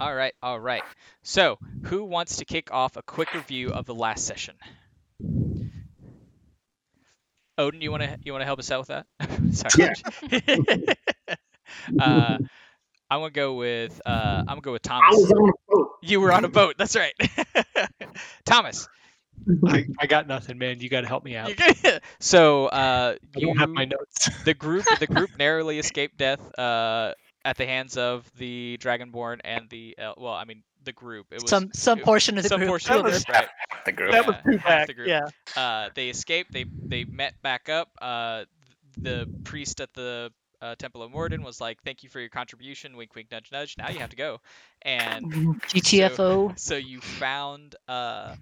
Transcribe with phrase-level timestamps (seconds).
[0.00, 0.82] All right, all right.
[1.22, 4.54] So, who wants to kick off a quick review of the last session?
[7.58, 9.06] Odin, you want to you want to help us out with that?
[9.52, 10.96] Sorry.
[12.00, 12.38] uh,
[13.10, 15.04] I'm gonna go with uh, I'm gonna go with Thomas.
[15.06, 15.90] I was on a boat.
[16.02, 16.76] You were on a boat.
[16.78, 17.12] That's right.
[18.46, 18.88] Thomas.
[19.66, 20.80] I, I got nothing, man.
[20.80, 21.52] You got to help me out.
[22.20, 24.30] so uh, I don't have my notes.
[24.44, 27.12] the group the group narrowly escaped death uh,
[27.44, 31.26] at the hands of the Dragonborn and the uh, well, I mean the group.
[31.30, 32.68] It was some some it- portion of the some group.
[32.70, 33.48] portion of the group, right?
[33.86, 34.12] The group.
[34.12, 34.86] That was Yeah, two half back.
[34.88, 35.08] the group.
[35.08, 35.28] Yeah.
[35.56, 36.52] Uh, they escaped.
[36.52, 37.88] They they met back up.
[38.00, 38.44] Uh,
[38.98, 42.94] the priest at the uh, Temple of Morden was like, "Thank you for your contribution."
[42.96, 43.76] Wink, wink, nudge, nudge.
[43.78, 44.40] Now you have to go.
[44.82, 46.58] And GTFO.
[46.58, 48.34] so you found uh,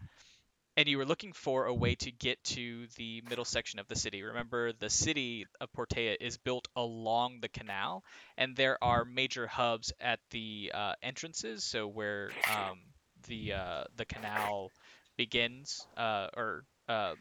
[0.78, 3.96] and you were looking for a way to get to the middle section of the
[3.96, 4.22] city.
[4.22, 8.04] Remember, the city of Portea is built along the canal,
[8.36, 11.64] and there are major hubs at the uh, entrances.
[11.64, 12.78] So where um,
[13.26, 14.70] the uh, the canal
[15.16, 17.14] begins, uh, or uh,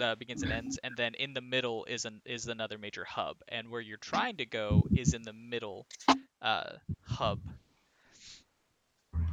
[0.00, 3.36] uh, begins and ends, and then in the middle is an is another major hub,
[3.46, 5.86] and where you're trying to go is in the middle
[6.42, 6.64] uh,
[7.06, 7.38] hub.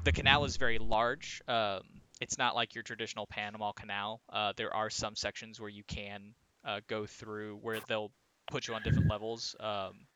[0.03, 1.41] The canal is very large.
[1.47, 1.81] Um,
[2.22, 4.22] it's not like your traditional Panama Canal.
[4.30, 8.11] Uh, there are some sections where you can uh, go through where they'll
[8.52, 10.08] put you on different levels um,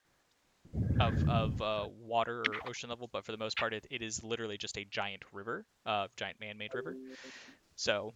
[1.00, 4.24] of, of uh, water or ocean level, but for the most part, it, it is
[4.24, 6.98] literally just a giant river, uh, giant man-made river.
[7.76, 8.14] So,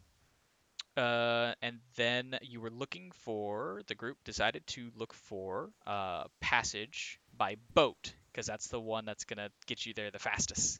[0.97, 7.19] uh, and then you were looking for the group decided to look for uh, passage
[7.37, 10.79] by boat because that's the one that's gonna get you there the fastest.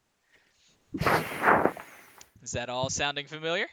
[2.41, 3.67] Is that all sounding familiar?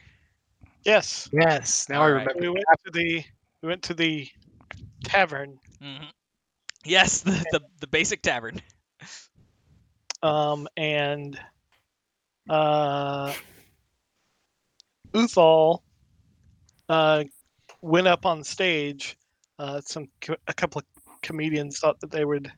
[0.83, 1.29] Yes.
[1.31, 1.87] Yes.
[1.89, 2.27] Now I Alright.
[2.27, 2.41] remember.
[2.41, 3.23] We went to the
[3.61, 4.27] we went to the
[5.03, 5.57] tavern.
[5.81, 6.05] hmm
[6.85, 8.61] Yes, the, the the basic tavern.
[10.21, 11.39] Um and
[12.49, 13.33] uh
[15.13, 15.79] Uthal
[16.89, 17.23] uh
[17.81, 19.17] went up on stage.
[19.59, 20.07] Uh some
[20.47, 20.85] a couple of
[21.21, 22.51] comedians thought that they would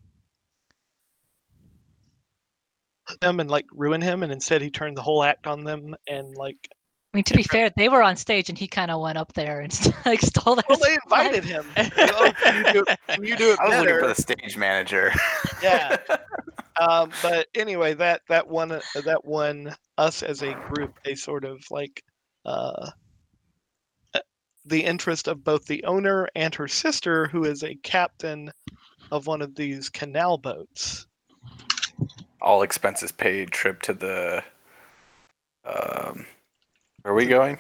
[3.22, 6.36] them and like ruin him and instead he turned the whole act on them and
[6.36, 6.70] like
[7.12, 9.34] I mean, to be fair, they were on stage and he kind of went up
[9.34, 9.74] there and
[10.06, 10.64] like stole their.
[10.70, 14.00] well they invited him can you do it, can you do it I was looking
[14.00, 15.12] for the stage manager.
[15.64, 15.98] yeah
[16.80, 21.46] um, but anyway that that one uh, that won us as a group a sort
[21.46, 22.04] of like
[22.46, 22.92] uh,
[24.14, 24.20] uh,
[24.66, 28.52] the interest of both the owner and her sister who is a captain
[29.12, 31.08] of one of these canal boats
[32.42, 33.52] All expenses paid.
[33.52, 34.44] Trip to the.
[35.66, 36.26] Um,
[37.02, 37.58] where are we going?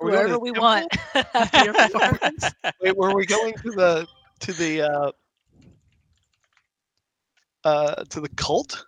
[0.00, 0.62] Are we going to Wherever the we temple?
[0.62, 0.96] want
[1.34, 2.50] after your performance.
[2.80, 4.06] Wait, were we going to the
[4.40, 5.12] to the uh,
[7.64, 8.86] uh, to the cult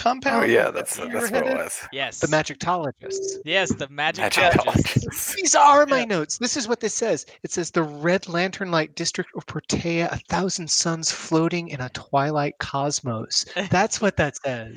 [0.00, 0.44] compound?
[0.44, 1.80] Oh yeah, that's You that's what it was.
[1.92, 2.20] yes.
[2.20, 3.36] The magicologists.
[3.44, 5.34] Yes, the magic Magicologists.
[5.36, 6.04] These are my Yeah.
[6.06, 6.38] notes.
[6.38, 7.26] This is what this says.
[7.42, 11.88] It says the Red Lantern Light District of Portea, a thousand suns floating in a
[11.90, 13.44] twilight cosmos.
[13.70, 14.74] That's what that says.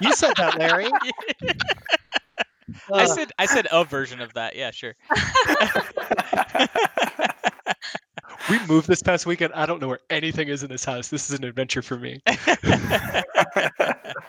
[0.00, 0.90] you said that, Larry.
[2.92, 4.56] I said I said a version of that.
[4.56, 4.96] Yeah, sure.
[8.48, 9.52] We moved this past weekend.
[9.54, 11.08] I don't know where anything is in this house.
[11.08, 12.20] This is an adventure for me.
[12.64, 13.24] well,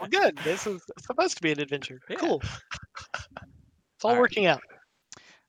[0.09, 0.37] good.
[0.43, 1.99] This is supposed to be an adventure.
[2.09, 2.17] Yeah.
[2.17, 2.41] Cool.
[2.41, 4.21] It's all Alright.
[4.21, 4.61] working out.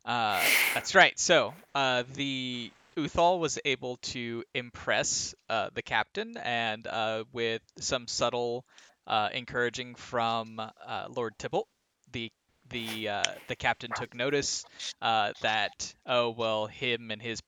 [0.05, 0.43] Uh,
[0.75, 1.19] that's right.
[1.19, 8.07] So uh, the Uthal was able to impress uh, the captain, and uh, with some
[8.07, 8.65] subtle
[9.07, 11.69] uh, encouraging from uh, Lord Tybalt,
[12.13, 12.31] the
[12.71, 14.65] the uh, the captain took notice
[15.01, 17.41] uh, that oh well, him and his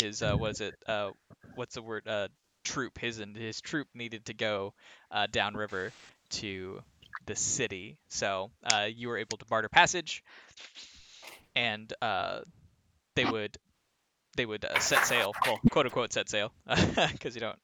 [0.00, 0.74] his uh, what is it?
[0.86, 1.10] Uh,
[1.54, 2.06] what's the word?
[2.06, 2.28] Uh,
[2.64, 2.98] troop.
[2.98, 4.74] His and his troop needed to go
[5.10, 5.92] uh, downriver
[6.30, 6.80] to
[7.26, 7.98] the city.
[8.08, 10.22] So uh, you were able to barter passage
[11.54, 12.40] and uh,
[13.14, 13.56] they would
[14.36, 16.52] they would uh, set sail, well, quote unquote set sail,
[17.12, 17.58] because you don't,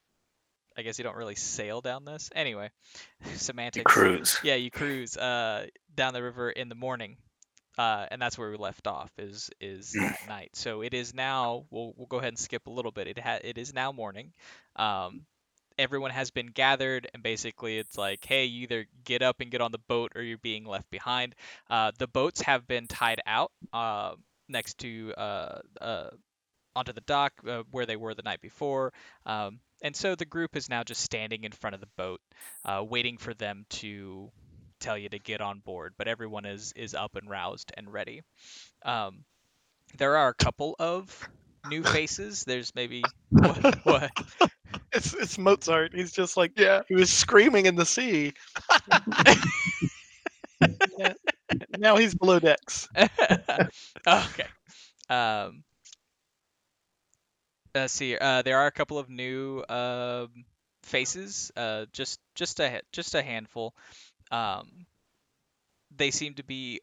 [0.76, 2.30] I guess you don't really sail down this.
[2.34, 2.70] Anyway,
[3.34, 3.92] semantics.
[3.92, 4.38] Cruise.
[4.44, 7.16] Yeah, you cruise uh, down the river in the morning,
[7.80, 9.10] uh, and that's where we left off.
[9.16, 9.96] Is is
[10.28, 10.50] night.
[10.52, 11.64] So it is now.
[11.70, 13.06] We'll we'll go ahead and skip a little bit.
[13.06, 14.32] It ha- it is now morning.
[14.76, 15.22] Um,
[15.78, 19.62] everyone has been gathered, and basically it's like, hey, you either get up and get
[19.62, 21.34] on the boat, or you're being left behind.
[21.70, 24.12] Uh, the boats have been tied out uh,
[24.46, 26.10] next to uh, uh,
[26.76, 28.92] onto the dock uh, where they were the night before.
[29.24, 32.20] Um, and so the group is now just standing in front of the boat,
[32.66, 34.30] uh, waiting for them to
[34.80, 35.94] tell you to get on board.
[35.98, 38.22] But everyone is is up and roused and ready.
[38.84, 39.24] Um,
[39.98, 41.28] there are a couple of
[41.68, 42.44] new faces.
[42.44, 43.84] There's maybe what?
[43.84, 44.10] what?
[44.92, 45.92] It's it's Mozart.
[45.94, 46.82] He's just like yeah.
[46.88, 48.32] He was screaming in the sea.
[51.78, 52.88] now he's below decks.
[54.06, 54.46] okay.
[55.08, 55.62] Um,
[57.74, 58.16] let's see.
[58.16, 60.44] Uh, there are a couple of new um,
[60.82, 61.50] faces.
[61.56, 63.74] Uh, just just a just a handful.
[64.30, 64.86] Um,
[65.96, 66.80] they seem to be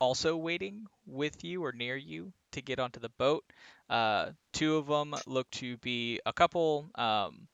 [0.00, 3.44] also waiting with you or near you to get onto the boat.
[3.88, 6.90] Uh, two of them look to be a couple.
[6.94, 7.48] Um,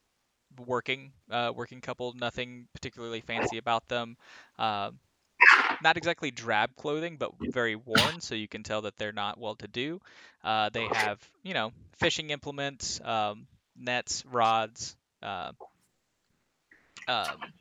[0.66, 4.16] working uh, working couple nothing particularly fancy about them
[4.58, 4.98] um,
[5.82, 9.56] not exactly drab clothing, but very worn, so you can tell that they're not well
[9.56, 10.00] to do.
[10.44, 13.46] Uh, they have, you know, fishing implements, um,
[13.76, 15.52] nets, rods, uh,
[17.08, 17.52] um,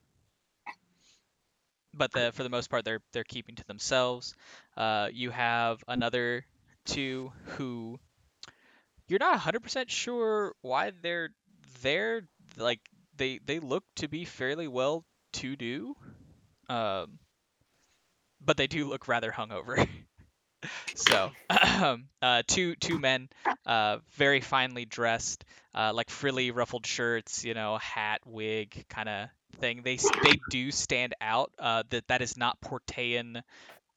[1.95, 4.33] but the, for the most part, they're they're keeping to themselves.
[4.75, 6.45] Uh, you have another
[6.85, 7.99] two who
[9.07, 11.29] you're not 100% sure why they're
[11.81, 12.27] there.
[12.57, 12.79] Like
[13.17, 15.95] they they look to be fairly well to do.
[16.69, 17.19] Um,
[18.41, 19.87] but they do look rather hungover.
[20.95, 21.31] so,
[22.21, 23.29] uh, two two men,
[23.65, 29.29] uh, very finely dressed, uh, like frilly ruffled shirts, you know, hat, wig, kind of
[29.55, 29.81] thing.
[29.83, 31.51] They they do stand out.
[31.59, 33.41] Uh, that that is not Portean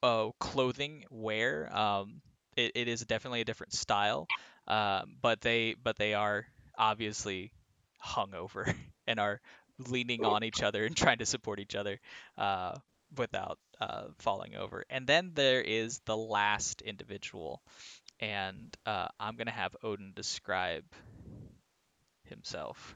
[0.02, 1.75] uh, clothing wear.
[1.76, 2.20] Um,
[2.56, 4.28] it, it is definitely a different style.
[4.66, 6.46] Um, but they but they are
[6.76, 7.52] obviously
[8.05, 8.75] hungover
[9.06, 9.40] and are
[9.78, 12.00] leaning on each other and trying to support each other.
[12.37, 12.75] Uh,
[13.16, 14.84] without uh, falling over.
[14.90, 17.62] And then there is the last individual,
[18.20, 20.84] and uh, I'm gonna have Odin describe
[22.25, 22.94] himself.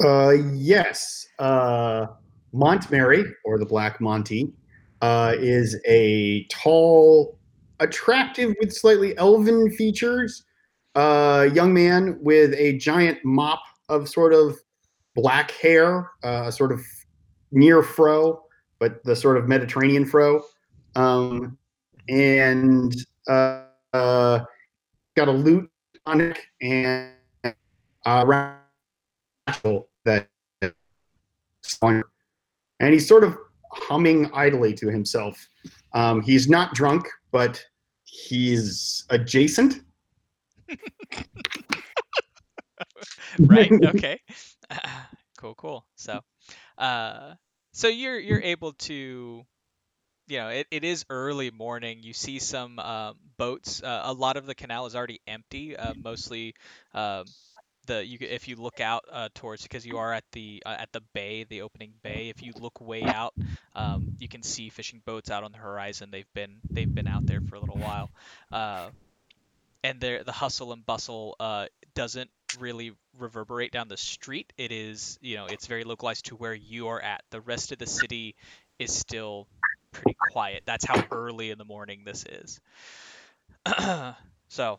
[0.00, 1.26] Uh, yes.
[1.38, 2.06] Uh,
[2.52, 4.52] Montmary, or the Black Monty,
[5.00, 7.38] uh, is a tall,
[7.80, 10.44] attractive with slightly elven features,
[10.94, 14.58] uh, young man with a giant mop of sort of
[15.14, 16.80] black hair, uh, sort of
[17.50, 18.42] near fro,
[18.78, 20.42] but the sort of Mediterranean fro,
[20.94, 21.56] um,
[22.08, 22.94] and
[23.28, 24.44] uh, uh,
[25.16, 25.70] got a lute
[26.06, 27.12] on it and
[28.06, 28.24] uh,
[29.46, 30.28] rattle that
[32.80, 33.36] and he's sort of
[33.70, 35.48] humming idly to himself.
[35.94, 37.62] Um, he's not drunk, but
[38.04, 39.82] he's adjacent.
[43.38, 43.72] right.
[43.72, 44.20] Okay.
[45.38, 45.54] cool.
[45.54, 45.86] Cool.
[45.96, 46.20] So,
[46.78, 47.34] uh,
[47.72, 49.44] so you're you're able to
[50.28, 54.36] you know it, it is early morning you see some um, boats uh, a lot
[54.36, 56.54] of the canal is already empty uh, mostly
[56.94, 57.24] um,
[57.86, 60.92] the you if you look out uh, towards because you are at the uh, at
[60.92, 63.34] the bay the opening bay if you look way out
[63.74, 67.26] um, you can see fishing boats out on the horizon they've been they've been out
[67.26, 68.10] there for a little while
[68.52, 68.88] uh,
[69.84, 74.52] and there the hustle and bustle uh, doesn't really reverberate down the street.
[74.56, 77.22] It is, you know, it's very localized to where you are at.
[77.30, 78.34] The rest of the city
[78.78, 79.46] is still
[79.92, 80.62] pretty quiet.
[80.64, 82.60] That's how early in the morning this is.
[84.48, 84.78] so,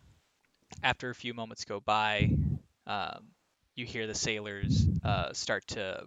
[0.82, 2.32] after a few moments go by,
[2.88, 3.28] um,
[3.76, 6.06] you hear the sailors uh, start to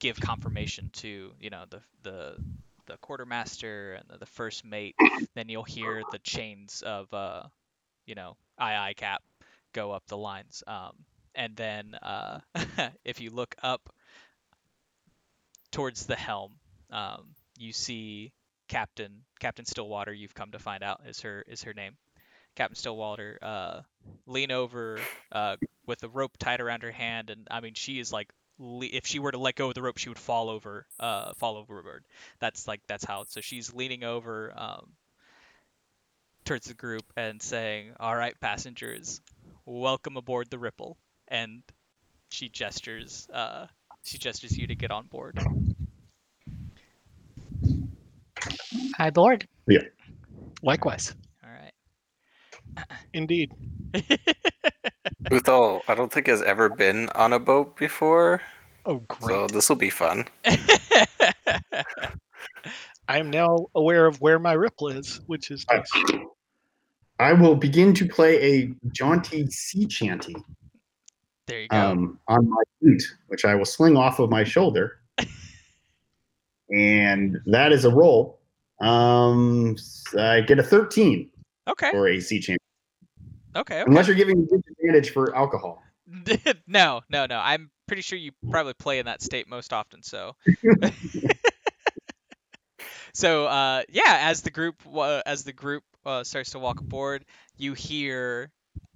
[0.00, 2.36] give confirmation to, you know, the the
[2.86, 4.94] the quartermaster and the, the first mate.
[5.34, 7.44] Then you'll hear the chains of, uh,
[8.06, 9.22] you know, aye cap
[9.72, 10.62] go up the lines.
[10.66, 10.92] Um,
[11.34, 12.40] and then uh,
[13.04, 13.90] if you look up
[15.70, 16.52] towards the helm,
[16.90, 18.32] um, you see
[18.68, 20.12] Captain Captain Stillwater.
[20.12, 21.96] You've come to find out is her is her name.
[22.56, 23.80] Captain Stillwater uh,
[24.26, 24.98] lean over
[25.30, 25.56] uh,
[25.88, 28.30] with the rope tied around her hand, and I mean she is like
[28.60, 31.56] if she were to let go of the rope, she would fall over, uh, fall
[31.56, 32.04] overboard.
[32.40, 33.24] That's like that's how.
[33.24, 34.92] So she's leaning over um,
[36.44, 39.20] towards the group and saying, "All right, passengers,
[39.64, 40.96] welcome aboard the Ripple."
[41.28, 41.62] And
[42.30, 43.66] she gestures, uh,
[44.02, 45.38] she gestures you to get on board.
[48.96, 49.46] Hi, board.
[49.66, 49.82] Yeah.
[50.62, 51.14] Likewise.
[51.44, 51.72] All right.
[53.12, 53.52] Indeed.
[55.30, 58.42] Uthal, I don't think has ever been on a boat before,
[58.84, 59.28] Oh, great!
[59.28, 60.24] so this will be fun.
[63.08, 65.90] I am now aware of where my ripple is, which is nice.
[67.18, 70.36] I will begin to play a jaunty sea chanty
[71.48, 71.76] there you go.
[71.76, 75.00] um, on my lute, which I will sling off of my shoulder.
[76.70, 78.38] and that is a roll.
[78.80, 79.74] Um,
[80.16, 81.28] I get a 13
[81.68, 81.90] okay.
[81.90, 82.62] for a sea chanty,
[83.56, 83.80] Okay.
[83.80, 83.84] Okay.
[83.86, 85.82] unless you're giving disadvantage for alcohol.
[86.66, 87.38] no, no, no.
[87.38, 90.02] I'm pretty sure you probably play in that state most often.
[90.02, 90.36] So.
[93.12, 97.24] so uh, yeah, as the group uh, as the group uh, starts to walk aboard,
[97.56, 98.50] you hear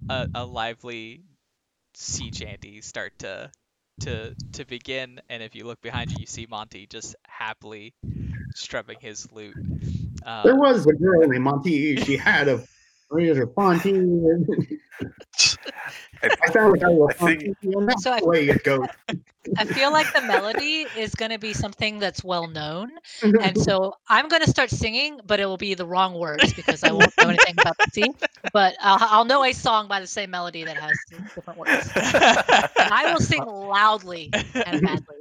[0.09, 1.23] a, a lively
[1.95, 3.51] sea chanty start to
[4.01, 7.93] to to begin, and if you look behind you, you see Monty just happily
[8.55, 9.55] strumming his lute.
[10.43, 11.95] There Um, was a girl named Monty.
[11.97, 12.63] She had a
[13.13, 14.79] razor Fonty.
[16.23, 18.87] I sound like I was I think- Fonty, and that's So I- way it goes.
[19.57, 22.89] I feel like the melody is going to be something that's well known,
[23.21, 26.81] and so I'm going to start singing, but it will be the wrong words because
[26.83, 28.09] I won't know anything about the sea.
[28.53, 30.97] But I'll, I'll know a song by the same melody that has
[31.35, 31.89] different words.
[31.95, 34.29] And I will sing loudly
[34.65, 35.17] and badly.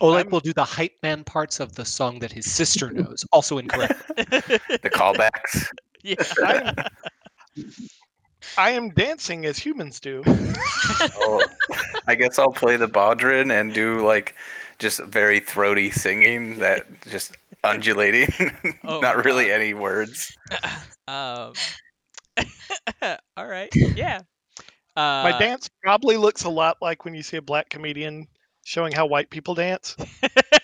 [0.00, 3.58] Oleg will do the hype man parts of the song that his sister knows, also
[3.58, 4.00] incorrect.
[4.16, 5.66] The callbacks.
[6.02, 6.14] Yeah.
[6.44, 6.74] I'm-
[8.58, 10.22] I am dancing as humans do.
[11.16, 11.42] Oh,
[12.08, 14.34] I guess I'll play the bodhrán and do like
[14.78, 18.28] just very throaty singing that just undulating,
[18.84, 19.52] Oh, not really God.
[19.60, 20.36] any words.
[21.08, 21.52] Um,
[23.36, 23.68] all right.
[23.74, 24.20] Yeah.
[24.96, 28.26] Uh, My dance probably looks a lot like when you see a black comedian
[28.64, 29.96] showing how white people dance.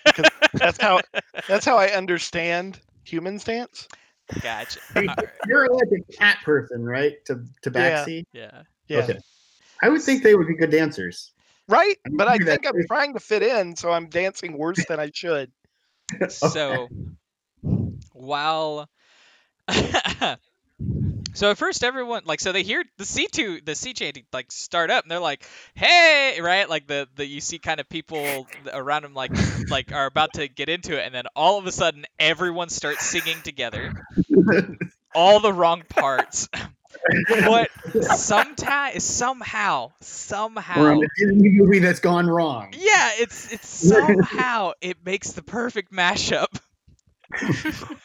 [0.05, 1.01] Because that's how
[1.47, 3.87] that's how I understand humans dance.
[4.41, 4.79] Gotcha.
[4.95, 5.07] Hey,
[5.45, 7.13] You're like a cat person, right?
[7.25, 8.05] To to Yeah.
[8.05, 8.25] backseat.
[8.33, 8.63] Yeah.
[8.87, 8.97] Yeah.
[8.99, 9.19] Okay.
[9.81, 11.31] I would think they would be good dancers.
[11.67, 11.95] Right?
[12.05, 12.87] I But I think I'm too.
[12.87, 15.51] trying to fit in, so I'm dancing worse than I should.
[16.29, 16.89] So
[18.13, 18.89] while
[21.33, 24.89] so at first everyone like so they hear the C2 the sea chanting like start
[24.89, 25.45] up and they're like
[25.75, 29.31] hey right like the the you see kind of people around them like
[29.69, 33.05] like are about to get into it and then all of a sudden everyone starts
[33.05, 33.93] singing together
[35.15, 36.47] all the wrong parts
[37.27, 37.69] but
[38.01, 42.73] sometimes somehow somehow a movie that's gone wrong.
[42.77, 46.47] yeah, it's it's somehow it makes the perfect mashup.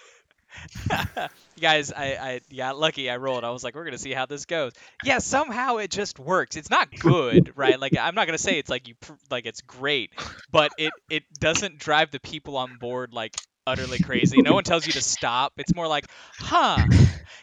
[0.87, 1.29] You
[1.61, 3.09] Guys, I, I got lucky.
[3.11, 3.45] I rolled.
[3.45, 4.73] I was like, we're gonna see how this goes.
[5.05, 6.57] Yeah, somehow it just works.
[6.57, 7.79] It's not good, right?
[7.81, 8.95] Like I'm not gonna say it's like you
[9.31, 10.13] like it's great,
[10.51, 13.35] but it it doesn't drive the people on board like
[13.67, 14.43] utterly crazy.
[14.43, 15.53] No one tells you to stop.
[15.59, 16.07] It's more like,
[16.39, 16.85] huh?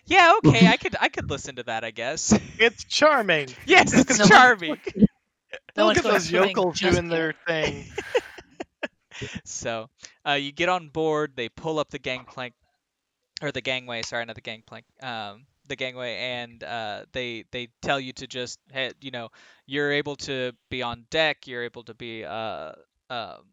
[0.05, 1.83] Yeah, okay, I could I could listen to that.
[1.83, 2.37] I guess.
[2.59, 3.47] It's charming.
[3.65, 4.77] yes, it's No one- charming.
[5.77, 7.17] No Look one's at those yokels just doing yet.
[7.17, 7.85] their thing.
[9.45, 9.87] So
[10.27, 11.33] uh, you get on board.
[11.35, 12.53] They pull up the gangplank,
[13.41, 14.01] or the gangway.
[14.03, 14.85] Sorry, not the gangplank.
[15.01, 18.95] Um, the gangway, and uh, they they tell you to just head.
[19.01, 19.29] You know,
[19.65, 21.47] you're able to be on deck.
[21.47, 22.73] You're able to be uh,
[23.09, 23.43] um,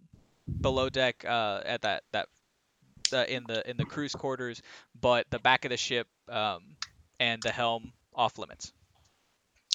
[0.60, 2.28] below deck uh, at that that
[3.12, 4.62] uh, in the in the cruise quarters,
[5.00, 6.76] but the back of the ship um,
[7.20, 8.72] and the helm off limits.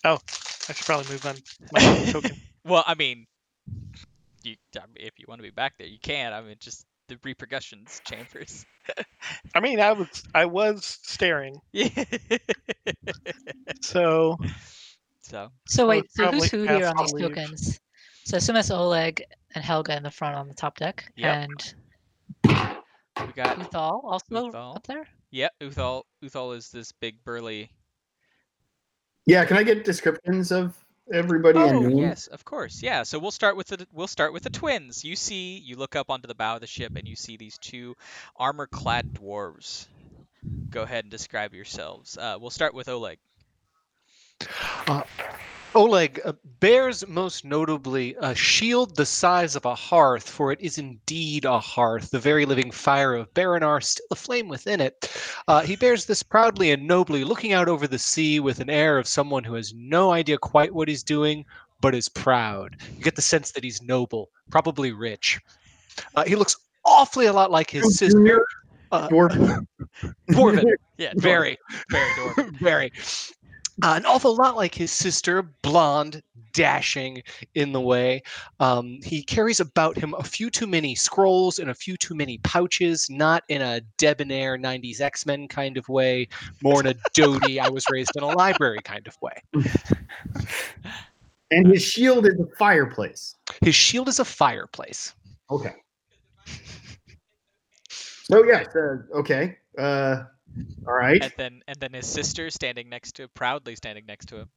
[0.04, 0.20] Oh,
[0.70, 1.80] I should probably move on my
[2.12, 2.36] token.
[2.66, 3.26] well, I mean,
[4.44, 6.34] you I mean, if you want to be back there, you can.
[6.34, 8.66] I mean, just the repercussions chambers.
[9.56, 11.56] I mean, I was I was staring.
[11.72, 11.88] Yeah.
[13.82, 14.38] So
[15.22, 17.30] so So I wait, so who's who here on these leave.
[17.30, 17.80] tokens?
[18.26, 19.24] So I assume that's Oleg
[19.56, 21.36] and Helga in the front on the top deck, Yep.
[21.50, 21.74] and
[23.28, 24.76] we got Uthal also Uthal.
[24.78, 25.08] up there.
[25.32, 25.50] yeah.
[25.62, 27.70] Uthal Uthal is this big burly.
[29.26, 30.76] Yeah, can I get descriptions of
[31.12, 32.00] everybody Oh names?
[32.00, 32.84] yes, of course.
[32.84, 33.04] Yeah.
[33.04, 35.04] So we'll start with the we'll start with the twins.
[35.04, 37.58] You see, you look up onto the bow of the ship and you see these
[37.58, 37.96] two
[38.36, 39.88] armor-clad dwarves.
[40.70, 42.18] Go ahead and describe yourselves.
[42.18, 43.20] Uh, we'll start with Oleg.
[45.76, 50.78] Oleg uh, bears most notably a shield the size of a hearth, for it is
[50.78, 55.12] indeed a hearth, the very living fire of Baranar still aflame within it.
[55.48, 58.98] Uh, he bears this proudly and nobly, looking out over the sea with an air
[59.00, 61.44] of someone who has no idea quite what he's doing,
[61.82, 62.78] but is proud.
[62.96, 65.40] You get the sense that he's noble, probably rich.
[66.16, 68.46] Uh, he looks awfully a lot like his sister,
[68.92, 69.08] uh.
[69.10, 69.66] Dwarven.
[70.98, 71.12] Yeah.
[71.16, 71.58] Very,
[71.90, 72.60] Very dwarf.
[72.60, 72.92] very.
[73.82, 76.22] Uh, an awful lot like his sister, blonde,
[76.54, 77.24] dashing
[77.56, 78.22] in the way.
[78.60, 82.38] Um, he carries about him a few too many scrolls and a few too many
[82.40, 86.28] pouches, not in a debonair 90s X Men kind of way,
[86.62, 89.42] more in a doty, I was raised in a library kind of way.
[91.50, 93.36] And his shield is a fireplace.
[93.62, 95.14] His shield is a fireplace.
[95.50, 95.76] Okay.
[98.26, 99.58] So yes, uh, okay.
[99.78, 100.24] Uh,
[100.88, 101.22] all right.
[101.22, 104.50] and then and then his sister standing next to proudly standing next to him.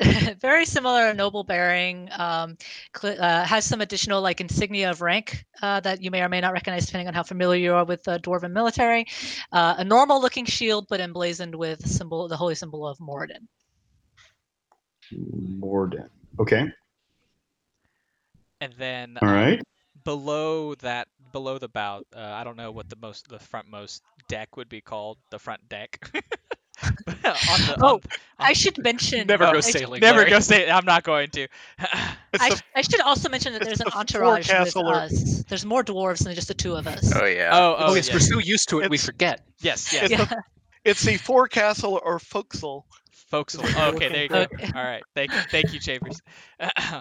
[0.40, 2.08] Very similar, noble bearing.
[2.18, 2.56] Um,
[2.96, 6.40] cl- uh, has some additional like insignia of rank uh, that you may or may
[6.40, 9.06] not recognize, depending on how familiar you are with uh, dwarven military.
[9.52, 13.46] Uh, a normal-looking shield, but emblazoned with symbol, the holy symbol of Moradin.
[15.12, 16.10] Morden.
[16.40, 16.66] Okay.
[18.60, 19.62] And then all right um, right.
[20.04, 24.56] Below that below the bow, uh, I don't know what the most the frontmost deck
[24.56, 25.98] would be called, the front deck.
[27.06, 27.14] the,
[27.80, 28.00] Oh, on-
[28.38, 29.26] I should mention.
[29.26, 30.00] Never go I should- sailing.
[30.00, 30.70] never go sailing.
[30.70, 31.48] I'm not going to.
[32.34, 35.44] It's I, the- I should also mention that there's an the entourage with or- us.
[35.48, 37.12] There's more dwarves than just the two of us.
[37.14, 37.50] Oh yeah.
[37.52, 39.40] oh, Oh, yes, we're so used to it we forget.
[39.60, 40.10] yes, yes.
[40.10, 40.42] it's the
[40.84, 42.86] it's the forecastle or forecastle.
[43.30, 44.40] Folks, oh, okay, there you go.
[44.42, 44.70] Okay.
[44.76, 46.20] All right, thank you, thank you, Chambers.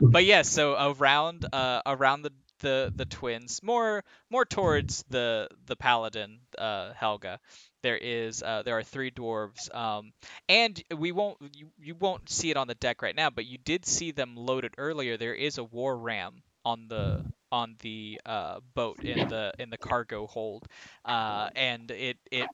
[0.01, 2.31] but yes, so around uh, around the,
[2.63, 7.39] the the twins, more more towards the the paladin uh, Helga,
[7.84, 10.13] there is uh, there are three dwarves, um,
[10.50, 13.60] and we won't you, you won't see it on the deck right now, but you
[13.60, 15.17] did see them loaded earlier.
[15.17, 19.77] There is a war ram on the on the uh, boat in the in the
[19.77, 20.67] cargo hold,
[21.05, 22.50] uh, and it it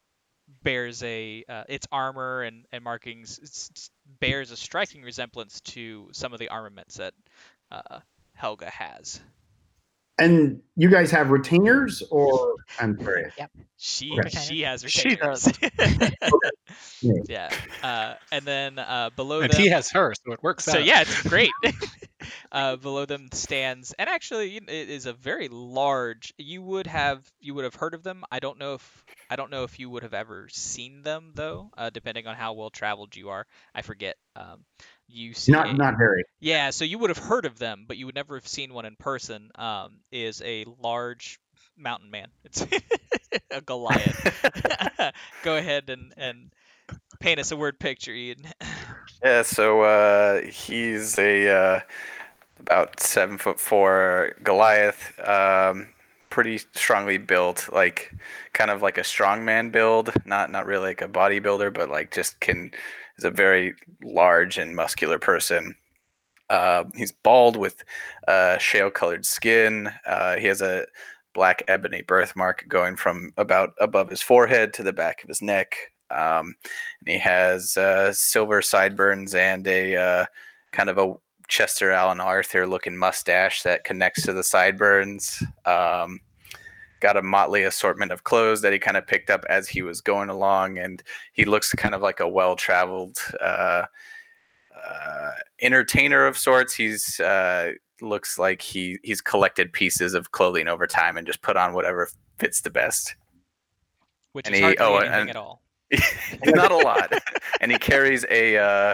[0.63, 6.09] bears a uh, its armor and, and markings s- s- bears a striking resemblance to
[6.11, 7.13] some of the armaments that
[7.71, 7.99] uh,
[8.33, 9.21] Helga has.
[10.19, 13.31] And you guys have retainers, or I'm sorry.
[13.77, 14.29] She Okay.
[14.29, 15.47] she has She retainers.
[17.01, 17.23] Yeah.
[17.27, 17.49] yeah.
[17.81, 20.83] Uh, and then uh, below And them, he has her, so it works so out.
[20.83, 21.57] yeah, it's great.
[22.51, 26.33] uh, below them stands, and actually, it is a very large.
[26.38, 28.23] You would have you would have heard of them.
[28.31, 31.71] I don't know if I don't know if you would have ever seen them though.
[31.77, 34.17] Uh, depending on how well traveled you are, I forget.
[34.35, 34.65] Um,
[35.09, 36.23] you see Not not very.
[36.39, 38.85] yeah, so you would have heard of them, but you would never have seen one
[38.85, 39.51] in person.
[39.55, 41.39] Um, is a large
[41.77, 42.29] mountain man.
[42.43, 42.65] It's
[43.51, 44.19] a Goliath.
[45.41, 46.51] Go ahead and and
[47.19, 48.45] paint us a word picture, Ian.
[49.23, 51.79] Yeah, so uh, he's a uh,
[52.61, 55.89] about seven foot four Goliath, um,
[56.29, 58.13] pretty strongly built, like
[58.53, 62.39] kind of like a strongman build, not not really like a bodybuilder, but like just
[62.41, 62.71] can
[63.19, 65.75] is a very large and muscular person.
[66.49, 67.83] Uh, he's bald with
[68.27, 69.91] uh, shale colored skin.
[70.05, 70.85] Uh, he has a
[71.33, 75.75] black ebony birthmark going from about above his forehead to the back of his neck.
[76.09, 76.55] Um,
[77.01, 80.25] and he has uh, silver sideburns and a uh,
[80.71, 81.13] kind of a
[81.47, 85.43] Chester Alan Arthur looking mustache that connects to the sideburns.
[85.65, 86.19] Um,
[86.99, 90.01] got a motley assortment of clothes that he kind of picked up as he was
[90.01, 91.01] going along, and
[91.33, 93.83] he looks kind of like a well traveled uh,
[94.88, 95.31] uh,
[95.62, 96.73] entertainer of sorts.
[96.73, 101.57] He's uh, looks like he he's collected pieces of clothing over time and just put
[101.57, 103.15] on whatever fits the best.
[104.33, 105.62] Which And is he- hardly oh, anything and- at all.
[106.45, 107.12] not a lot
[107.62, 108.93] and he carries a uh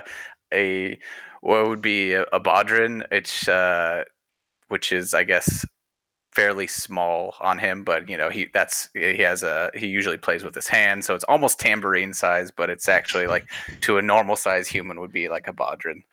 [0.53, 0.97] a
[1.41, 4.01] what would be a, a bodhrán it's uh
[4.69, 5.65] which is i guess
[6.35, 10.43] fairly small on him but you know he that's he has a he usually plays
[10.43, 14.35] with his hand so it's almost tambourine size but it's actually like to a normal
[14.35, 16.03] size human would be like a bodhrán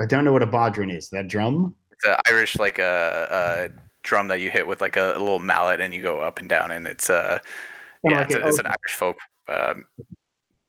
[0.00, 1.10] I don't know what a bodhrán is.
[1.10, 1.74] That drum?
[1.90, 5.82] it's a irish like a, a drum that you hit with like a, little mallet
[5.82, 7.38] and you go up and down and it's uh
[8.02, 9.84] Kinda yeah like it's, an a, it's an irish folk um,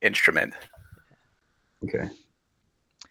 [0.01, 0.53] instrument
[1.86, 2.10] Okay.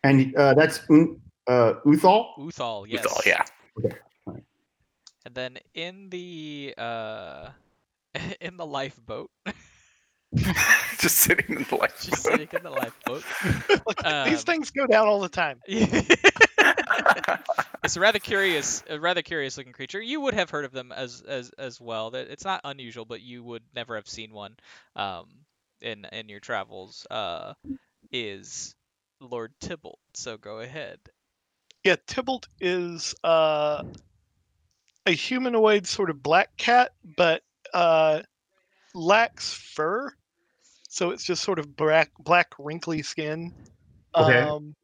[0.03, 2.39] And uh, that's Un- uh, Uthal.
[2.39, 3.07] Uthal, yes.
[3.07, 3.45] Uthal, yeah
[5.33, 7.49] And then in the uh,
[8.41, 9.31] in the lifeboat,
[10.99, 13.25] just sitting in the life just sitting in the lifeboat.
[13.87, 15.61] Look, Um, these things go down all the time.
[15.67, 16.09] it's
[17.97, 20.01] a rather curious, a rather curious looking creature.
[20.01, 22.11] You would have heard of them as as as well.
[22.11, 24.57] That it's not unusual, but you would never have seen one
[24.97, 25.27] um,
[25.81, 27.07] in in your travels.
[27.11, 27.55] Uh,
[28.13, 28.75] is
[29.21, 29.99] Lord Tybalt?
[30.15, 30.99] So go ahead.
[31.85, 33.83] Yeah, Tybalt is uh,
[35.07, 37.43] a humanoid sort of black cat, but
[37.75, 38.23] uh,
[38.95, 40.13] lacks fur,
[40.89, 43.53] so it's just sort of black, black wrinkly skin.
[44.15, 44.41] Okay.
[44.41, 44.75] Um,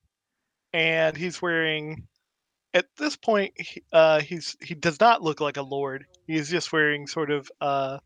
[0.72, 2.06] and he's wearing,
[2.74, 6.06] at this point, he, uh, he's he does not look like a lord.
[6.26, 7.98] He's just wearing sort of uh,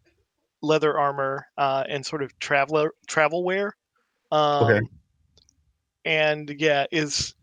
[0.62, 3.76] leather armor uh, and sort of traveler travel wear.
[4.30, 4.80] Um, Okay.
[6.04, 7.34] And yeah, is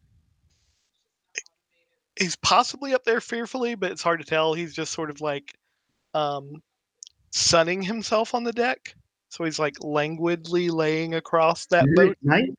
[2.20, 4.54] he's possibly up there fearfully, but it's hard to tell.
[4.54, 5.54] He's just sort of like
[6.14, 6.62] um,
[7.32, 8.94] sunning himself on the deck.
[9.30, 12.18] So he's like languidly laying across that Is boat.
[12.24, 12.50] night?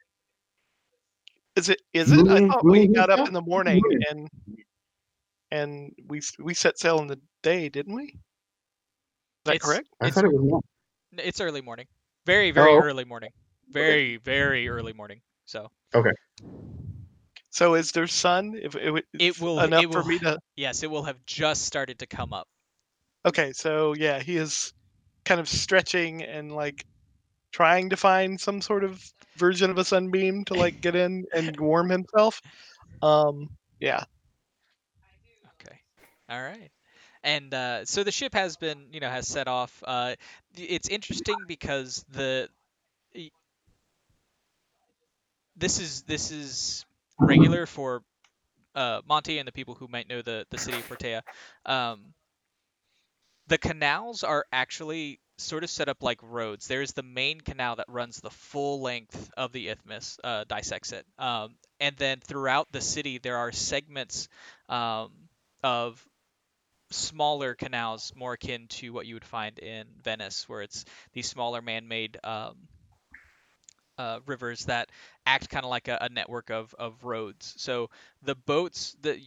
[1.56, 1.82] Is it?
[1.92, 2.20] Is it?
[2.20, 4.00] I Moon- thought we got up in the morning Moon.
[4.10, 4.28] and
[5.50, 8.04] and we we set sail in the day, didn't we?
[8.04, 8.12] Is
[9.46, 9.88] that It's- correct?
[10.00, 10.62] I It's- thought it was night.
[11.20, 11.86] N- It's early morning.
[12.24, 12.80] Very very Oh.
[12.80, 13.30] early morning.
[13.68, 15.20] Very very early morning.
[15.46, 15.70] So
[17.50, 18.58] So is there sun?
[18.60, 20.38] If it, It will- enough it for will- me to.
[20.56, 22.48] yes, it will have just started to come up.
[23.26, 24.72] Okay, so yeah, he is
[25.24, 26.86] kind of stretching and like
[27.52, 29.04] trying to find some sort of
[29.36, 32.40] version of a sunbeam to like get in and warm himself.
[33.02, 34.04] Um, yeah.
[35.60, 35.76] Okay.
[36.30, 36.70] All right.
[37.22, 39.82] And uh, so the ship has been, you know, has set off.
[39.86, 40.14] Uh,
[40.56, 42.48] it's interesting because the
[45.56, 46.86] this is this is
[47.20, 48.02] regular for
[48.74, 51.22] uh, Monty and the people who might know the the city of Portea.
[51.64, 52.14] Um,
[53.48, 56.68] the canals are actually sort of set up like roads.
[56.68, 61.04] There's the main canal that runs the full length of the isthmus, uh, dissects it,
[61.18, 64.28] um, and then throughout the city there are segments
[64.68, 65.10] um,
[65.62, 66.04] of
[66.90, 71.62] smaller canals, more akin to what you would find in Venice, where it's these smaller
[71.62, 72.56] man-made um,
[74.00, 74.88] uh, rivers that
[75.26, 77.54] act kind of like a, a network of, of roads.
[77.58, 77.90] So
[78.22, 79.18] the boats that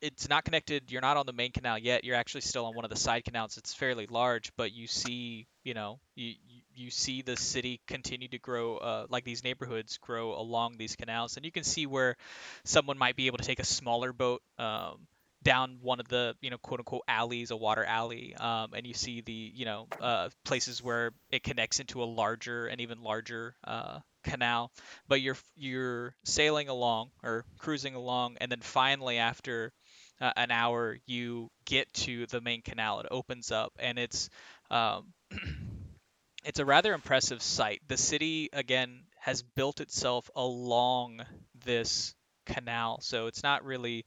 [0.00, 0.90] it's not connected.
[0.90, 2.02] You're not on the main canal yet.
[2.04, 3.56] You're actually still on one of the side canals.
[3.56, 6.34] It's fairly large, but you see, you know, you
[6.74, 11.36] you see the city continue to grow, uh, like these neighborhoods grow along these canals,
[11.36, 12.16] and you can see where
[12.64, 15.06] someone might be able to take a smaller boat um,
[15.42, 18.94] down one of the, you know, quote unquote alleys, a water alley, um, and you
[18.94, 23.54] see the, you know, uh, places where it connects into a larger and even larger
[23.64, 24.70] uh, canal.
[25.08, 29.72] But you're you're sailing along or cruising along, and then finally after
[30.20, 33.00] uh, an hour, you get to the main canal.
[33.00, 34.30] It opens up, and it's
[34.70, 35.12] um,
[36.44, 37.80] it's a rather impressive sight.
[37.88, 41.22] The city again has built itself along
[41.64, 42.14] this
[42.46, 44.04] canal, so it's not really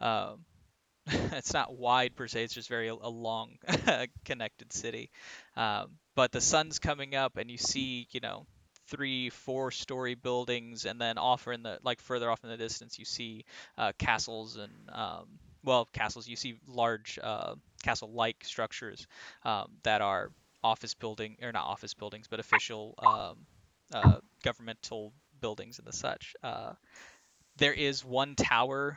[0.00, 0.44] um,
[1.32, 2.44] it's not wide per se.
[2.44, 3.58] It's just very a, long
[4.24, 5.10] connected city.
[5.56, 8.46] Um, but the sun's coming up, and you see, you know,
[8.88, 12.98] three, four story buildings, and then off in the like further off in the distance,
[12.98, 13.44] you see
[13.78, 15.26] uh, castles and um,
[15.64, 16.28] well, castles.
[16.28, 19.06] You see large uh, castle-like structures
[19.44, 20.30] um, that are
[20.62, 23.36] office building or not office buildings, but official um,
[23.92, 26.34] uh, governmental buildings and the such.
[26.42, 26.72] Uh,
[27.56, 28.96] there is one tower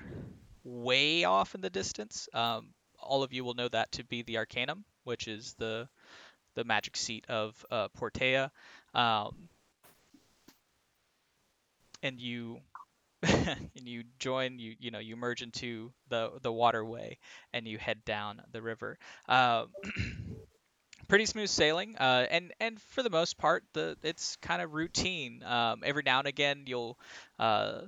[0.66, 2.30] way off in the distance.
[2.34, 5.90] Um, all of you will know that to be the Arcanum, which is the
[6.56, 8.52] the magic seat of uh, Portea.
[8.94, 9.50] Um,
[12.04, 12.60] and you
[13.24, 17.18] and you join you you know you merge into the the waterway
[17.54, 18.98] and you head down the river
[19.30, 19.66] uh,
[21.08, 25.44] pretty smooth sailing uh, and and for the most part the it's kind of routine
[25.44, 26.98] um, every now and again you'll
[27.40, 27.82] uh,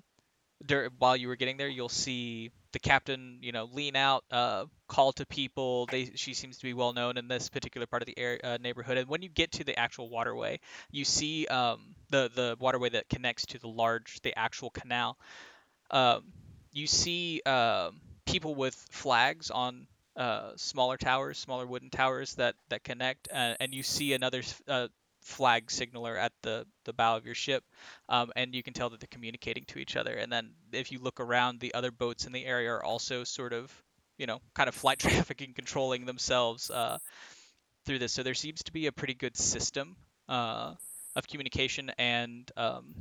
[0.65, 4.65] dur- while you were getting there you'll see the captain you know lean out uh,
[4.87, 5.87] call to people.
[5.87, 8.57] They she seems to be well known in this particular part of the area, uh,
[8.61, 8.99] neighborhood.
[8.99, 10.59] And when you get to the actual waterway
[10.91, 15.17] you see um, the the waterway that connects to the large the actual canal
[15.91, 16.23] um,
[16.71, 22.83] you see um, people with flags on uh, smaller towers smaller wooden towers that that
[22.83, 24.87] connect uh, and you see another uh,
[25.27, 27.63] flag signaler at the, the bow of your ship,
[28.09, 30.13] um, and you can tell that they're communicating to each other.
[30.13, 33.53] And then if you look around, the other boats in the area are also sort
[33.53, 33.71] of,
[34.17, 36.97] you know, kind of flight trafficking, controlling themselves uh,
[37.85, 38.13] through this.
[38.13, 39.97] So there seems to be a pretty good system
[40.29, 40.73] uh,
[41.15, 42.95] of communication and um,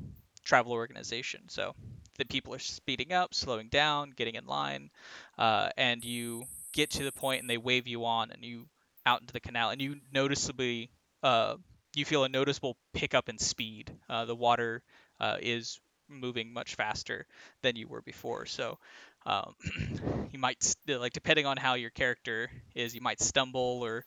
[0.44, 1.42] travel organization.
[1.48, 1.74] So
[2.18, 4.90] the people are speeding up, slowing down, getting in line,
[5.38, 8.66] uh, and you get to the point and they wave you on and you
[9.06, 10.90] out into the canal and you noticeably
[11.22, 11.54] uh,
[11.96, 13.90] you feel a noticeable pickup in speed.
[14.08, 14.82] Uh, the water
[15.18, 17.26] uh, is moving much faster
[17.62, 18.46] than you were before.
[18.46, 18.78] So
[19.24, 19.54] um,
[20.30, 24.04] you might st- like depending on how your character is, you might stumble or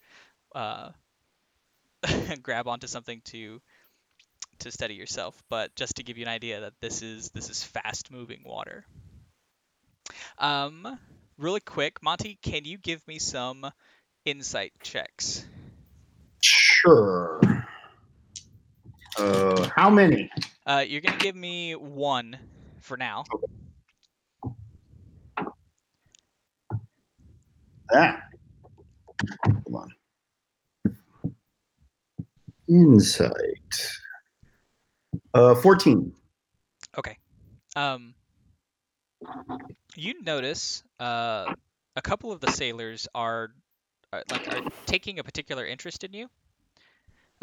[0.54, 0.90] uh,
[2.42, 3.60] grab onto something to
[4.60, 5.42] to steady yourself.
[5.50, 8.84] But just to give you an idea that this is this is fast moving water.
[10.38, 10.98] Um,
[11.38, 13.70] really quick, Monty, can you give me some
[14.24, 15.44] insight checks?
[16.40, 17.40] Sure.
[19.20, 20.30] Uh, how many?
[20.66, 22.38] Uh, you're gonna give me one
[22.80, 23.22] for now.
[27.90, 28.22] That.
[29.44, 30.94] Hold on.
[32.66, 33.90] Insight.
[35.34, 36.12] Uh, 14.
[36.96, 37.18] Okay.
[37.76, 38.14] Um,
[39.96, 41.52] you notice uh,
[41.94, 43.50] a couple of the sailors are,
[44.14, 46.30] are like are taking a particular interest in you.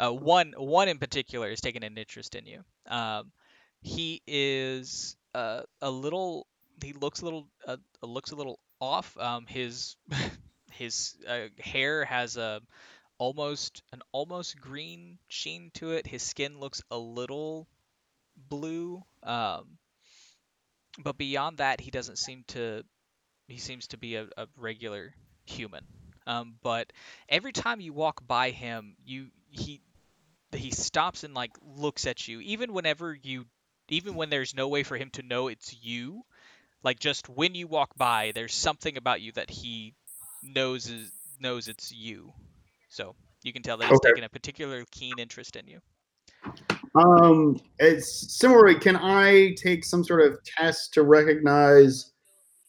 [0.00, 2.64] Uh, one one in particular is taking an interest in you.
[2.86, 3.32] Um,
[3.80, 6.46] he is uh, a little.
[6.82, 9.16] He looks a little uh, looks a little off.
[9.18, 9.96] Um, his
[10.72, 12.60] his uh, hair has a
[13.18, 16.06] almost an almost green sheen to it.
[16.06, 17.68] His skin looks a little
[18.36, 19.02] blue.
[19.22, 19.78] Um,
[20.98, 22.84] but beyond that, he doesn't seem to.
[23.48, 25.14] He seems to be a, a regular
[25.46, 25.84] human.
[26.26, 26.92] Um, but
[27.28, 29.80] every time you walk by him, you he
[30.54, 33.44] he stops and like looks at you even whenever you
[33.88, 36.22] even when there's no way for him to know it's you
[36.82, 39.94] like just when you walk by there's something about you that he
[40.42, 42.32] knows is knows it's you
[42.88, 44.08] so you can tell that he's Okay.
[44.08, 45.80] taking a particular keen interest in you
[46.94, 48.78] Um, it's similarly.
[48.78, 52.12] Can I take some sort of test to recognize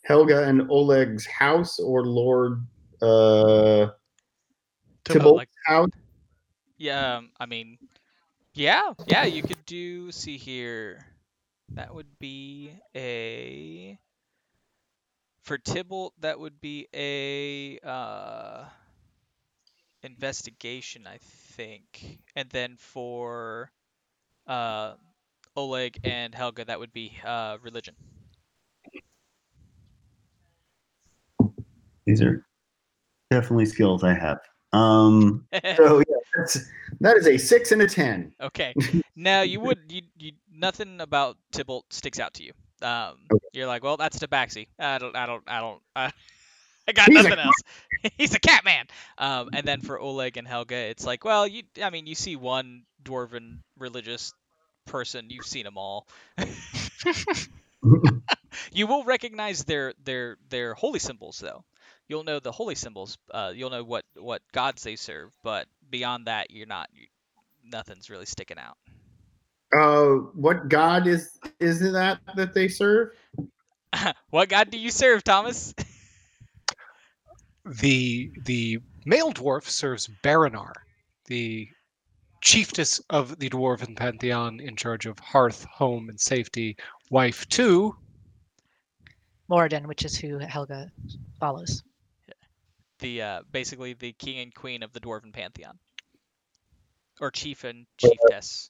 [0.05, 2.65] Helga and Oleg's house or Lord
[3.01, 3.87] uh
[5.65, 5.89] house?
[6.79, 7.77] Yeah, um, I mean,
[8.53, 10.11] yeah, yeah, you could do.
[10.11, 11.05] See here,
[11.73, 13.99] that would be a
[15.43, 16.13] for Tybalt.
[16.21, 18.65] That would be a uh,
[20.03, 23.71] investigation, I think, and then for
[24.47, 24.93] uh,
[25.57, 27.95] Oleg and Helga, that would be uh, religion.
[32.05, 32.45] These are
[33.29, 34.39] definitely skills I have.
[34.73, 36.57] Um, So yeah, that's
[37.01, 38.33] that is a six and a ten.
[38.41, 38.73] Okay.
[39.15, 42.53] Now you would you, you nothing about Tybalt sticks out to you.
[42.81, 43.47] Um, Okay.
[43.53, 44.67] you're like, well, that's Tabaxi.
[44.79, 46.11] I don't, I don't, I don't, I,
[46.87, 47.55] I got He's nothing else.
[48.17, 48.85] He's a cat man.
[49.17, 52.35] Um, and then for Oleg and Helga, it's like, well, you, I mean, you see
[52.37, 54.33] one dwarven religious
[54.85, 56.07] person, you've seen them all.
[58.71, 61.63] you will recognize their their their holy symbols though.
[62.07, 63.17] You'll know the holy symbols.
[63.29, 66.89] Uh, you'll know what what gods they serve, but beyond that, you're not.
[66.93, 67.07] You,
[67.63, 68.77] nothing's really sticking out.
[69.71, 73.09] Uh, what god is is that that they serve?
[74.29, 75.73] what god do you serve, Thomas?
[77.65, 80.71] The the male dwarf serves Baranar,
[81.27, 81.67] the
[82.41, 86.77] chiefess of the dwarven pantheon in charge of hearth, home, and safety,
[87.11, 87.95] wife to
[89.49, 90.91] Moradin, which is who Helga
[91.39, 91.83] follows.
[92.99, 95.77] The uh, basically the king and queen of the dwarven pantheon,
[97.19, 98.69] or chief and chiefess.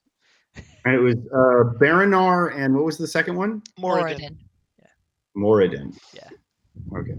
[0.86, 3.62] And it was uh Baranar and what was the second one?
[3.80, 4.38] Moradin.
[4.80, 4.86] Yeah.
[5.38, 5.96] Moradin.
[6.14, 6.30] Yeah.
[6.98, 7.14] Okay.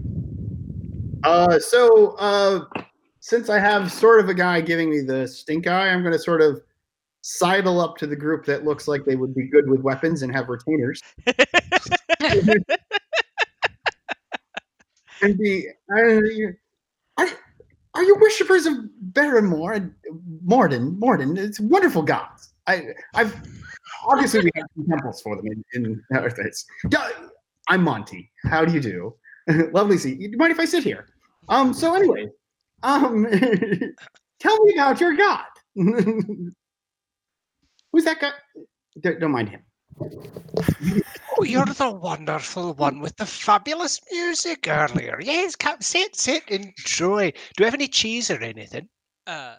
[1.23, 2.65] Uh, so uh,
[3.19, 6.19] since I have sort of a guy giving me the stink eye, I'm going to
[6.19, 6.61] sort of
[7.21, 10.33] sidle up to the group that looks like they would be good with weapons and
[10.33, 10.99] have retainers,
[15.21, 15.67] and be.
[15.95, 16.55] Uh, you-
[17.21, 17.27] are,
[17.93, 18.73] are you worshippers of
[19.13, 19.93] Baron and
[20.43, 20.99] Morden?
[20.99, 22.53] Morden, it's wonderful gods.
[22.67, 23.35] I, I've
[24.07, 26.33] obviously we have temples for them in, in other.
[26.89, 27.09] Yeah,
[27.67, 28.31] I'm Monty.
[28.43, 29.15] How do you do?
[29.73, 30.37] Lovely see you.
[30.37, 31.07] Mind if I sit here?
[31.49, 31.73] Um.
[31.73, 32.27] So anyway,
[32.83, 33.25] um,
[34.39, 35.45] tell me about your god.
[35.75, 36.53] Who's
[38.05, 38.31] that guy?
[39.01, 39.63] Don't mind him.
[41.41, 45.19] Oh, you're the wonderful one with the fabulous music earlier.
[45.19, 47.31] Yes, come sit, sit, enjoy.
[47.31, 48.89] Do you have any cheese or anything?
[49.25, 49.55] uh,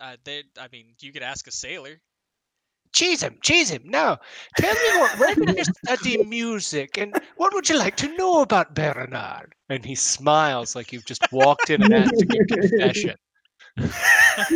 [0.00, 2.00] uh, they, I mean, you could ask a sailor.
[2.92, 3.82] Cheese him, cheese him.
[3.84, 4.18] Now,
[4.56, 8.42] tell me what, where did you study music and what would you like to know
[8.42, 9.54] about Bernard?
[9.68, 13.16] And he smiles like you've just walked in and asked him a confession.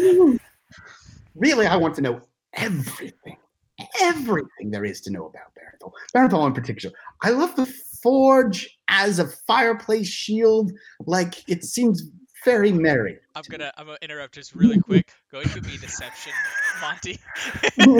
[1.37, 3.37] really, I want to know everything,
[4.01, 5.93] everything there is to know about Barathol.
[6.15, 6.95] Barathol in particular.
[7.23, 10.73] I love the forge as a fireplace shield.
[11.07, 12.03] Like it seems
[12.45, 13.19] very merry.
[13.35, 15.13] I'm gonna, I'm gonna interrupt just really quick.
[15.33, 16.33] Going to be deception,
[16.81, 17.19] Monty.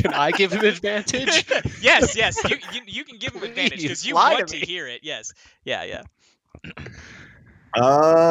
[0.00, 1.46] Can I give him advantage?
[1.80, 4.86] yes, yes, you, you, you can give him advantage because you want to to hear
[4.86, 5.00] it.
[5.02, 5.32] Yes,
[5.64, 6.02] yeah, yeah.
[7.74, 8.26] Uh,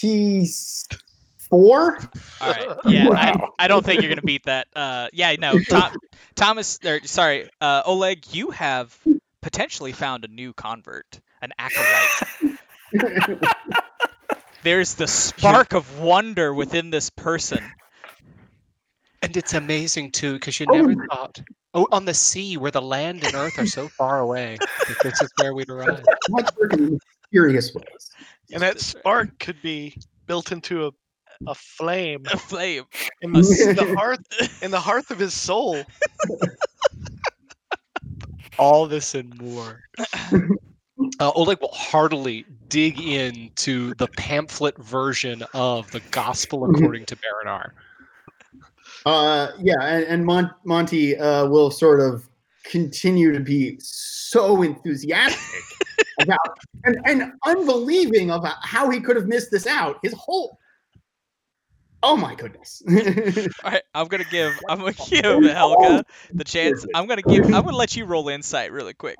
[0.00, 1.98] twenty-four.
[2.40, 2.68] All right.
[2.86, 3.14] Yeah, Wow.
[3.58, 4.66] I, I don't think you're gonna beat that.
[4.74, 5.92] Uh, yeah, no, Tom,
[6.34, 8.96] Thomas, or sorry, uh, Oleg, you have
[9.40, 12.58] potentially found a new convert, an acolyte.
[14.62, 17.58] There's the spark of wonder within this person.
[19.20, 21.40] And it's amazing too, because you Oh never my- thought.
[21.74, 24.58] Oh, on the sea where the land and earth are so far away,
[25.02, 26.04] this is where we'd arrive.
[26.28, 26.98] Much work in
[27.32, 28.10] mysterious ways.
[28.52, 30.90] And that spark could be built into a,
[31.46, 32.84] a flame A flame.
[33.22, 35.82] in the, s- the hearth in the hearth of his soul.
[38.58, 39.80] All this and more.
[41.18, 47.70] Uh, Oleg will heartily dig into the pamphlet version of the Gospel according to Baranar.
[49.04, 52.28] Uh, yeah, and, and Mon- Monty uh, will sort of
[52.64, 55.62] continue to be so enthusiastic
[56.20, 56.38] about
[56.84, 59.98] and, and unbelieving of how he could have missed this out.
[60.02, 60.58] His whole
[62.02, 62.82] oh my goodness.
[63.64, 66.84] All right, I'm gonna give, I'm gonna give Helga the chance.
[66.94, 69.16] I'm gonna give, I'm gonna let you roll insight really quick.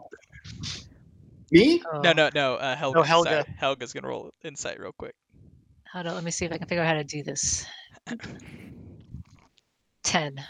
[1.51, 1.83] Me?
[1.93, 2.55] No, Oh, no, no.
[2.55, 3.05] Uh, Helga.
[3.05, 3.31] Helga.
[3.31, 3.45] sorry.
[3.59, 5.15] Helga's gonna roll insight real quick.
[5.85, 7.67] How to, let me see if I can figure out how to do this.
[10.05, 10.43] 10.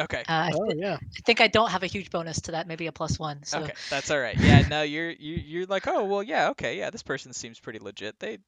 [0.00, 0.24] Okay.
[0.28, 0.96] Uh, I, Oh yeah.
[0.96, 3.42] I think I don't have a huge bonus to that, maybe a plus one.
[3.44, 4.36] So Okay, that's all right.
[4.38, 7.78] Yeah, no, you're you you're like, oh well, yeah, okay, yeah, this person seems pretty
[7.78, 8.18] legit.
[8.18, 8.38] They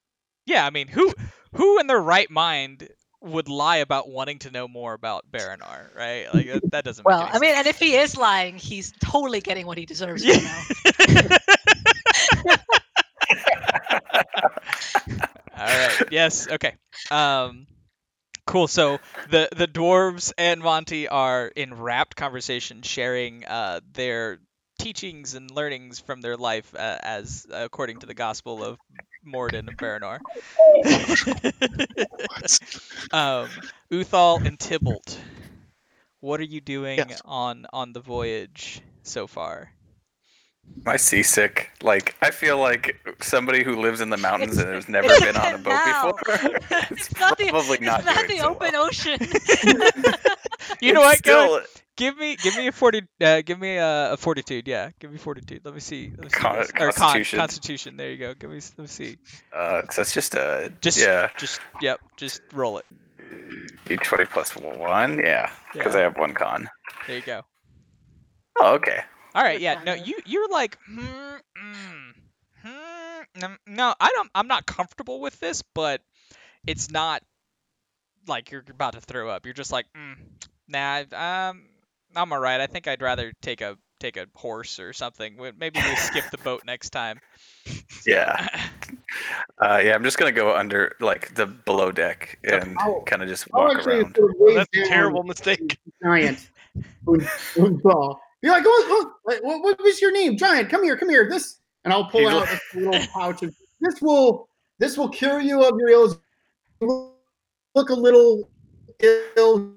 [0.46, 1.12] yeah, I mean, who
[1.52, 2.88] who in their right mind
[3.20, 6.26] would lie about wanting to know more about Baranar, right?
[6.32, 7.04] Like that, that doesn't.
[7.04, 9.86] Well, make any I mean, and if he is lying, he's totally getting what he
[9.86, 10.34] deserves Yeah.
[10.34, 10.66] right now.
[15.56, 16.00] All right.
[16.10, 16.48] Yes.
[16.48, 16.74] Okay.
[17.10, 17.66] Um,
[18.48, 18.68] cool.
[18.68, 24.38] So the the dwarves and Monty are in rapt conversation, sharing uh, their
[24.78, 28.78] teachings and learnings from their life uh, as according to the Gospel of
[29.24, 30.20] Morden and Baranar.
[33.12, 35.18] um, Uthal and Tybalt,
[36.20, 37.22] what are you doing Yes.
[37.24, 39.72] on on the voyage so far?
[40.86, 41.70] Am I seasick?
[41.82, 45.54] Like I feel like somebody who lives in the mountains and has never been on
[45.54, 46.40] a boat before.
[46.90, 48.86] it's not the, probably it's not not the so open well.
[48.86, 49.18] ocean.
[50.80, 51.22] You know It's what?
[51.22, 53.02] Go Still, Give me, give me a forty.
[53.20, 54.68] Uh, give me a, a fortitude.
[54.68, 55.62] Yeah, give me fortitude.
[55.64, 56.10] Let me see.
[56.16, 56.70] Let me see Con- this.
[56.70, 57.38] Or con- constitution.
[57.40, 57.96] constitution.
[57.96, 58.34] There you go.
[58.34, 58.56] Give me.
[58.56, 59.16] Let me see.
[59.52, 61.30] uh, 'cause that's just a Just, yeah.
[61.38, 61.98] Just, yep.
[62.16, 62.84] Just roll it.
[63.86, 65.18] D20 plus one.
[65.18, 66.00] Yeah, because Yeah.
[66.00, 66.68] I have one con.
[67.08, 67.42] There you go.
[68.60, 69.00] Oh, okay.
[69.38, 69.60] All right.
[69.60, 69.80] Yeah.
[69.86, 72.12] No, you, you're like, hmm, mm,
[72.64, 73.40] hmm.
[73.40, 74.28] mm, No, I don't.
[74.34, 76.00] I'm not comfortable with this, but
[76.66, 77.22] it's not
[78.26, 79.46] like you're about to throw up.
[79.46, 80.16] You're just like, mm,
[80.66, 81.04] nah.
[81.50, 81.62] Um,
[82.16, 82.60] I'm all right.
[82.60, 85.36] I think I'd rather take a take a horse or something.
[85.56, 87.20] Maybe we skip the boat next time.
[88.04, 88.44] Yeah.
[89.60, 93.28] Uh, yeah, I'm just gonna go under like the below deck and I'll- kind of
[93.28, 94.14] just I'll walk around.
[94.14, 95.78] sort Well, that's a terrible mistake.
[96.04, 96.38] giant
[98.42, 100.36] You're like, oh, oh, what, what was your name?
[100.36, 101.28] Giant, come here, come here.
[101.28, 103.54] This, and I'll pull out a little pouch of.
[103.80, 104.48] This will,
[104.78, 106.18] this will cure you of your ills.
[106.80, 108.48] Look a little
[109.36, 109.74] ill.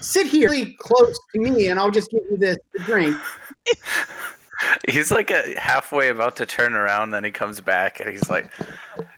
[0.00, 3.16] Sit here, really close to me, and I'll just give you this to drink.
[4.88, 8.50] He's like a, halfway about to turn around, then he comes back and he's like,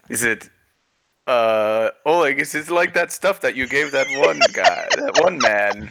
[0.07, 0.49] "Is it,
[1.25, 2.39] uh, Oleg?
[2.39, 5.89] Is it like that stuff that you gave that one guy, that one man?"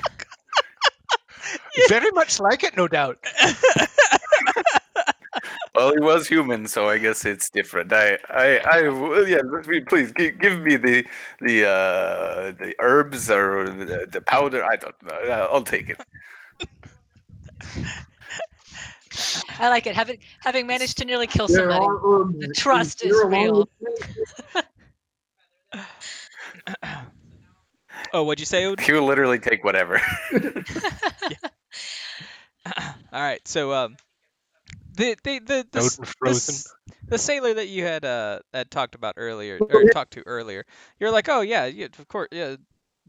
[1.89, 3.19] Very much like it, no doubt.
[5.75, 7.93] Well, he was human, so I guess it's different.
[7.93, 9.39] I, I, I well, yeah.
[9.89, 11.07] Please give, give me the
[11.41, 14.65] the uh, the herbs or the, the powder.
[14.65, 15.15] I don't know.
[15.15, 16.01] Uh, I'll take it.
[19.59, 19.95] I like it.
[19.95, 22.47] Having having managed to nearly kill There somebody.
[22.47, 23.69] The trust is real.
[28.13, 28.65] oh, what'd you say?
[28.67, 28.85] Odin?
[28.85, 30.01] He will literally take whatever.
[33.13, 33.47] All right.
[33.47, 33.97] So um,
[34.97, 36.65] the the the the, the,
[37.09, 40.65] the sailor that you had uh had talked about earlier or talked to earlier,
[40.99, 42.57] you're like, oh yeah, yeah, of course, yeah.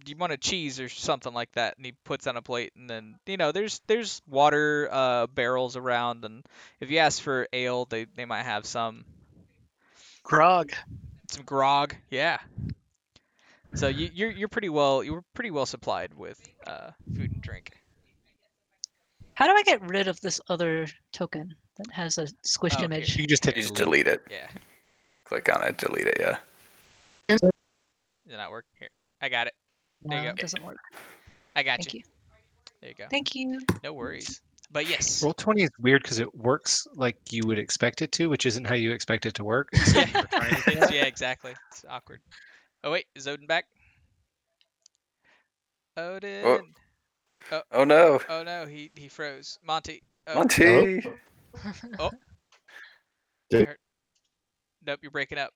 [0.06, 2.90] You want a cheese or something like that, and he puts on a plate, and
[2.90, 6.46] then you know there's there's water uh barrels around, and
[6.80, 9.06] if you ask for ale, they they might have some
[10.24, 10.74] Grog.
[11.30, 12.40] some grog, yeah.
[13.76, 17.81] So you you're you're pretty well you're pretty well supplied with uh food and drink.
[19.42, 23.18] How do I get rid of this other token that has a squished Oh, image?
[23.18, 24.06] You just hit You just delete.
[24.06, 24.22] delete it.
[24.30, 24.48] Yeah.
[25.24, 25.80] Click on it.
[25.80, 26.18] Delete it.
[26.20, 26.38] Yeah.
[27.28, 27.50] Did
[28.30, 28.90] not work here.
[29.20, 29.54] I got it.
[30.04, 30.36] There you No, go.
[30.36, 30.78] it doesn't work.
[31.56, 32.02] I got Thank you.
[32.02, 32.04] you.
[32.82, 33.08] There you go.
[33.10, 33.60] Thank you.
[33.84, 34.42] No worries.
[34.70, 35.24] But yes.
[35.24, 38.66] Roll twenty is weird because it works like you would expect it to, which isn't
[38.66, 39.70] how you expect it to work.
[39.96, 40.04] Yeah,
[40.68, 41.56] it's- yeah, exactly.
[41.72, 42.20] It's awkward.
[42.84, 43.66] Oh wait, is Odin back?
[45.98, 46.14] Oh.
[46.18, 46.74] Odin.
[47.72, 49.60] Oh no, Oh no, he he froze.
[49.66, 50.02] Monty.
[50.34, 51.04] Monty!
[52.00, 52.12] Oh,
[53.52, 53.68] Monty.
[54.86, 55.52] Nope, you're breaking up.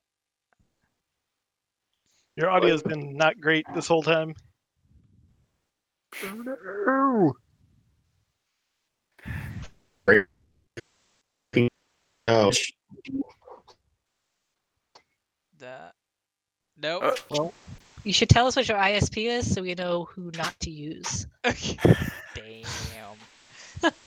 [2.36, 4.36] Your audio's been not great this whole time.
[6.88, 7.34] Oh,
[15.58, 15.92] The.
[16.78, 17.18] Nope.
[17.32, 17.50] Uh,
[18.06, 21.26] You should tell us what your ISP is so we know who not to use.
[21.44, 21.78] Okay.
[22.36, 23.92] Damn.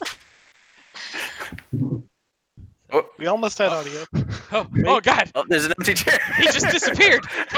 [2.90, 3.04] Oh.
[3.18, 3.80] We almost had oh.
[3.80, 4.04] audio.
[4.50, 6.18] Oh, oh god, Oh, there's an empty chair.
[6.38, 7.22] he just disappeared.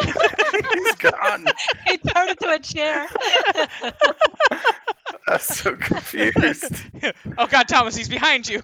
[0.74, 1.46] He's gone.
[1.86, 3.06] He turned into a chair.
[5.28, 6.82] I'm so confused.
[7.38, 8.60] oh god, Thomas, he's behind you.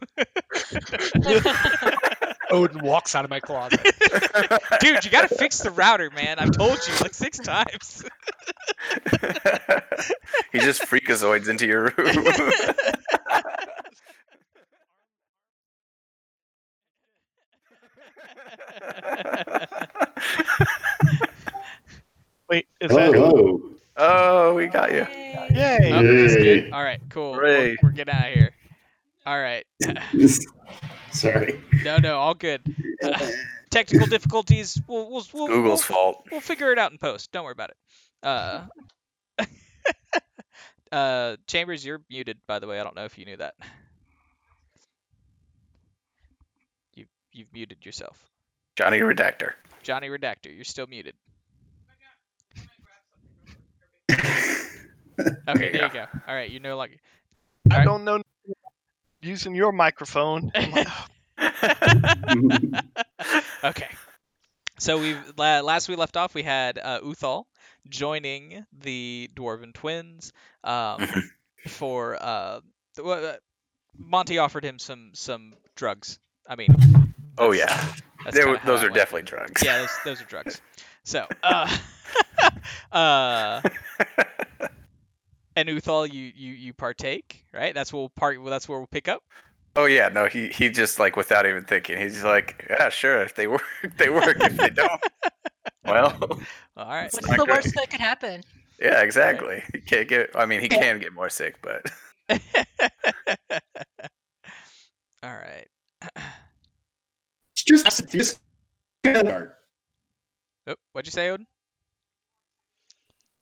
[2.50, 3.80] Oh, Odin walks out of my closet.
[4.80, 6.38] Dude, you gotta fix the router, man.
[6.38, 8.04] I've told you like six times.
[10.52, 12.24] he just freakazoids into your room.
[22.48, 23.60] Wait, is that hello.
[23.96, 25.04] oh, we got you.
[25.50, 25.90] Yay!
[25.92, 26.44] Oh, good.
[26.44, 26.70] Yay.
[26.70, 27.32] All right, cool.
[27.32, 28.55] We're, we're getting out of here.
[29.26, 29.66] All right.
[31.10, 31.60] Sorry.
[31.84, 32.62] No, no, all good.
[33.02, 33.30] Uh,
[33.70, 34.80] technical difficulties.
[34.86, 36.26] We'll we'll we'll, Google's we'll, fault.
[36.30, 37.32] we'll figure it out in post.
[37.32, 37.76] Don't worry about it.
[38.22, 39.46] Uh,
[40.92, 42.38] uh, Chambers, you're muted.
[42.46, 43.54] By the way, I don't know if you knew that.
[46.94, 48.16] You you've muted yourself.
[48.76, 49.54] Johnny Redactor.
[49.82, 51.14] Johnny Redactor, you're still muted.
[55.48, 56.04] Okay, there you go.
[56.28, 56.96] All right, you no longer.
[57.70, 57.86] I Alright.
[57.86, 58.20] don't know
[59.26, 60.50] using your microphone.
[60.54, 60.86] I'm
[63.64, 63.88] okay.
[64.78, 67.44] So we last we left off, we had uh, Uthal
[67.88, 70.32] joining the Dwarven twins
[70.64, 71.06] um,
[71.68, 72.60] for uh,
[72.94, 73.32] th- well, uh,
[73.98, 76.18] Monty offered him some some drugs.
[76.48, 76.74] I mean,
[77.38, 77.92] oh yeah,
[78.24, 78.94] that's were- those that are went.
[78.94, 79.62] definitely drugs.
[79.64, 80.60] Yeah, those, those are drugs.
[81.04, 81.74] So, uh,
[82.92, 83.62] uh,
[85.56, 87.74] and Uthal, you you you partake, right?
[87.74, 88.40] That's what we'll part.
[88.40, 89.22] Well, that's where we'll pick up.
[89.74, 93.34] Oh yeah, no, he he just like without even thinking, he's like, yeah, sure, if
[93.34, 93.62] they work,
[93.98, 94.36] they work.
[94.40, 95.00] If they don't,
[95.84, 96.16] well,
[96.76, 97.12] All right.
[97.12, 97.48] What's the great.
[97.48, 98.42] worst that could happen?
[98.80, 99.62] yeah, exactly.
[99.72, 100.30] He can't get.
[100.34, 101.90] I mean, he can get more sick, but
[105.22, 105.66] All right.
[107.52, 108.38] It's just, it's just
[109.04, 109.56] start.
[110.66, 111.46] Oh, what'd you say, Odin?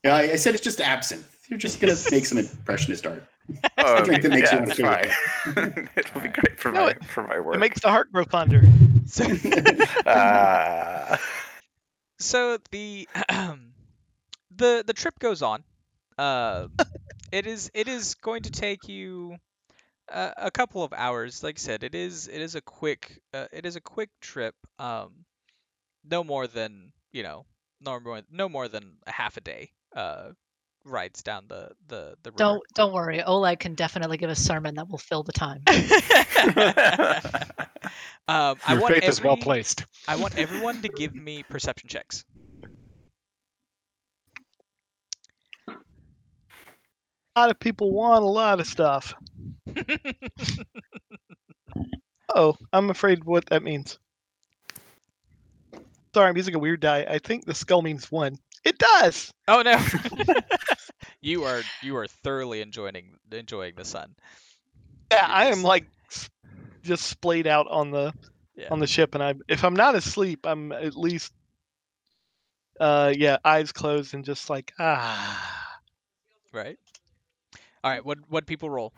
[0.04, 1.33] Yeah, I I said it's just absinthe.
[1.54, 3.22] You're just gonna make some impressionist art.
[3.46, 3.72] start.
[3.78, 5.88] oh, drink that makes you yeah, wanna it's feel fine.
[5.96, 7.54] It'll be great for No, my it- for my work.
[7.54, 8.62] it makes the heart grow fonder.
[9.06, 9.24] So,
[10.06, 11.18] Ah.
[12.18, 13.08] so the
[14.56, 15.64] the the trip goes on.
[16.18, 16.68] Uh,
[17.32, 19.36] it is it is going to take you
[20.08, 21.42] a, a couple of hours.
[21.42, 24.54] Like I said, it is it is a quick uh, it is a quick trip.
[24.78, 25.24] Um,
[26.04, 27.46] no more than you know,
[27.80, 29.70] no more no more than a half a day.
[29.94, 30.30] Uh,
[30.84, 32.36] rides down the the the river.
[32.36, 33.22] Don't don't worry.
[33.22, 35.62] Oleg can definitely give a sermon that will fill the time.
[38.28, 39.84] um, I Your want faith is well placed.
[40.08, 42.24] I want everyone to give me perception checks.
[47.36, 49.14] A lot of people want a lot of stuff.
[52.34, 53.98] Oh, I'm afraid what that means.
[56.14, 57.06] Sorry, I'm using a weird die.
[57.08, 58.38] I think the skull means one.
[58.64, 59.32] It does.
[59.48, 59.78] oh no!
[61.20, 64.14] you are you are thoroughly enjoying enjoying the sun.
[65.12, 65.86] Yeah, I am like
[66.82, 68.12] just splayed out on the
[68.56, 68.68] Yeah.
[68.70, 71.32] on the ship, and I if I'm not asleep, I'm at least
[72.80, 75.80] uh yeah, eyes closed and just like ah.
[76.52, 76.78] Right.
[77.82, 78.04] All right.
[78.04, 78.92] What what people roll?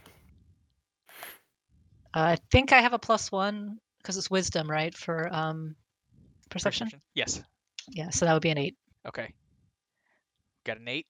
[2.15, 4.95] I think I have a plus one because it's wisdom, right?
[4.95, 5.75] For um,
[6.51, 6.89] perception.
[7.15, 7.43] Yes.
[7.89, 8.77] Yeah, so that would be an eight.
[9.07, 9.33] Okay.
[10.67, 11.07] Got an eight.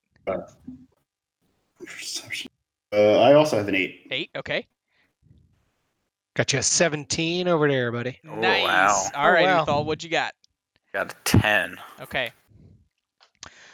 [1.83, 2.51] Perception.
[2.93, 4.07] Uh, I also have an eight.
[4.11, 4.29] Eight.
[4.35, 4.67] Okay.
[6.35, 8.19] Got you a 17 over there, buddy.
[8.29, 8.63] Oh, nice.
[8.63, 9.07] wow.
[9.15, 9.65] All Oh, wow.
[9.65, 10.35] Uthal, what'd you got?
[10.93, 11.77] Got a ten.
[12.01, 12.31] Okay.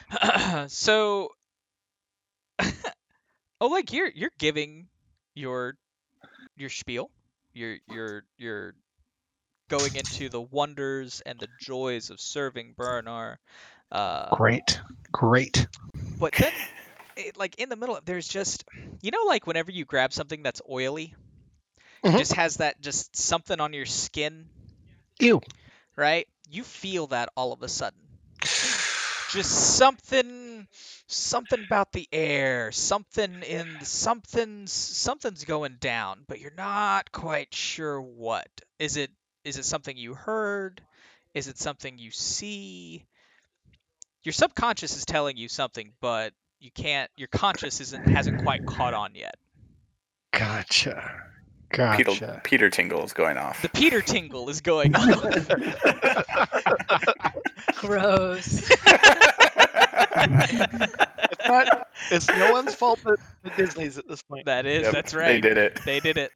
[0.68, 1.30] so,
[3.62, 4.88] oh, like you're you're giving
[5.36, 5.76] your
[6.56, 7.12] your spiel.
[7.54, 8.76] You're you're you're
[9.70, 13.38] going into the wonders and the joys of serving Bernard.
[13.94, 14.82] Uh, Great.
[15.12, 15.68] Great.
[16.20, 16.54] but then,
[17.18, 18.66] it, like in the middle, there's just
[19.02, 21.16] you know, like whenever you grab something that's oily,
[22.06, 22.16] Mhm.
[22.16, 24.50] it just has that just something on your skin,
[25.20, 25.42] Ew.
[25.98, 26.28] right?
[26.50, 28.00] You feel that all of a sudden.
[29.32, 30.68] just something
[31.08, 38.02] something about the air something in something's something's going down but you're not quite sure
[38.02, 38.48] what
[38.80, 39.12] is it
[39.44, 40.82] is it something you heard
[41.34, 43.06] is it something you see
[44.24, 48.94] your subconscious is telling you something but you can't your conscious isn't hasn't quite caught
[48.94, 49.36] on yet
[50.32, 51.12] Gotcha.
[51.70, 52.42] Peter, Gotcha.
[52.44, 53.62] Peter Tingle is going off.
[53.62, 55.10] the peter tingle is going on
[57.76, 58.72] Gross.
[60.16, 64.46] It's not it's no one's fault but but Disney's at this point.
[64.46, 65.28] that is Yep, that's right.
[65.28, 65.80] They did it.
[65.86, 66.32] they did it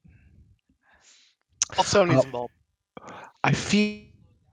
[1.77, 2.21] All Sony's Oh.
[2.25, 2.53] involved.
[3.43, 4.03] I feel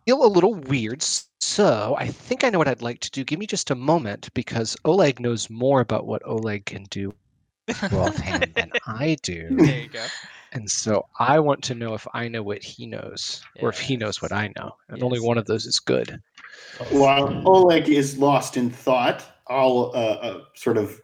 [0.09, 1.03] a little weird,
[1.45, 3.23] so I think I know what I'd like to do.
[3.23, 7.13] Give me just a moment because Oleg knows more about what Oleg can do
[7.93, 9.49] offhand than I do.
[9.51, 10.07] there you go
[10.53, 13.95] And so I want to know if I know what he knows or if he
[13.97, 14.75] knows what I know.
[14.89, 16.19] And only one of those is good.
[16.89, 20.99] While Oleg is lost in thought, I'll uh, uh, sort of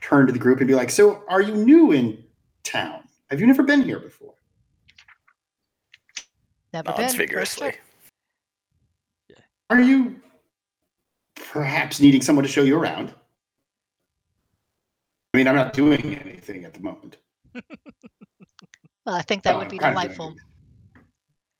[0.00, 2.22] turn to the group and be like, "So, are you new in
[2.64, 3.04] town?
[3.30, 4.34] Have you never been here before?"
[6.72, 7.06] Never Nods been.
[7.06, 7.74] First vigorously.
[9.74, 9.84] Trip.
[9.86, 10.20] Are you
[11.52, 13.12] perhaps needing someone to show you around?
[15.34, 17.16] I mean, I'm not doing anything at the moment.
[19.04, 20.36] Well, I think that Oh, would be I'm kind of doing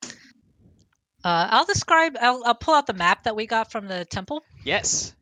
[0.05, 0.13] delightful.
[1.25, 2.17] Uh, I'll describe.
[2.21, 5.13] I'll, I'll pull out the map that we got from the temple, Yes.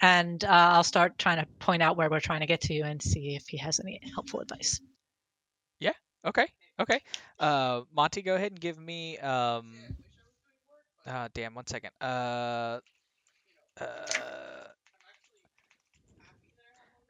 [0.00, 3.02] and uh, I'll start trying to point out where we're trying to get to, and
[3.02, 4.80] see if he has any helpful advice.
[5.78, 5.92] Yeah.
[6.26, 6.46] Okay.
[6.80, 7.00] Okay.
[7.38, 9.18] Uh, Monty, go ahead and give me.
[9.18, 9.74] Um.
[11.06, 11.54] Uh, damn.
[11.54, 11.90] One second.
[12.00, 12.80] Uh.
[13.80, 13.84] Uh.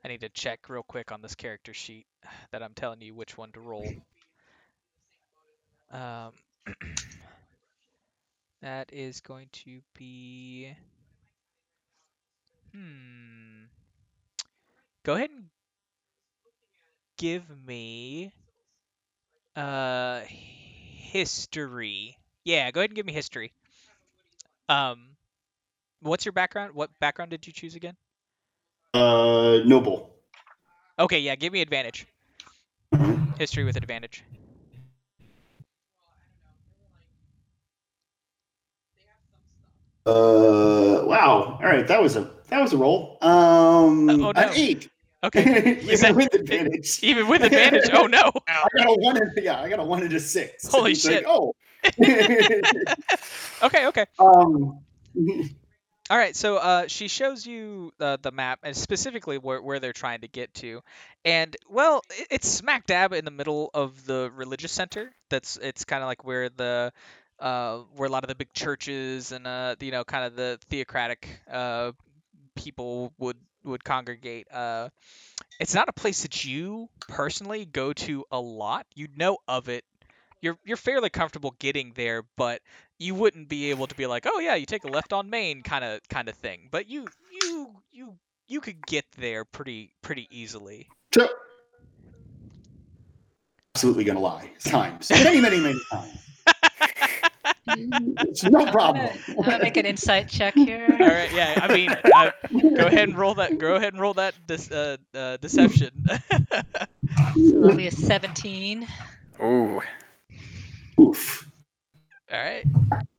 [0.05, 2.07] I need to check real quick on this character sheet
[2.53, 3.89] that I'm telling you which one to roll.
[5.91, 6.33] Um.
[8.63, 10.75] that is going to be.
[12.75, 13.65] Hmm.
[15.05, 15.45] Go ahead and
[17.17, 18.33] give me
[19.55, 22.19] uh history.
[22.45, 23.53] Yeah, go ahead and give me history.
[24.69, 25.09] Um
[26.01, 26.75] what's your background?
[26.75, 27.97] What background did you choose again?
[28.95, 30.14] Uh, noble.
[30.99, 32.07] Okay, yeah, give me advantage.
[33.39, 34.25] History with advantage.
[40.05, 41.59] Uh, wow.
[41.61, 43.19] All right, that was a that was a roll.
[43.23, 44.31] Um, oh, no.
[44.31, 44.89] an eight.
[45.25, 45.43] Okay.
[45.81, 47.01] Even Is that- with advantage.
[47.03, 47.91] Even with advantage.
[47.93, 48.31] Oh no.
[48.49, 49.17] I got a one.
[49.17, 50.67] And, yeah, I got a one and a six.
[50.69, 51.25] Holy It's like, shit.
[51.27, 51.55] oh.
[53.62, 54.07] Okay, okay.
[54.18, 54.80] um.
[56.11, 59.93] All right, so uh, she shows you uh, the map and specifically where, where they're
[59.93, 60.82] trying to get to,
[61.24, 65.12] and well, i- it's smack dab in the middle of the religious center.
[65.30, 66.93] That's it's kind of like where the
[67.41, 70.59] uh, where a lot of the big churches and uh, you know kind of the
[70.70, 71.93] theocratic uh,
[72.55, 74.47] people would would congregate.
[74.53, 74.91] Uh,
[75.61, 78.87] it's not a place that you personally go to a lot.
[78.95, 79.84] You know of it.
[80.47, 82.63] You're you're fairly comfortable getting there, but
[83.01, 85.63] you wouldn't be able to be like, oh yeah, you take a left on Main
[85.63, 86.69] kind of kind of thing.
[86.71, 87.09] But you
[87.43, 88.17] you you
[88.47, 90.87] you could get there pretty pretty easily.
[91.13, 91.29] So,
[93.75, 94.53] absolutely gonna lie.
[94.61, 96.17] Times many, many, many times.
[97.67, 99.11] It's no problem.
[99.29, 100.87] I'm gonna make an insight check here.
[100.89, 101.59] All right, yeah.
[101.61, 102.31] I mean, uh,
[102.77, 103.59] go ahead and roll that.
[103.59, 105.91] Go ahead and roll that dis, uh, uh, deception.
[107.37, 108.87] It'll be a 17.
[109.43, 109.83] Ooh.
[111.01, 111.51] Oof.
[112.33, 112.65] All right.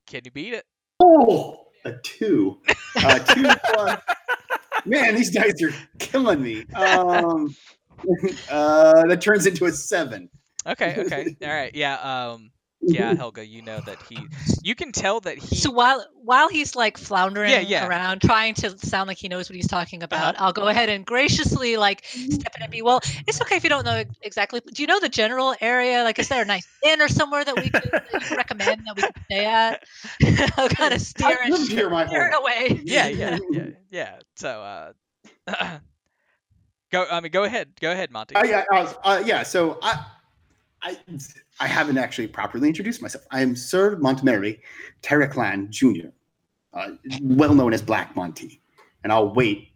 [0.05, 0.65] Can you beat it?
[0.99, 2.59] Oh, a two.
[2.95, 3.99] Uh, two plus.
[4.85, 6.65] Man, these dice are killing me.
[6.75, 7.55] Um,
[8.51, 10.29] uh, that turns into a seven.
[10.65, 10.95] Okay.
[10.99, 11.35] Okay.
[11.41, 11.73] All right.
[11.75, 11.95] Yeah.
[11.95, 12.51] Um.
[12.87, 14.17] Yeah, Helga, you know that he.
[14.63, 15.55] You can tell that he.
[15.55, 17.87] So while while he's like floundering yeah.
[17.87, 21.05] around, trying to sound like he knows what he's talking about, I'll go ahead and
[21.05, 24.61] graciously like step in and be, well, it's okay if you don't know exactly.
[24.73, 26.03] Do you know the general area?
[26.03, 29.01] Like, is there a nice inn or somewhere that we could that recommend that we
[29.01, 29.83] could stay at?
[30.57, 32.81] I'll kind of steer I've it, my steer it away.
[32.85, 34.19] yeah, yeah, yeah, yeah.
[34.37, 34.93] So, uh,
[36.91, 37.05] go.
[37.11, 37.69] I mean, go ahead.
[37.81, 38.35] Go ahead, Monty.
[38.35, 39.43] Uh, yeah, I was, uh, yeah.
[39.43, 40.05] So I,
[40.81, 40.97] I,
[41.59, 43.25] I haven't actually properly introduced myself.
[43.31, 44.61] I am Sir Montgomery
[45.01, 46.09] Terraclan Jr.,
[46.73, 46.89] uh,
[47.21, 48.61] well known as Black Monty.
[49.03, 49.69] And I'll wait,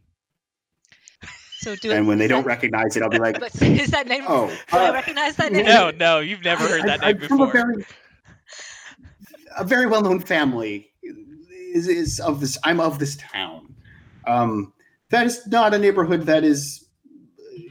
[1.60, 2.08] So do and it.
[2.08, 4.24] when they don't that- recognize it, I'll be like, But is that name?
[4.28, 5.66] "Oh, do I uh, recognize that name?
[5.66, 7.62] no, no, you've never heard that I, name I'm from a before.
[7.64, 7.86] very,
[9.58, 10.92] a very well-known family.
[11.74, 12.58] Is, is of this?
[12.64, 13.74] I'm of this town.
[14.28, 14.74] Um,
[15.10, 16.90] that is not a neighborhood that is.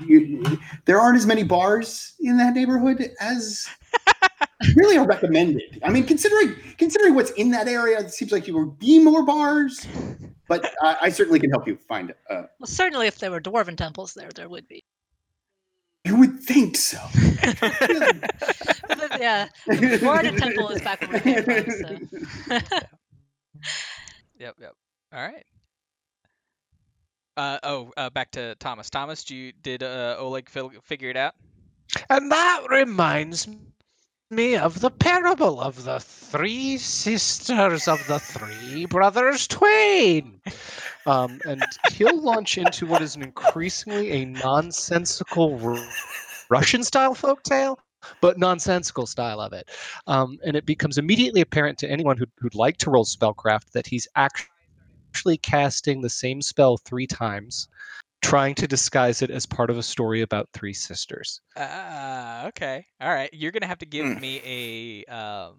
[0.06, 3.66] You, there aren't as many bars in that neighborhood as
[4.76, 5.80] really are recommended.
[5.82, 9.24] I mean, considering considering what's in that area, it seems like you would be more
[9.24, 9.86] bars.
[10.48, 12.12] But I, I certainly can help you find.
[12.28, 14.82] Uh, Well, certainly, if there were dwarven temples there, there would be.
[16.04, 16.98] you would think so.
[17.60, 17.60] But
[19.20, 22.08] yeah, the Florida temple is back where we came from.
[22.48, 22.58] So.
[24.38, 24.72] Yep, yep.
[25.12, 25.44] All right.
[27.36, 28.88] Uh, oh, uh, back to Thomas.
[28.88, 31.34] Thomas, do you, did uh, Oleg fil- figure it out?
[32.08, 33.46] And that reminds
[34.30, 40.40] me of the parable of the three sisters of the three brothers twain.
[41.04, 45.84] Um, and he'll launch into what is an increasingly a nonsensical R-
[46.48, 47.76] Russian style folktale,
[48.20, 49.68] but nonsensical style of it.
[50.06, 53.88] Um, and it becomes immediately apparent to anyone who'd, who'd like to roll spellcraft that
[53.88, 57.68] he's actually casting the same spell three times,
[58.22, 61.40] trying to disguise it as part of a story about three sisters.
[61.56, 62.86] Ah, okay.
[63.00, 63.30] All right.
[63.32, 64.20] You're gonna have to give Hmm.
[64.20, 65.56] me a um,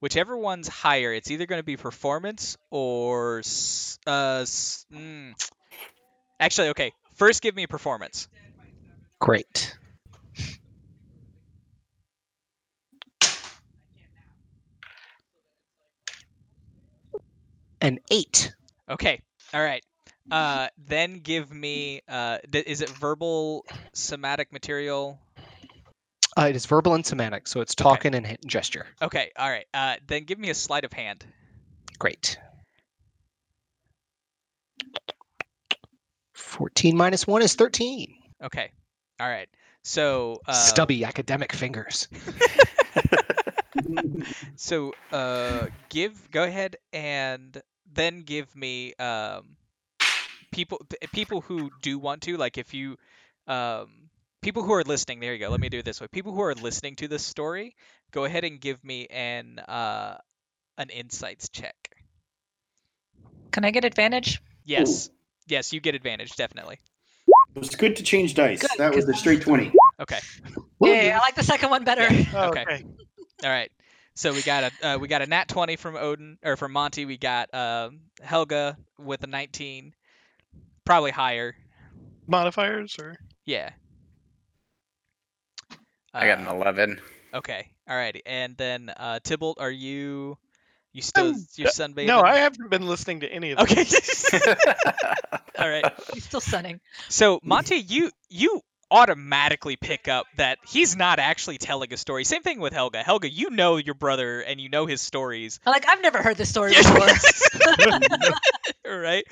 [0.00, 1.12] whichever one's higher.
[1.12, 3.38] It's either gonna be performance or
[4.06, 4.44] uh.
[4.92, 5.32] mm.
[6.40, 6.92] Actually, okay.
[7.14, 8.28] First, give me a performance.
[9.20, 9.76] Great.
[17.80, 18.52] An eight.
[18.88, 19.20] Okay.
[19.54, 19.82] All right.
[20.30, 23.64] Uh, then give me uh, th- is it verbal
[23.94, 25.18] somatic material?
[26.38, 28.86] Uh, it is verbal and somatic, so it's talking and hand gesture.
[29.02, 29.66] Okay, all right.
[29.74, 31.24] Uh, then give me a sleight of hand.
[31.98, 32.38] Great.
[36.34, 38.14] 14 minus 1 is 13.
[38.44, 38.70] Okay,
[39.20, 39.48] all right.
[39.82, 42.08] So uh, Stubby academic fingers.
[44.56, 47.60] So uh, give go ahead and
[47.92, 49.56] then give me um,
[50.50, 50.80] people
[51.12, 52.96] people who do want to like if you
[53.46, 54.08] um,
[54.42, 55.20] people who are listening.
[55.20, 55.50] There you go.
[55.50, 56.06] Let me do it this way.
[56.10, 57.74] People who are listening to this story,
[58.12, 60.18] go ahead and give me an uh,
[60.76, 61.76] an insights check.
[63.52, 64.40] Can I get advantage?
[64.64, 65.10] Yes,
[65.46, 66.78] yes, you get advantage definitely.
[67.54, 68.60] It was good to change dice.
[68.60, 69.72] Good, that was the straight 20.
[70.00, 70.20] Okay.
[70.80, 72.02] Yeah, I like the second one better.
[72.02, 72.24] Yeah.
[72.34, 72.62] Oh, Okay.
[72.62, 72.84] okay.
[73.42, 73.70] All right.
[74.14, 77.04] So we got a uh, we got a nat 20 from Odin or from Monty.
[77.04, 79.94] We got um, Helga with a 19,
[80.88, 81.54] probably higher.
[82.26, 83.70] Modifiers or Yeah.
[86.14, 87.00] I got an Uh, 11.
[87.34, 87.68] Okay.
[87.88, 88.22] Alrighty.
[88.24, 90.38] And then uh, Tybalt, are you
[90.92, 92.06] you still Um, your sunbathing?
[92.06, 93.66] no, I haven't been listening to any of them.
[94.32, 94.54] Okay.
[95.58, 95.84] All right.
[96.14, 96.80] He's still sunning.
[97.08, 102.24] So Monty, you you automatically pick up that he's not actually telling a story.
[102.24, 103.02] Same thing with Helga.
[103.02, 105.60] Helga, you know your brother and you know his stories.
[105.66, 107.08] Like, I've never heard this story before.
[108.86, 109.24] right?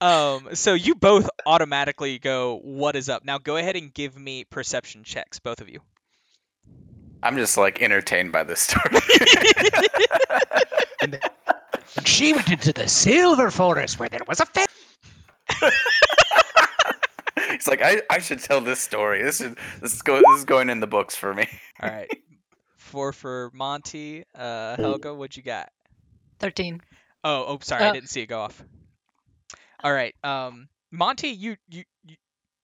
[0.00, 4.44] Um, so you both automatically go, "What is up?" Now go ahead and give me
[4.44, 5.80] perception checks, both of you.
[7.22, 9.00] I'm just like entertained by this story.
[11.02, 11.20] And
[12.04, 14.66] she went into the silver forest where there was a fa-
[17.50, 19.22] He's like, I, I should tell this story.
[19.22, 21.46] This is this is go this is going in the books for me.
[21.82, 22.10] All right.
[22.76, 24.24] Four for Monty.
[24.34, 25.70] Uh, Helga, what you got?
[26.38, 26.80] Thirteen.
[27.24, 28.62] Oh, oh, sorry, I Uh, didn't see it go off.
[29.82, 32.16] All right, um, Monty, you, you, you,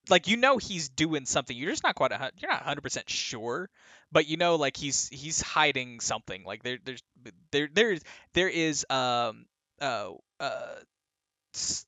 [0.09, 1.57] like you know he's doing something.
[1.57, 3.69] You're just not quite a, hun- you're not 100 percent sure,
[4.11, 6.45] but you know like he's he's hiding something.
[6.45, 7.03] Like there there's
[7.51, 8.01] there there's
[8.35, 9.47] there is um
[9.81, 10.11] uh
[10.41, 10.75] uh
[11.55, 11.85] s-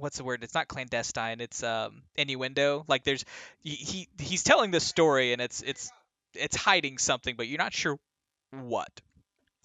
[0.00, 0.42] what's the word?
[0.44, 1.40] It's not clandestine.
[1.40, 2.84] It's um innuendo.
[2.88, 3.24] Like there's
[3.62, 5.90] he, he he's telling this story and it's it's
[6.34, 7.98] it's hiding something, but you're not sure
[8.50, 9.00] what.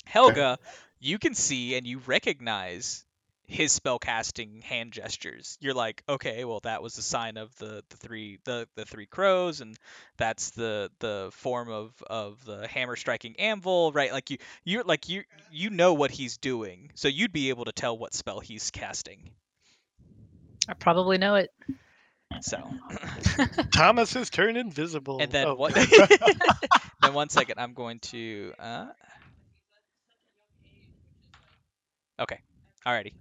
[0.05, 0.57] Helga,
[0.99, 3.05] you can see and you recognize
[3.45, 5.57] his spellcasting hand gestures.
[5.61, 9.05] You're like, okay, well that was the sign of the, the three the, the three
[9.05, 9.77] crows and
[10.17, 14.11] that's the the form of, of the hammer striking anvil, right?
[14.11, 16.91] Like you you're like you you know what he's doing.
[16.95, 19.31] So you'd be able to tell what spell he's casting.
[20.68, 21.49] I probably know it.
[22.41, 22.57] So
[23.74, 25.20] Thomas has turned invisible.
[25.22, 25.55] and then Oh.
[25.55, 25.74] what
[27.01, 28.86] then one second, I'm going to uh
[32.20, 32.39] Okay.
[32.86, 33.14] Alrighty.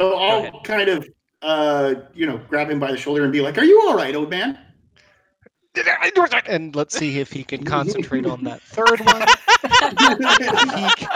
[0.00, 0.16] So.
[0.16, 1.08] I'll kind of,
[1.42, 4.14] uh, you know, grab him by the shoulder and be like, "Are you all right,
[4.14, 4.58] old man?"
[6.46, 9.26] And let's see if he can concentrate on that third one.
[10.98, 11.06] He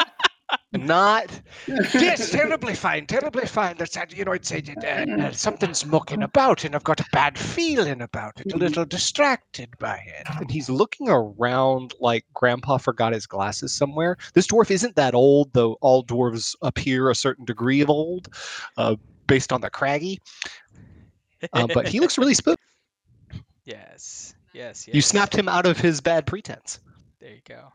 [0.75, 1.41] cannot.
[1.95, 3.77] Yes, terribly fine, terribly fine.
[3.79, 7.07] That's that, you know, it's uh, uh, uh, something's mucking about, and I've got a
[7.13, 8.53] bad feeling about it.
[8.53, 10.27] A little distracted by it.
[10.39, 14.17] And he's looking around like Grandpa forgot his glasses somewhere.
[14.35, 15.75] This dwarf isn't that old, though.
[15.81, 18.29] All dwarves appear a certain degree of old,
[18.77, 18.97] uh,
[19.27, 20.21] based on the craggy.
[21.53, 22.63] Uh, but he looks really spooked.
[23.65, 24.35] Yes.
[24.55, 24.95] Yes, yes.
[24.95, 26.79] You snapped him out of his bad pretense.
[27.19, 27.73] There you go.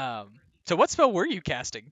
[0.00, 0.40] Um
[0.72, 1.90] so what spell were you casting?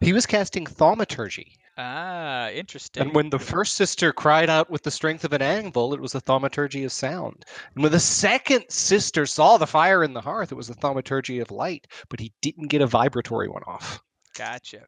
[0.00, 1.56] He was casting thaumaturgy.
[1.76, 3.02] Ah, interesting.
[3.02, 6.14] And when the first sister cried out with the strength of an anvil, it was
[6.14, 7.44] a thaumaturgy of sound.
[7.74, 11.40] And when the second sister saw the fire in the hearth, it was a thaumaturgy
[11.40, 11.88] of light.
[12.08, 14.00] But he didn't get a vibratory one off.
[14.38, 14.82] Gotcha.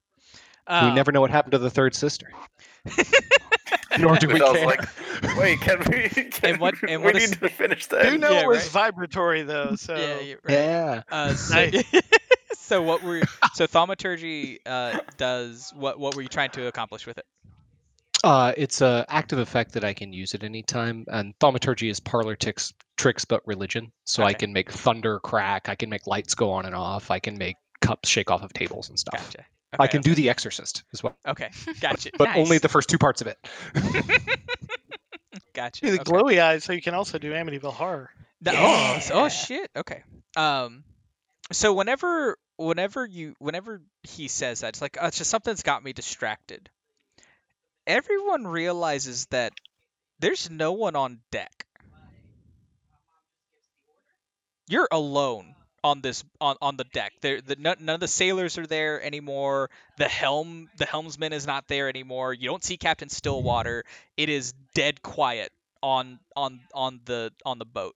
[0.69, 2.31] we Um, never know what happened to the third sister.
[3.99, 4.67] Nor do we I was care.
[4.67, 6.09] like, Wait, can we?
[6.31, 8.21] Can what- we, and we what need is- to finish Do that.
[8.21, 8.71] know Yeah, it was right.
[8.71, 10.53] vibratory though, so Yeah, you're right.
[10.55, 11.03] yeah.
[11.11, 11.85] Uh, so, Nice.
[12.55, 13.23] so what were
[13.55, 17.25] so thaumaturgy uh, does what what were you trying to accomplish with it?
[18.25, 22.01] Uh, it's a active effect that I can use at any time, and thaumaturgy is
[22.01, 23.93] parlor tricks, tricks but religion.
[24.05, 27.21] So I can make thunder crack, I can make lights go on and off, I
[27.21, 29.33] can make cups shake off of tables and stuff.
[29.33, 29.47] Gotcha.
[29.73, 31.51] I Okay, can do the Exorcist as well, Okay,
[31.81, 32.11] gotcha.
[32.17, 33.37] but only the first two parts of it.
[35.55, 35.81] gotcha.
[35.87, 36.11] do the okay.
[36.11, 38.11] glowy eyes, so you can also do Amityville Horror.
[38.43, 39.71] The- oh, oh shit.
[39.75, 40.03] Okay.
[40.37, 40.85] Um,
[41.53, 45.83] so whenever whenever you whenever he says that, it's like oh, it's just something's got
[45.83, 46.71] me distracted.
[47.87, 49.53] Everyone realizes that
[50.21, 51.67] there's no one on deck.
[54.69, 55.55] You're alone
[55.87, 57.13] on this on, on the deck.
[57.21, 59.71] There, the none, none of the sailors are there anymore.
[59.99, 62.35] The helm the helmsman is not there anymore.
[62.35, 63.85] You don't see Captain Stillwater.
[64.17, 67.95] It is dead quiet on on on the on the boat,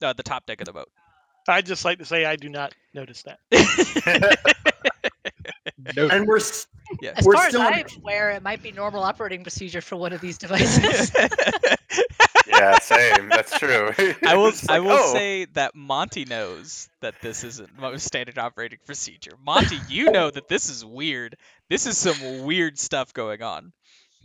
[0.00, 0.88] uh, the top deck of the boat.
[1.48, 3.40] I'd just like to say I do not notice that.
[5.96, 6.12] Noted.
[6.12, 6.38] And we're
[7.00, 7.12] yeah.
[7.16, 9.96] As We're far as still in- I'm aware, it might be normal operating procedure for
[9.96, 11.10] one of these devices.
[12.50, 13.28] yeah, same.
[13.28, 13.92] That's true.
[14.26, 14.48] I will.
[14.48, 19.32] It's I will oh, say that Monty knows that this isn't most standard operating procedure.
[19.44, 21.36] Monty, you know that this is weird.
[21.68, 23.72] This is some weird stuff going on.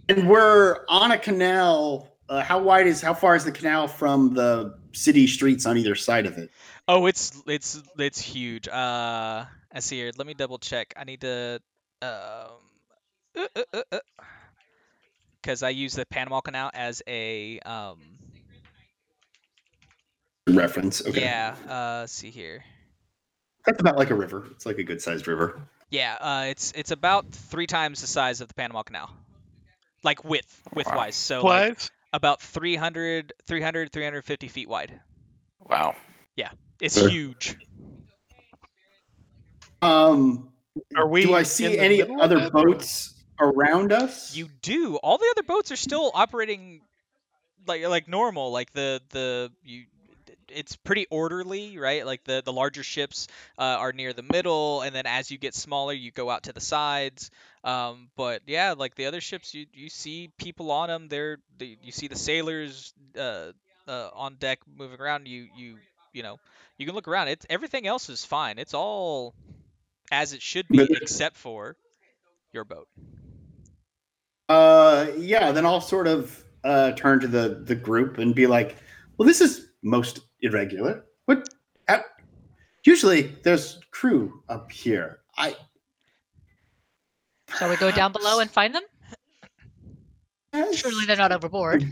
[0.10, 2.10] and we're on a canal.
[2.28, 5.96] Uh, how wide is how far is the canal from the city streets on either
[5.96, 6.50] side of it?
[6.88, 8.68] Oh, it's it's it's huge.
[8.68, 10.12] Uh, I see here.
[10.18, 10.94] Let me double check.
[10.98, 11.62] I need to
[12.02, 12.50] um,
[15.46, 18.00] because I use the Panama Canal as a um.
[20.48, 21.06] Reference.
[21.06, 21.22] Okay.
[21.22, 21.56] Yeah.
[21.68, 22.64] Uh, see here.
[23.66, 24.48] That's about like a river.
[24.52, 25.62] It's like a good sized river.
[25.92, 26.18] Yeah.
[26.20, 29.10] Uh, it's it's about three times the size of the Panama Canal,
[30.04, 30.98] like width width Wow.
[30.98, 31.16] wise.
[31.16, 31.80] So like,
[32.12, 35.00] about 300, 300, 350 feet wide.
[35.60, 35.96] wow.
[36.36, 36.50] Yeah.
[36.82, 37.10] It's Sure.
[37.10, 37.58] huge.
[39.82, 40.50] Um,
[40.96, 42.52] Are we do I see any other it?
[42.52, 44.36] boats around us?
[44.36, 44.98] You do.
[44.98, 46.82] All the other boats are still operating
[47.68, 48.52] like like normal.
[48.52, 49.86] Like the the you.
[50.48, 52.06] It's pretty orderly, right?
[52.06, 53.28] Like the the larger ships
[53.58, 56.54] uh, are near the middle, and then as you get smaller, you go out to
[56.54, 57.32] the sides.
[57.64, 61.08] Um, but yeah, like the other ships, you you see people on them.
[61.08, 63.52] They're they, you see the sailors uh,
[63.88, 65.28] uh, on deck moving around.
[65.28, 65.78] You you
[66.14, 66.38] you know
[66.78, 67.30] you can look around.
[67.30, 68.60] It's everything else is fine.
[68.60, 69.34] It's all
[70.12, 71.76] as it should be, except for
[72.54, 72.88] your boat.
[74.50, 75.52] Uh, yeah.
[75.52, 78.78] Then I'll sort of uh, turn to the the group and be like,
[79.18, 81.06] "Well, this is most irregular.
[81.26, 81.48] What?
[81.88, 82.02] How,
[82.84, 85.20] usually, there's crew up here.
[85.38, 85.56] I
[87.58, 88.84] Shall we go down below and find them?
[90.74, 91.84] Surely they're not overboard.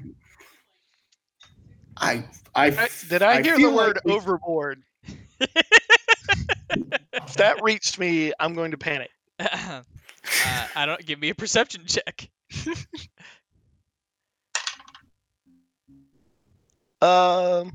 [1.98, 2.26] I
[2.56, 4.84] I I- Did I, I hear the feel like word we- overboard?
[5.40, 9.10] if that reached me, I'm going to panic.
[9.40, 9.82] uh,
[10.76, 12.30] I don't give me a perception check.
[17.04, 17.72] Um.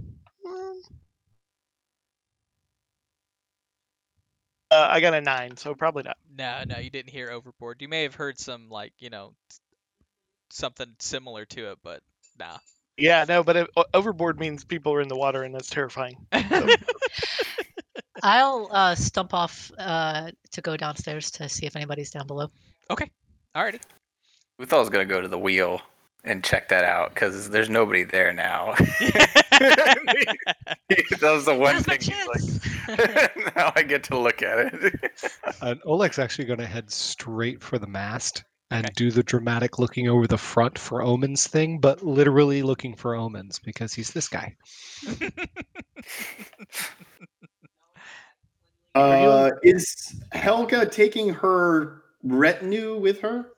[4.70, 6.16] Uh, I got a nine, so probably not.
[6.34, 7.82] No, no, you didn't hear overboard.
[7.82, 9.34] You may have heard some like you know
[10.50, 12.00] something similar to it, but
[12.38, 12.56] nah.
[12.96, 16.16] Yeah, no, but it, overboard means people are in the water, and that's terrifying.
[18.22, 22.50] I'll uh, stump off uh, to go downstairs to see if anybody's down below.
[22.90, 23.10] Okay.
[23.54, 23.80] Alrighty.
[24.58, 25.80] We thought I was gonna go to the wheel
[26.24, 28.74] and check that out because there's nobody there now.
[29.58, 32.00] that was the one Now's thing.
[32.00, 32.42] He's like,
[33.56, 34.94] now I get to look at it.
[35.62, 38.92] And Oleg's actually going to head straight for the mast and Okay.
[38.96, 43.58] do the dramatic looking over the front for omens thing, but literally looking for omens
[43.58, 44.54] because he's this guy.
[48.94, 53.52] Uh, is Helga taking her retinue with her?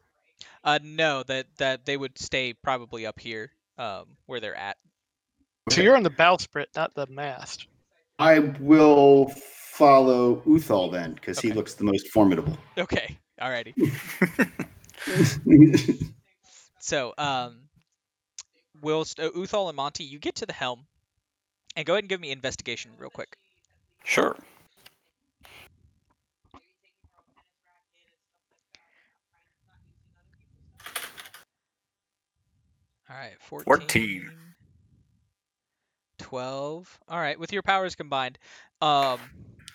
[0.64, 4.76] Uh, no, that that they would stay probably up here, um, where they're at.
[5.70, 7.66] So you're on the bowsprit, not the mast.
[8.18, 12.58] I will follow Uthal then, because he looks the most formidable.
[12.76, 13.18] Okay.
[13.40, 13.74] Alrighty.
[16.80, 17.68] So, um,
[18.80, 20.86] Will, uh, Uthal and Monty, you get to the helm,
[21.76, 23.36] and go ahead and give me investigation real quick.
[24.04, 24.36] sure.
[33.10, 34.30] All right, 14, 14.
[36.18, 36.98] 12.
[37.08, 38.38] All right, with your powers combined,
[38.80, 39.18] um,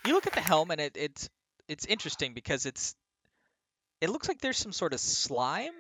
[0.06, 1.30] you look at the helm and it, it's
[1.68, 2.96] it's interesting because it's
[4.02, 5.74] it looks like there's some sort of slime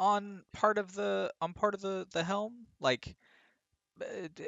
[0.00, 3.14] on part of the on part of the the helm, like
[4.00, 4.04] uh,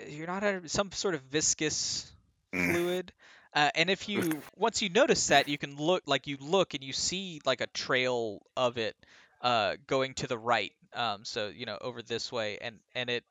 [0.09, 2.11] you're not some sort of viscous
[2.54, 2.72] Mm.
[2.72, 3.12] fluid.
[3.54, 4.22] Uh, and if you
[4.56, 7.66] once you notice that, you can look like you look and you see like a
[7.68, 8.96] trail of it
[9.42, 10.72] uh, going to the right.
[10.95, 13.24] Um, so you know over this way, and and it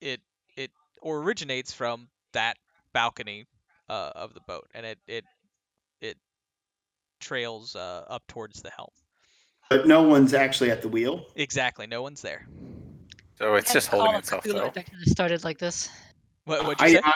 [0.00, 0.20] it
[0.56, 0.70] it
[1.04, 2.56] originates from that
[2.92, 3.46] balcony
[3.88, 5.24] uh, of the boat, and it it
[6.00, 6.16] it
[7.20, 8.90] trails uh, up towards the helm.
[9.70, 11.26] but no one's actually at the wheel.
[11.36, 12.46] Exactly, no one's there.
[13.38, 14.66] So it's just holding itself Cthulhu though.
[14.66, 15.88] adventure that started like this.
[16.44, 17.12] What what'd you I, say?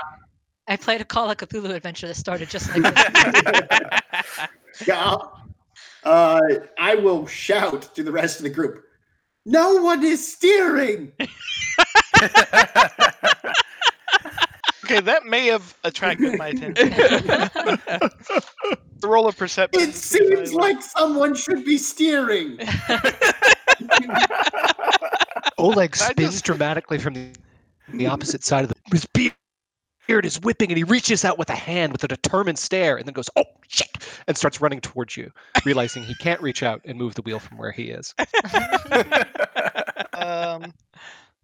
[0.68, 4.86] I played a Call of Cthulhu adventure that started just like this.
[4.86, 5.16] yeah,
[6.05, 6.40] uh,
[6.78, 8.84] I will shout to the rest of the group.
[9.45, 11.12] No one is steering.
[14.84, 16.74] Okay, that may have attracted my attention.
[19.01, 19.80] The roll of perception.
[19.80, 22.59] It seems like someone should be steering.
[25.59, 27.28] Oleg spins just- dramatically from the
[27.95, 29.32] the opposite side of the
[30.03, 32.96] his beard is whipping and he reaches out with a hand with a determined stare
[32.96, 33.88] and then goes oh shit
[34.26, 35.30] and starts running towards you
[35.64, 38.14] realizing he can't reach out and move the wheel from where he is
[40.14, 40.72] Um,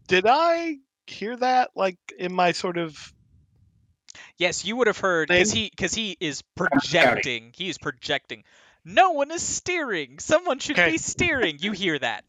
[0.08, 3.12] did I hear that like in my sort of
[4.36, 7.52] Yes, you would have heard because he because he is projecting.
[7.56, 8.44] He is projecting.
[8.84, 10.18] No one is steering.
[10.18, 10.92] Someone should Okay.
[10.92, 11.58] be steering.
[11.60, 12.24] You hear that?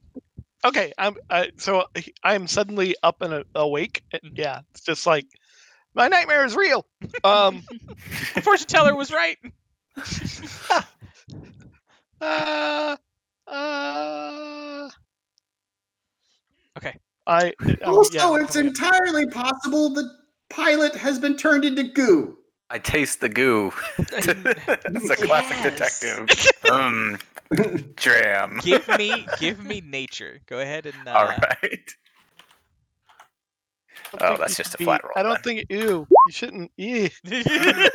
[0.66, 0.92] okay?
[0.98, 1.86] I'm I, so
[2.24, 4.04] I'm suddenly up and awake.
[4.14, 4.38] Uh, Mhm.
[4.38, 5.26] Yeah, it's just like
[5.96, 6.86] my nightmare is real.
[7.24, 7.64] Um,
[8.36, 9.38] The fortune teller was right.
[12.22, 12.98] uh,
[13.48, 14.90] uh,
[16.78, 16.96] Okay.
[17.28, 20.10] I oh, Also, yeah, it's entirely possible the
[20.50, 22.38] pilot has been turned into goo.
[22.70, 23.72] I taste the goo.
[23.98, 26.00] It's a classic Yes.
[26.00, 26.30] detective.
[26.70, 27.18] Um,
[27.96, 28.60] dram.
[28.62, 30.40] Give me give me nature.
[30.48, 31.96] Go ahead and uh, All right.
[34.14, 35.58] I don't Oh, that's just should a flat roll I don't then.
[35.58, 36.08] think ew.
[36.10, 36.72] You shouldn't.
[36.78, 37.10] Ew.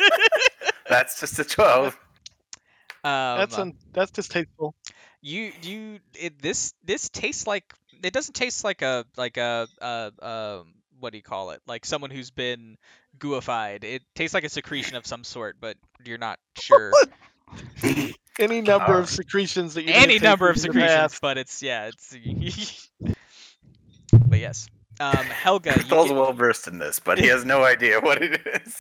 [0.88, 1.86] That's just a 12.
[3.04, 4.74] um, That's un, that's distasteful.
[5.22, 7.64] you you it, this this tastes like
[8.02, 11.84] it doesn't taste like a like a uh um what do you call it like
[11.86, 12.76] someone who's been
[13.18, 16.92] gooified it tastes like a secretion of some sort but you're not sure
[18.38, 21.38] Any number Uh, of secretions that you any number of taken in the secretions but
[21.38, 22.88] it's yeah it's
[24.28, 24.68] but yes
[25.00, 28.22] um helga you Thrall's get- well versed in this, but he has no idea what
[28.22, 28.78] it is.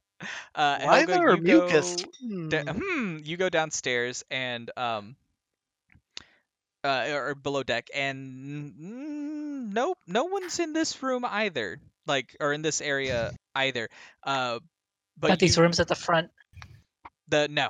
[0.56, 1.96] uh helga, Lima or you mucus?
[1.96, 2.50] go Hmm.
[2.50, 5.16] da- hmm, you go downstairs and um
[6.84, 12.36] uh, or or below deck and mm, no no one's in this room either like
[12.42, 13.88] or in this area either
[14.24, 14.60] uh
[15.18, 16.32] but But these rooms at the front,
[17.30, 17.70] the no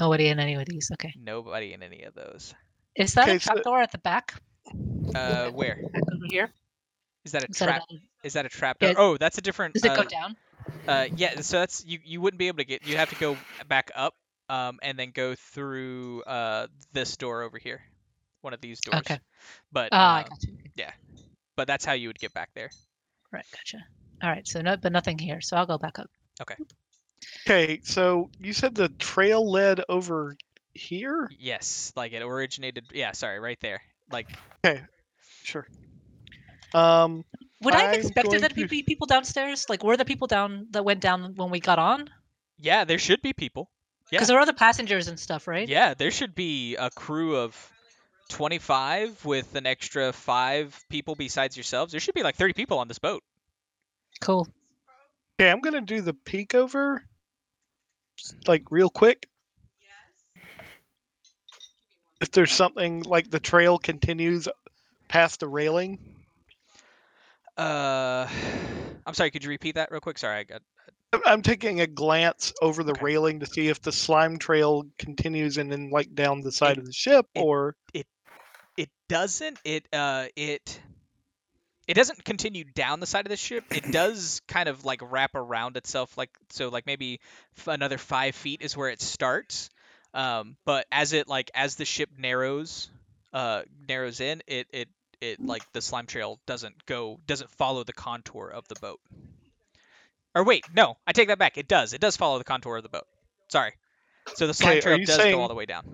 [0.00, 0.90] nobody in any of these.
[0.94, 1.12] Okay.
[1.16, 2.54] nobody in any of those
[2.96, 4.34] Is that Okay, a so- trapdoor at the back?
[5.14, 6.50] uh where over here?
[7.24, 9.40] Is that a Is that trap another- is that a trap Yeah, oh that's a
[9.42, 10.36] different Does it go uh, down?
[10.88, 13.36] uh yeah so that's you you wouldn't be able to get you have to go
[13.68, 14.14] back up
[14.48, 17.80] um and then go through uh this door over here
[18.42, 19.18] one of these doors Okay.
[19.72, 20.56] but Ah, I uh, got you.
[20.76, 20.92] Yeah,
[21.56, 22.70] but that's how you would get back there
[23.32, 23.78] Right, gotcha.
[24.22, 25.40] All right, so no, but nothing here.
[25.40, 26.10] So I'll go back up.
[26.40, 26.56] Okay,
[27.46, 27.80] Okay.
[27.84, 30.36] so you said the trail led over
[30.74, 31.30] here?
[31.38, 32.84] Yes, like it originated.
[32.92, 33.80] Yeah, sorry, right there.
[34.10, 34.26] Like,
[34.64, 34.82] Okay.
[35.42, 35.66] Sure.
[36.74, 37.24] Um,
[37.62, 39.68] Would I have I'm expected going there to to- be people downstairs?
[39.68, 42.08] Like, were the people down that went down when we got on?
[42.58, 43.70] yeah, there should be people.
[44.10, 44.18] Yeah.
[44.18, 45.66] Because there are other passengers and stuff, right?
[45.68, 47.56] Yeah, there should be a crew of
[48.28, 51.92] 25 with an extra five people besides yourselves.
[51.92, 53.22] There should be like 30 people on this boat.
[54.20, 54.46] Cool.
[55.40, 57.02] okay, I'm gonna do the peek over,
[58.16, 59.26] just, like real quick.
[62.20, 64.48] If there's something like the trail continues
[65.08, 65.98] past the railing,
[67.60, 68.28] Uh,
[69.06, 69.30] I'm sorry.
[69.30, 70.18] Could you repeat that real quick?
[70.18, 70.62] Sorry, I got.
[71.12, 73.04] I'm- I'm taking a glance over the Okay.
[73.04, 76.86] railing to see if the slime trail continues and then like down the side of
[76.86, 78.06] the ship, it- or It
[78.76, 79.58] it doesn't.
[79.64, 80.80] It uh it.
[81.88, 83.64] It doesn't continue down the side of the ship.
[83.72, 87.18] It does kind of like wrap around itself, like so, like maybe
[87.66, 89.68] another five feet is where it starts.
[90.14, 92.88] Um, but as it like as the ship narrows,
[93.32, 94.88] uh, narrows in, it it
[95.20, 99.00] it like the slime trail doesn't go doesn't follow the contour of the boat.
[100.34, 101.58] Or wait, no, I take that back.
[101.58, 101.92] It does.
[101.92, 103.06] It does follow the contour of the boat.
[103.48, 103.72] Sorry.
[104.34, 105.84] So the slime Okay, trail you does go all the way down.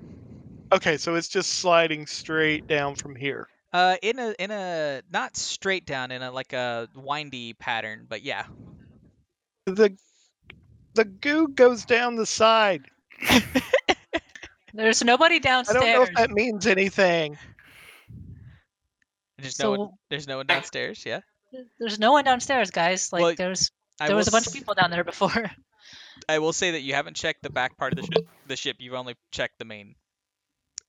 [0.72, 3.49] okay, so it's just sliding straight down from here.
[3.72, 8.22] Uh, in a in a not straight down, in a like a windy pattern, but
[8.22, 8.45] yeah.
[9.66, 9.97] The
[10.95, 12.85] the goo goes down the side.
[14.74, 15.83] There's nobody downstairs.
[15.83, 17.39] I don't know if that means anything.
[19.39, 21.03] There's no one, there's no one downstairs.
[21.07, 21.20] Yeah.
[21.78, 23.12] there's no one downstairs, guys.
[23.12, 25.32] Like Well, there's there will was a bunch of people down there before.
[26.28, 28.28] I will say that you haven't checked the back part of the ship.
[28.47, 28.76] The ship.
[28.80, 29.95] You've only checked the main.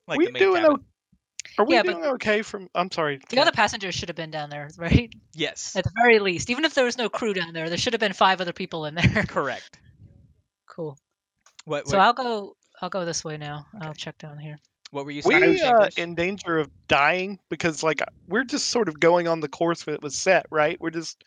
[0.07, 0.77] Like we the main doing cabin.
[0.79, 2.69] o- Are we Yeah, but- doing okay from?
[2.73, 3.17] I'm sorry.
[3.17, 3.39] The Kat.
[3.39, 5.13] other passengers should have been down there, right?
[5.35, 5.75] Yes.
[5.75, 7.99] At the very least, even if there was no crew down there, there should have
[7.99, 9.23] been five other people in there.
[9.27, 9.77] Correct.
[10.65, 10.97] cool.
[11.65, 12.55] What So I'll go.
[12.81, 13.65] I'll go this way now.
[13.81, 14.57] I'll check down here.
[14.91, 15.41] What were you saying?
[15.41, 19.49] we uh, in danger of dying because like we're just sort of going on the
[19.49, 20.79] course that was set, right?
[20.79, 21.23] We're just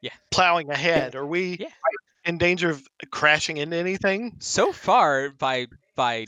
[0.00, 0.12] Yeah.
[0.30, 1.14] plowing ahead.
[1.14, 1.68] Are we Yeah.
[2.24, 4.36] in danger of crashing into anything?
[4.40, 6.26] so far by by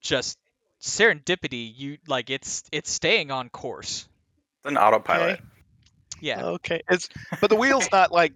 [0.00, 0.38] just
[0.80, 4.08] serendipity, you like it's it's staying on course.
[4.58, 5.34] It's an autopilot.
[5.34, 5.42] Okay.
[6.20, 6.44] Yeah.
[6.44, 6.82] Okay.
[6.90, 7.08] It's
[7.40, 8.32] but the wheel's not like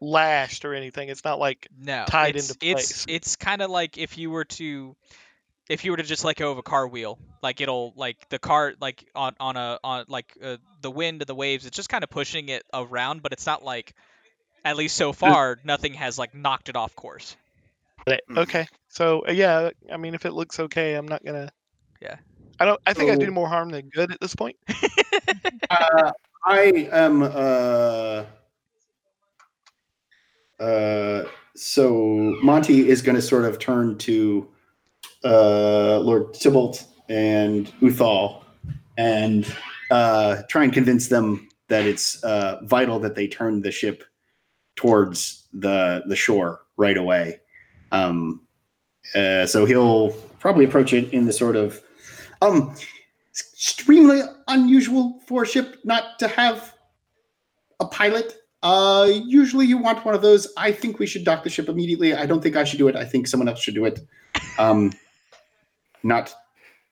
[0.00, 1.08] lashed or anything.
[1.08, 4.44] It's not like No, tied it's, into It's it's kind of like if you were
[4.44, 4.94] to
[5.68, 8.38] if you were to just let go of a car wheel, like it'll like the
[8.38, 11.88] car like on on a on like uh, the wind and the waves, it's just
[11.88, 13.94] kind of pushing it around, but it's not like
[14.64, 17.36] at least so far nothing has like knocked it off course.
[18.08, 18.38] Mm.
[18.38, 18.66] Okay.
[18.88, 21.50] So uh, yeah, I mean, if it looks okay, I'm not gonna.
[22.00, 22.16] Yeah.
[22.60, 22.80] I don't.
[22.86, 24.56] I think I do more harm than good at this point.
[25.70, 26.12] Uh,
[26.46, 27.22] I am.
[27.22, 28.24] Uh,
[30.58, 34.48] uh, so Monty is going to sort of turn to
[35.24, 38.42] uh, Lord Tybalt and Uthal
[38.96, 39.46] and
[39.90, 44.04] uh, try and convince them that it's uh, vital that they turn the ship
[44.76, 47.40] towards the the shore right away.
[47.92, 48.42] Um,
[49.14, 51.80] uh, so he'll probably approach it in the sort of
[52.42, 52.74] um,
[53.30, 56.74] extremely unusual for a ship not to have
[57.80, 58.34] a pilot.
[58.62, 60.48] Uh, usually you want one of those.
[60.56, 62.14] I think we should dock the ship immediately.
[62.14, 62.96] I don't think I should do it.
[62.96, 64.00] I think someone else should do it.
[64.58, 64.92] Um,
[66.02, 66.34] not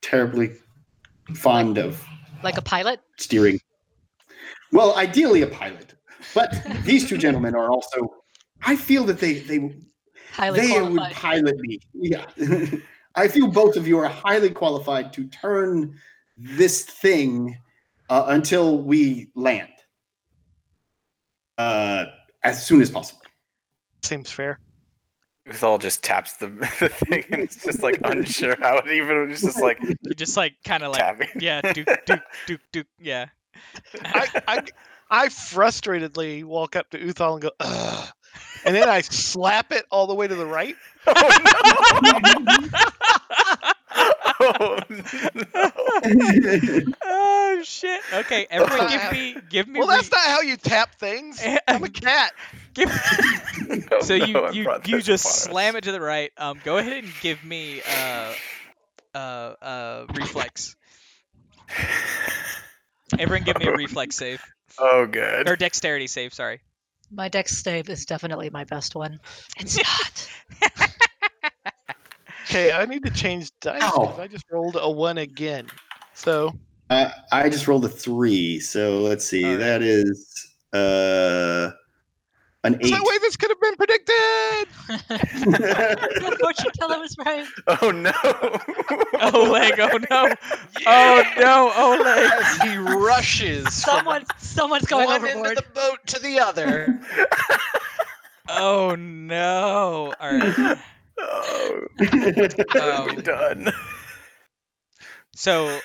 [0.02, 0.52] terribly
[1.34, 2.04] fond of
[2.42, 3.00] Like a pilot?
[3.18, 3.60] steering.
[4.72, 5.94] Well, ideally a pilot,
[6.34, 8.14] but these two gentlemen are also.
[8.62, 9.76] I feel that they they
[10.32, 11.78] Highly they would pilot me.
[11.94, 12.26] Yeah.
[13.14, 15.98] I feel both of you are highly qualified to turn
[16.36, 17.56] this thing
[18.10, 19.70] uh, until we land
[21.56, 22.04] uh,
[22.42, 23.22] as soon as possible.
[24.02, 24.60] Seems fair.
[25.48, 26.46] Uthal just taps the,
[26.80, 30.36] the thing and it's just like unsure how it even it's just like You just
[30.36, 31.28] like kind of like tapping.
[31.40, 33.26] yeah, duke duke duke duke yeah.
[34.04, 34.62] I, I,
[35.10, 38.08] I frustratedly walk up to Uthal and go, Ugh.
[38.64, 40.74] and then I slap it all the way to the right.
[44.38, 45.70] oh no.
[47.04, 48.00] oh shit.
[48.12, 51.42] Okay, everyone uh, give me give me Well, re- that's not how you tap things.
[51.68, 52.32] I'm a cat.
[52.76, 52.90] Give
[53.90, 56.30] Oh, so you no, you, you just upon slam it to the right.
[56.36, 58.32] Um, go ahead and give me uh
[59.14, 60.76] uh uh reflex.
[63.18, 64.42] Everyone, give me a reflex save
[64.78, 65.48] Oh good.
[65.48, 66.34] or dexterity save.
[66.34, 66.60] Sorry.
[67.10, 69.18] My dex save is definitely my best one.
[69.58, 69.76] It's
[70.62, 70.80] not.
[72.48, 74.22] Okay, I need to change dice because Ow.
[74.22, 75.66] I just rolled a one again.
[76.14, 76.52] So
[76.90, 79.44] Uh, I just rolled a three, so let's see.
[79.44, 79.58] All right.
[79.58, 81.70] That is uh,
[82.66, 82.96] an there's eight.
[82.96, 84.16] no way this could have been predicted.
[86.40, 87.46] Fortune teller was right.
[87.66, 88.12] Oh no.
[89.32, 90.34] Oleg, oh no.
[90.86, 92.30] Oh no, Oleg.
[92.32, 96.98] As he rushes from Someone, someone's going one end of the boat to the other.
[98.48, 100.14] Oh no.
[100.20, 100.78] All right.
[101.18, 101.80] Oh,
[103.08, 103.72] Um, done.
[105.34, 105.80] So,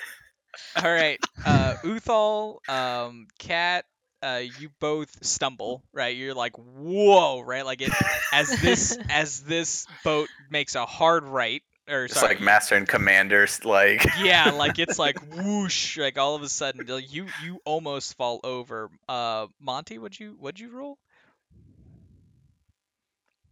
[0.76, 3.84] all right, uh, Uthal, um, Cat,
[4.22, 6.16] uh, you both stumble, right?
[6.16, 7.66] You're like, whoa, right?
[7.66, 7.90] Like it
[8.32, 12.86] as this as this boat makes a hard right, or It's sorry, like master and
[12.86, 17.58] commanders like yeah, like it's like whoosh, like all of a sudden, like, you you
[17.64, 18.90] almost fall over.
[19.08, 20.98] Uh, Monty, would you would you roll?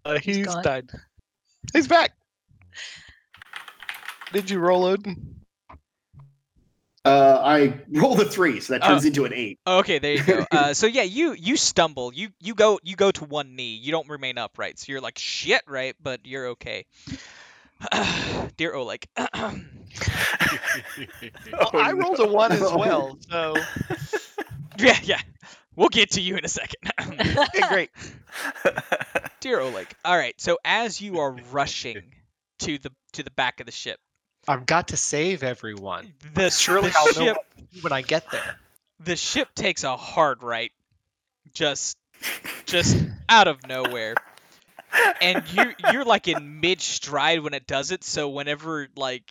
[0.05, 0.63] Uh, he's gone.
[0.63, 0.91] died.
[1.73, 2.13] He's back.
[4.33, 5.40] Did you roll Odin?
[7.05, 9.09] Uh, I roll the three, so that turns Oh.
[9.09, 9.59] into an eight.
[9.67, 10.45] Okay, there you go.
[10.51, 12.13] Uh, so yeah, you you stumble.
[12.13, 13.77] You you go you go to one knee.
[13.77, 14.79] You don't remain upright.
[14.79, 15.95] So you're like shit, right?
[16.03, 16.85] But you're okay.
[18.57, 19.07] Dear Oleg.
[19.17, 19.29] Well,
[21.75, 23.19] I rolled a one as well.
[23.29, 23.57] So
[24.79, 25.21] yeah, yeah.
[25.77, 26.91] We'll get to you in a second.
[27.01, 27.91] okay, great.
[29.41, 29.87] Dear Oleg.
[30.05, 30.35] All right.
[30.39, 32.03] So as you are rushing
[32.61, 33.99] to the to the back of the ship,
[34.49, 36.13] I've got to save everyone.
[36.35, 37.37] the, Surely the I'll know ship
[37.83, 38.57] when I get there.
[38.99, 40.73] the ship takes a hard right,
[41.53, 41.97] just
[42.67, 42.97] just
[43.29, 44.15] out of nowhere.
[45.21, 48.03] And you you're like in mid stride when it does it.
[48.03, 49.23] So whenever like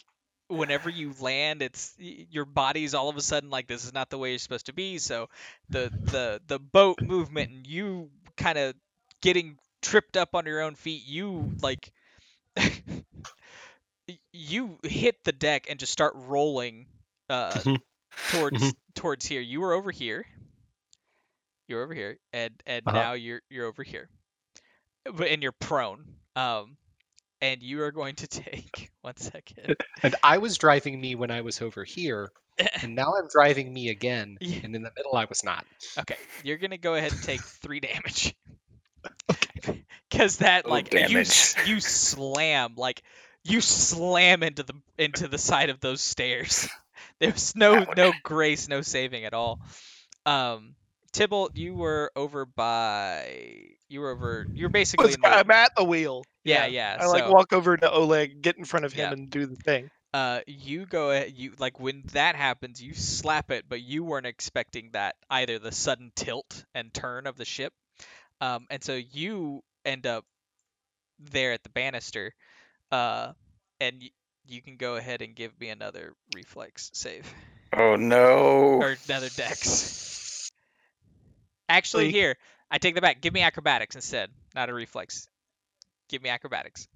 [0.47, 4.17] whenever you land, it's your body's all of a sudden like this is not the
[4.17, 4.97] way you're supposed to be.
[4.99, 5.27] So
[5.69, 8.73] the the the boat movement and you kind of
[9.21, 11.91] getting tripped up on your own feet, you like
[14.39, 16.85] you hit the deck and just start rolling
[17.29, 17.81] uh Mhm.
[18.31, 18.73] towards Mhm.
[18.95, 19.41] towards here.
[19.41, 20.25] You were over here.
[21.67, 22.97] You're over here, and and Uh-huh.
[22.97, 24.09] now you're you're over here,
[25.05, 26.15] but and you're prone.
[26.35, 26.77] Um,
[27.41, 29.75] and you are going to take one second.
[30.03, 32.31] And I was driving me when I was over here,
[32.81, 34.37] and now I'm driving me again.
[34.41, 34.61] Yeah.
[34.63, 35.65] And in the middle, I was not.
[35.97, 38.33] Okay, you're gonna go ahead and take three damage.
[40.09, 41.53] Because that Oh, like you damage.
[41.65, 43.03] you slam like
[43.43, 46.67] you slam into the into the side of those stairs.
[47.19, 49.59] There's no no grace, no saving at all.
[50.25, 50.75] Um,
[51.11, 56.23] Tybalt, you were over by you were over you're basically the, I'm at the wheel.
[56.43, 56.97] yeah yeah.
[56.99, 59.13] I like so- walk over to Oleg, get in front of him, Yeah.
[59.13, 59.89] and do the thing.
[60.13, 64.89] uh, you go you like when that happens, you slap it, but you weren't expecting
[64.93, 67.73] that either the sudden tilt and turn of the ship,
[68.41, 70.25] um, and so you end up
[71.19, 72.33] there at the banister,
[72.91, 73.33] uh,
[73.79, 74.09] and y-
[74.47, 77.31] you can go ahead and give me another reflex save
[77.71, 78.79] Oh no.
[78.81, 80.51] or another dex.
[81.67, 82.37] Actually, Like- here
[82.71, 83.21] I take that back.
[83.21, 85.27] Give me acrobatics instead, not a reflex.
[86.09, 86.87] Give me acrobatics.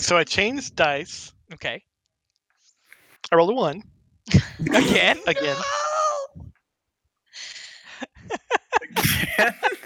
[0.00, 1.32] So I changed dice.
[1.54, 1.82] Okay.
[3.30, 3.82] I rolled a one
[4.60, 5.18] Again.
[5.26, 5.56] again.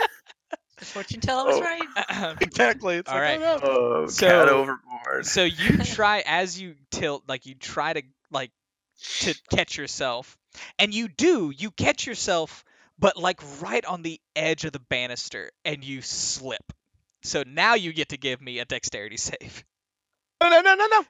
[0.83, 1.61] The fortune teller was Oh.
[1.63, 2.37] right.
[2.43, 2.97] Exactly.
[2.97, 3.41] It's All like, right.
[3.41, 3.61] oh, no.
[4.03, 5.27] oh, So- cat overboard.
[5.27, 8.03] so you try as you tilt like you try to
[8.33, 8.51] like
[9.21, 10.37] to catch yourself
[10.81, 12.65] and you do you catch yourself
[12.99, 16.73] but like right on the edge of the banister and you slip
[17.23, 19.65] so now you get to give me a dexterity save
[20.43, 21.05] No, no, no, no, no.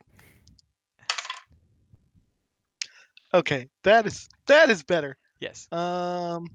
[3.35, 5.17] Okay, that is that is better.
[5.41, 6.47] yes Um,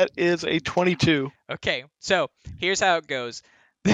[0.00, 1.30] that is a twenty-two.
[1.52, 3.42] okay so here's how it goes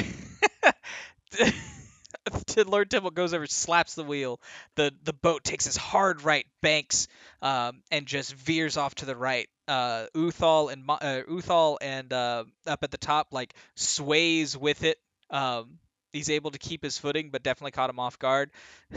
[2.66, 4.40] Lord Temple goes over, slaps the wheel.
[4.74, 7.06] The the boat takes this hard right, banks,
[7.42, 9.48] um, and just veers off to the right.
[9.68, 14.98] Uh, Uthal and uh, Uthal and uh, up at the top like sways with it.
[15.30, 15.78] Um,
[16.16, 18.50] he's able to keep his footing, but definitely caught him off guard.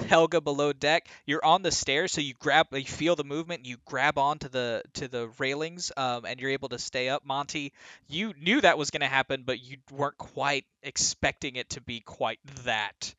[0.08, 1.08] Helga below deck.
[1.26, 4.84] You're on the stairs, so you grab, you feel the movement, you grab onto the
[4.96, 7.26] to the railings, um, and you're able to stay up.
[7.26, 7.74] Monty,
[8.08, 12.00] you knew that was going to happen, but you weren't quite expecting it to be
[12.00, 13.14] quite that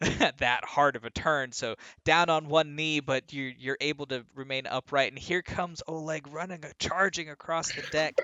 [0.38, 1.52] that hard of a turn.
[1.52, 5.12] So down on one knee, but you're you're able to remain upright.
[5.12, 8.18] And here comes Oleg running, charging across the deck,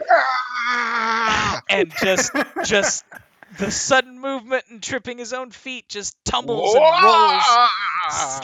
[1.71, 2.33] and just
[2.65, 3.05] just
[3.59, 7.45] the sudden movement and tripping his own feet just tumbles and rolls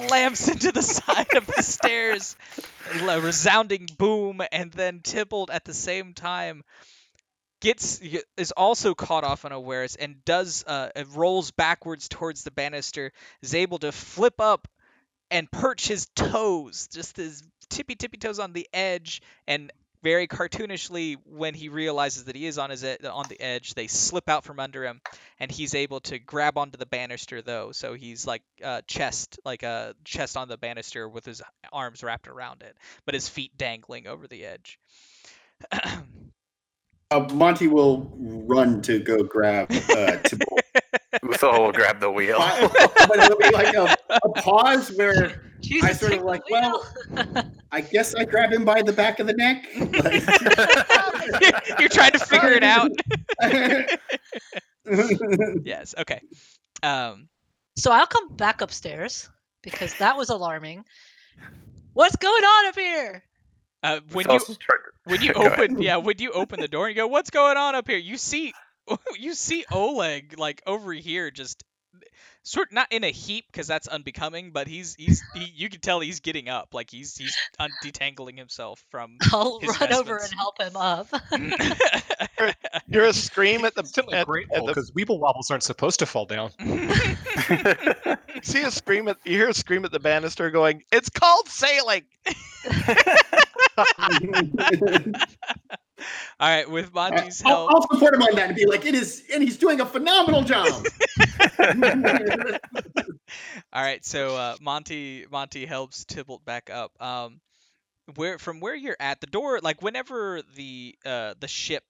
[0.09, 2.37] slams into the side of the stairs,
[3.09, 6.63] a resounding boom, and then Tybalt at the same time
[7.61, 8.01] gets
[8.37, 13.55] is also caught off unawares and does uh, it rolls backwards towards the banister, is
[13.55, 14.69] able to flip up
[15.31, 19.73] and perch his toes, just his tippy tippy toes on the edge, and
[20.03, 24.29] very cartoonishly when he realizes that he is on his on the edge, they slip
[24.29, 25.01] out from under him,
[25.41, 27.73] and he's able to grab onto the banister though.
[27.73, 31.43] So he's like uh, chest, like a chest on the banister with his
[31.73, 34.79] arms wrapped around it, but his feet dangling over the edge.
[37.11, 40.19] Uh, Monty will run to go grab uh.
[41.29, 42.39] Uthal will grab the wheel.
[42.39, 46.87] but it'll be like a, a pause where Jesus, sort of like, well,
[47.73, 49.67] I guess I grab him by the back of the neck.
[51.79, 52.91] You're trying to figure it out.
[55.65, 55.95] Yes.
[55.99, 56.21] Okay.
[56.83, 57.29] Um.
[57.77, 59.29] So I'll come back upstairs
[59.63, 60.85] because that was alarming.
[61.93, 63.23] What's going on up here?
[63.83, 65.53] Uh, when you Uthal's trying when you Go ahead.
[65.61, 67.99] open yeah when you open the door and you go what's going on up here
[67.99, 68.53] you see
[69.19, 71.65] you see oleg like over here just
[72.43, 76.01] sort not in a heap because that's unbecoming but he's he's he, you can tell
[76.01, 80.33] he's getting up like he's he's un- detangling himself from I'll His run over and
[80.33, 81.09] help him up.
[82.89, 85.99] You're a scream at the Simply at, grateful at the because weeble wobbles aren't supposed
[85.99, 86.51] to fall down.
[88.43, 92.05] see a scream at you hear a scream at the banister going, It's called sailing.
[96.41, 98.95] All right with monty's I'll, help I'll support him on that and be like, it
[98.95, 100.85] is, and he's doing a phenomenal job.
[103.73, 106.93] All right, so uh, Monty Monty helps Tybalt back up.
[107.03, 107.41] Um,
[108.15, 111.85] where from where you're at the door, like whenever the uh the ship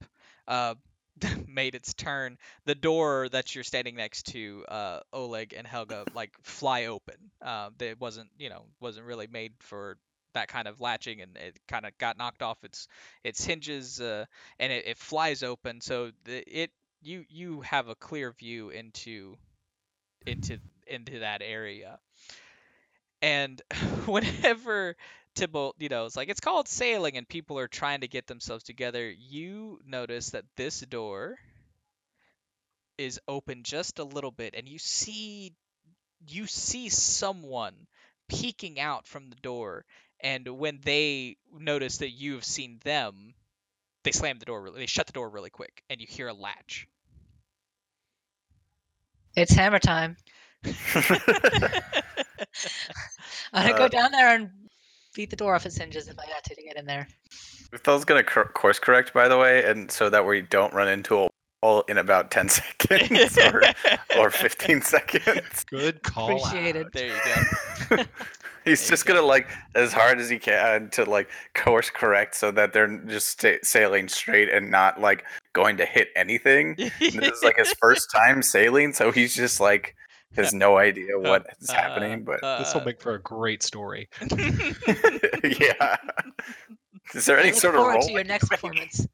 [0.49, 0.75] uh
[1.49, 6.33] made its turn, the door that you're standing next to, uh, Oleg and Helga, like
[6.43, 7.17] fly open.
[7.43, 9.97] Um, it wasn't you know wasn't really made for
[10.35, 12.89] that kind of latching, and it kind of got knocked off its
[13.25, 14.25] its hinges, uh,
[14.59, 15.81] and it, it flies open.
[15.81, 16.71] So the, it
[17.03, 19.37] you you have a clear view into
[20.27, 21.99] into into that area.
[23.23, 23.61] And
[24.07, 24.97] whenever
[25.35, 28.65] Tybalt, you know, it's like it's called sailing and people are trying to get themselves
[28.65, 31.39] together, you notice that this door
[32.97, 35.53] is open just a little bit and you see
[36.29, 37.75] you see someone
[38.29, 39.85] peeking out from the door
[40.21, 43.35] and when they notice that you've seen them
[44.05, 46.33] they slam the door really they shut the door really quick and you hear a
[46.35, 46.87] latch
[49.37, 50.17] It's hammer time.
[53.53, 54.51] I'm gonna Uh, go down there and
[55.15, 57.07] beat the door off its hinges if I got to to get in there.
[57.73, 61.17] Uthal's gonna cor- course correct, by the way, and so that we don't run into
[61.17, 61.29] a
[61.63, 63.63] wall in about ten seconds or,
[64.19, 65.65] or fifteen seconds.
[65.65, 66.31] Good call.
[66.45, 66.87] Appreciated.
[66.87, 66.93] out.
[66.93, 68.05] there you go
[68.65, 72.73] He's just gonna like as hard as he can to like course correct so that
[72.73, 76.77] they're just sta sailing straight and not like going to hit anything.
[77.01, 79.95] And this is like his first time sailing, so he's just like
[80.37, 82.23] has no idea what is happening.
[82.25, 84.09] But This will Uh, make for a great story.
[84.31, 85.97] yeah,
[87.15, 89.07] is there any sort of role to your next performance.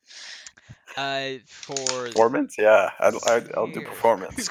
[0.96, 1.76] uh, for
[2.06, 2.56] performance?
[2.58, 4.50] Yeah, I'd, I'd, I'll do performance.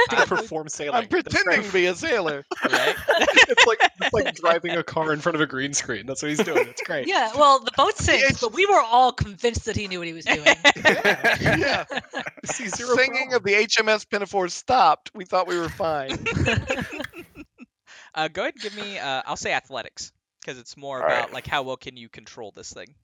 [0.10, 0.94] To perform sailing.
[0.94, 2.44] I'm pretending to be a sailor.
[2.64, 2.94] right.
[3.08, 6.06] it's like it's like driving a car in front of a green screen.
[6.06, 6.68] That's what he's doing.
[6.68, 7.08] It's great.
[7.08, 10.12] Yeah, well, the boat sinks, but we were all convinced that he knew what he
[10.12, 10.46] was doing.
[11.40, 11.84] Yeah.
[12.44, 13.34] See Singing problem.
[13.34, 15.10] of the HMS Pinafore stopped.
[15.14, 16.18] We thought we were fine.
[18.14, 18.98] uh, go ahead and give me.
[18.98, 21.18] Uh, I'll say athletics because it's more All right.
[21.18, 22.94] about like how well can you control this thing.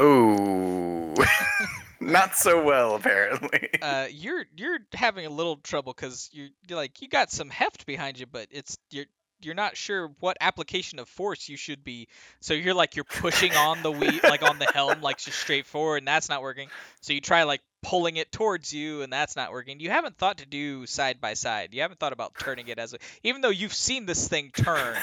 [0.00, 1.14] Ooh,
[2.00, 3.68] not so well apparently.
[3.80, 8.18] Uh, you're you're having a little trouble because you're like you got some heft behind
[8.18, 9.06] you, but it's you're
[9.40, 12.08] you're not sure what application of force you should be.
[12.40, 15.66] So you're like you're pushing on the wheel, like on the helm, like just straight
[15.66, 16.68] forward, and that's not working.
[17.00, 19.80] So you try like pulling it towards you, and that's not working.
[19.80, 21.72] You haven't thought to do side by side.
[21.72, 24.96] You haven't thought about turning it as a, even though you've seen this thing turn.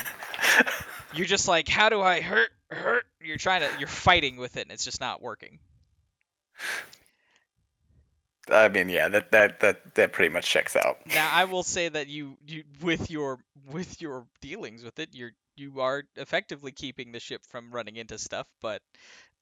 [1.14, 3.06] You're just like, how do I hurt hurt?
[3.22, 5.60] You're trying to you're fighting with it, and it's just not working.
[8.52, 10.98] I mean, yeah, that that that that pretty much checks out.
[11.08, 13.40] Now I will say that you you with your
[13.72, 18.18] with your dealings with it, you're you are effectively keeping the ship from running into
[18.18, 18.82] stuff, but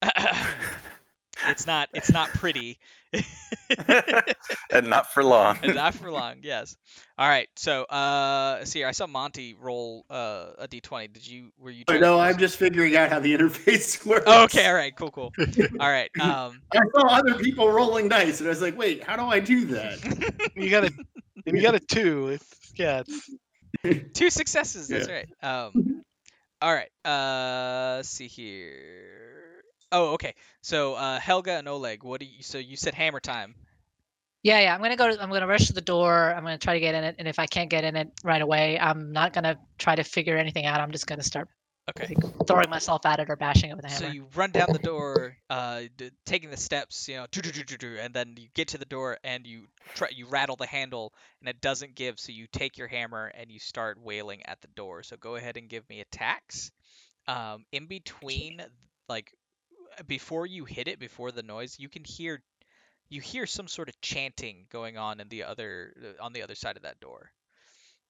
[1.48, 2.78] it's not it's not pretty.
[4.70, 5.58] and not for long.
[5.62, 6.76] and not for long, yes.
[7.16, 11.08] All right, so uh see here, I saw Monty roll uh a D twenty.
[11.08, 14.24] Did you were you trying to no, I'm just figuring out how the interface works.
[14.26, 15.32] Oh, okay, all right, cool, cool.
[15.80, 16.10] All right.
[16.20, 19.40] Um I saw other people rolling dice, and I was like, "Wait, how do I
[19.40, 20.92] do that?" You got a,
[21.46, 22.28] you got a two.
[22.28, 23.02] It's yeah.
[23.82, 25.28] It's, two successes, that's right.
[25.42, 26.02] Um
[26.60, 26.90] all right.
[27.04, 29.33] Uh let's see here.
[29.94, 30.34] Oh, okay.
[30.62, 33.56] So uh Helga and Oleg, what do you so you said hammer time.
[34.42, 34.74] Yeah, yeah.
[34.74, 35.10] I'm gonna go.
[35.10, 36.34] To, I'm gonna rush to the door.
[36.34, 38.42] I'm gonna try to get in it, and if I can't get in it right
[38.42, 40.80] away, I'm not gonna try to figure anything out.
[40.80, 41.48] I'm just gonna start
[41.88, 42.14] Okay.
[42.46, 44.06] throwing myself at it or bashing it with a hammer.
[44.06, 47.52] So you run down the door, uh, d- taking the steps, you know, do do
[47.52, 50.56] do do do, and then you get to the door and you try, you rattle
[50.56, 52.18] the handle and it doesn't give.
[52.18, 55.02] So you take your hammer and you start wailing at the door.
[55.02, 56.70] So go ahead and give me attacks.
[57.28, 58.62] Um, in between,
[59.08, 59.32] like
[60.06, 62.42] before you hit it, before the noise, you can hear,
[63.08, 66.76] you hear some sort of chanting going on in the other on the other side
[66.76, 67.30] of that door.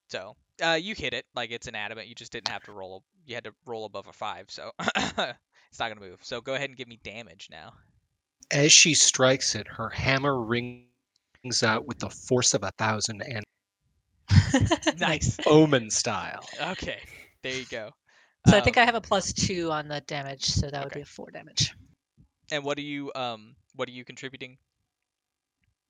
[0.08, 2.06] So uh, you hit it like it's inanimate.
[2.06, 3.02] You just didn't have to roll.
[3.26, 6.20] You had to roll above a five, so it's not gonna move.
[6.22, 7.72] So go ahead and give me damage now.
[8.50, 13.44] As she strikes it, her hammer rings out with the force of a thousand and
[14.98, 15.38] Nice.
[15.46, 16.44] omen style.
[16.60, 17.00] Okay,
[17.42, 17.90] there you go.
[18.46, 20.92] So I think Um, I have a plus two on the damage, so that would
[20.92, 21.00] okay.
[21.00, 21.74] be a four damage.
[22.50, 24.58] And what are you um what are you contributing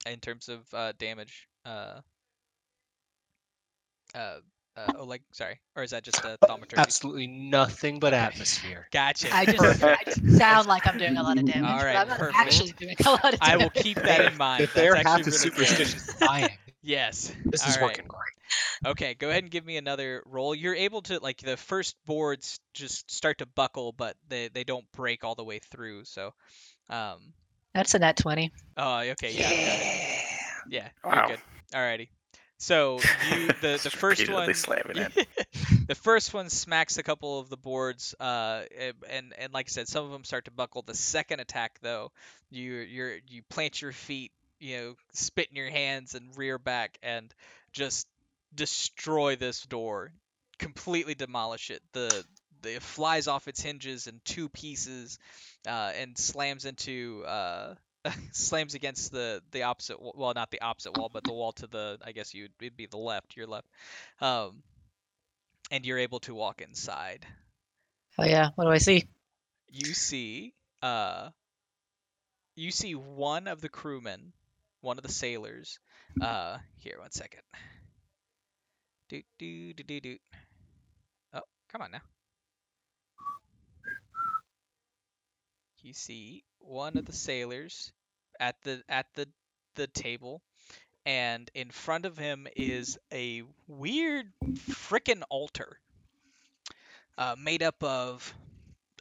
[0.07, 1.49] in terms of uh, damage?
[1.65, 2.01] Uh,
[4.15, 4.39] uh,
[4.77, 6.77] uh, Oleg, sorry, or is that just a thaumaturgy?
[6.77, 8.89] Absolutely nothing but atmosphere.
[8.93, 9.29] Gotcha.
[9.35, 12.09] I just, I just sound like I'm doing a lot of damage, All but I'm
[12.09, 12.39] not perfect.
[12.39, 13.41] actually doing a lot of damage.
[13.43, 14.63] I will keep that in mind.
[14.65, 16.51] If they're That's half actually as really superstitious as I am,
[16.85, 17.33] Yes.
[17.47, 17.81] this is All right.
[17.83, 18.93] working great.
[18.93, 20.55] Okay, go ahead and give me another roll.
[20.55, 24.91] You're able to like the first boards just start to buckle, but they they don't
[24.93, 26.05] break all the way through.
[26.05, 26.33] So,
[26.91, 27.33] um,
[27.75, 28.53] That's a net twenty.
[28.77, 29.79] oh, okay, yeah, yeah,
[30.67, 31.15] yeah, Wow.
[31.29, 31.41] you're good.
[31.75, 32.09] Alrighty.
[32.59, 35.13] So you the the first one slamming it.
[35.89, 39.71] the first one smacks a couple of the boards, uh, eh, and and like I
[39.71, 40.83] said, some of them start to buckle.
[40.83, 42.13] The second attack, though,
[42.51, 44.33] you you're you plant your feet,
[44.65, 47.33] you know, spit in your hands and rear back, and
[47.73, 48.07] just
[48.55, 50.13] destroy this door,
[50.59, 51.83] completely demolish it.
[51.93, 52.25] The
[52.63, 55.19] the it flies off its hinges in two pieces,
[55.69, 57.75] uh, and slams into uh.
[58.33, 61.67] slams against the the opposite wa- well not the opposite wall but the wall to
[61.67, 63.67] the i guess you'd it'd be the left your left
[64.21, 64.63] um
[65.71, 67.27] and you're able to walk inside.
[68.19, 68.51] Oh yeah.
[68.55, 69.09] What do I see?
[69.69, 71.31] You see, uh,
[72.55, 74.33] you see one of the crewmen,
[74.85, 75.79] one of the sailors.
[76.21, 77.41] Uh, here, one second.
[79.09, 80.17] Do do do do do.
[81.33, 81.41] Oh,
[81.73, 82.03] come on now.
[85.83, 87.93] You see one of the sailors
[88.39, 89.27] at the at the
[89.75, 90.41] the table
[91.05, 94.27] and in front of him is a weird
[94.71, 95.79] frickin' altar
[97.19, 98.33] uh, made up of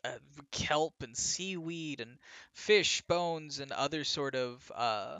[0.04, 0.10] uh,
[0.52, 2.18] kelp and seaweed and
[2.54, 5.20] fish bones and other sort of uh,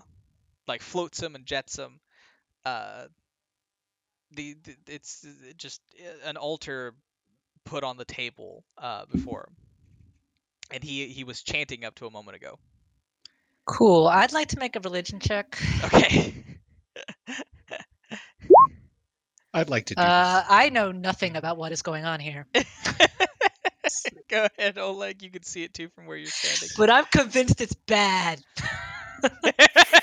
[0.68, 2.00] like flotsam and jetsam
[2.66, 3.06] uh,
[4.32, 5.26] the, the it's
[5.58, 6.94] just uh, an altar
[7.66, 9.56] put on the table uh, before him,
[10.72, 12.58] and he he was chanting up to a moment ago.
[13.66, 14.08] Cool.
[14.08, 15.58] I'd like to make a religion check.
[15.86, 16.34] Okay.
[19.54, 22.48] I'd like to do Uh, I know nothing about what is going on here,
[24.30, 25.22] Go ahead, Oleg.
[25.22, 26.70] You can see it too from where you're standing.
[26.78, 28.42] but I'm convinced it's bad.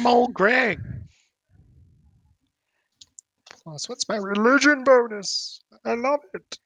[0.00, 0.80] Mole Greg.
[3.62, 5.60] Plus, what's my religion bonus?
[5.84, 6.58] I love it.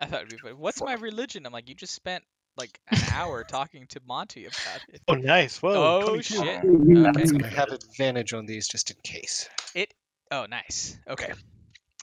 [0.00, 0.54] I thought it'd be funny.
[0.54, 1.46] What's my religion?
[1.46, 2.22] I'm like, you just spent
[2.56, 5.00] like an hour talking to Monty about it.
[5.08, 5.60] Oh, nice.
[5.60, 6.02] Whoa.
[6.06, 6.40] Oh shit.
[6.40, 6.60] Okay.
[6.62, 9.48] I'm gonna have advantage on these just in case.
[9.74, 9.92] It.
[10.30, 10.96] Oh, nice.
[11.08, 11.32] Okay.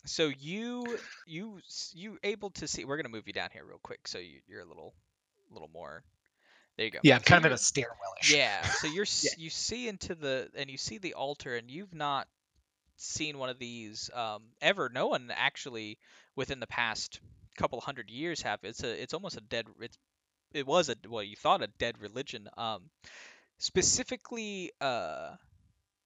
[0.06, 1.60] So you you
[1.94, 2.86] you able to see?
[2.86, 4.94] We're gonna move you down here real quick, so you, you're a little
[5.52, 6.04] little more.
[6.78, 7.00] There you go.
[7.04, 8.36] Yeah, I'm So kind of in a stairwellish.
[8.36, 8.62] Yeah.
[8.62, 12.28] So you're s you see into the and you see the altar, and you've not
[12.98, 14.90] seen one of these um, ever.
[14.94, 15.98] No one actually
[16.36, 17.20] within the past
[17.58, 18.60] couple hundred years have.
[18.64, 19.66] It's a it's almost a dead.
[19.80, 19.98] It's
[20.54, 22.48] it was a well you thought a dead religion.
[22.58, 22.90] Um,
[23.58, 25.36] specifically uh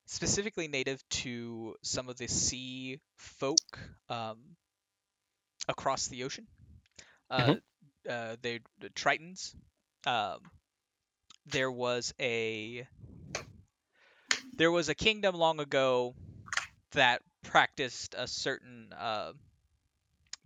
[0.08, 3.80] specifically native to some of the sea folk
[4.10, 4.38] um
[5.68, 6.48] across the ocean.
[7.30, 7.56] Uh,
[8.08, 9.56] uh, they the Tritons.
[10.06, 10.52] Um,
[11.48, 12.88] there was a
[14.57, 16.14] there was a kingdom long ago
[16.91, 19.34] that practiced a certain uh,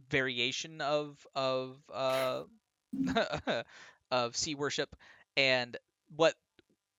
[0.10, 2.44] variation of of uh,
[4.12, 4.96] of sea worship,
[5.38, 5.78] and
[6.16, 6.36] what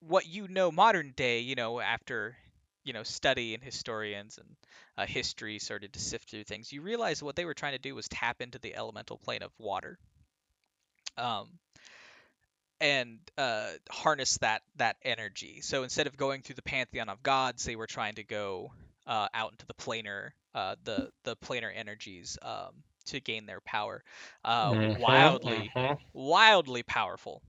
[0.01, 2.37] what you know modern day, you know, after
[2.83, 4.49] you know study and historians and
[4.97, 7.95] uh, history started to sift through things, you realize what they were trying to do
[7.95, 9.99] was tap into the elemental plane of water.
[11.17, 11.59] Um,
[12.81, 15.61] and uh, harness that that energy.
[15.61, 18.73] So instead of going through the pantheon of gods, they were trying to go
[19.07, 24.03] uh, out into the planar, uh, the the planar energies um, to gain their power.
[24.45, 25.97] Uh, Mhm, wildly, mhm.
[26.13, 27.43] wildly powerful.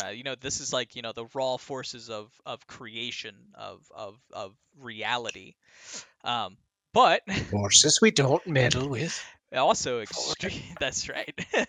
[0.00, 3.82] Uh, you know, this is like you know the raw forces of of creation of
[3.94, 5.54] of of reality.
[6.24, 6.56] Um,
[6.92, 9.24] but Forces we don't meddle with.
[9.56, 10.62] also extreme.
[10.78, 11.34] That's right.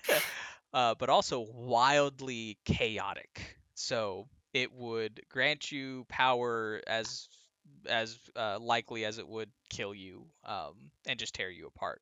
[0.75, 3.57] uh, but also wildly chaotic.
[3.75, 7.27] So it would grant you power as
[7.87, 10.73] as uh, likely as it would kill you um,
[11.07, 12.01] and just tear you apart.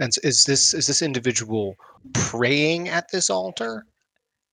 [0.00, 1.76] And is this is this individual
[2.14, 3.84] praying at this altar?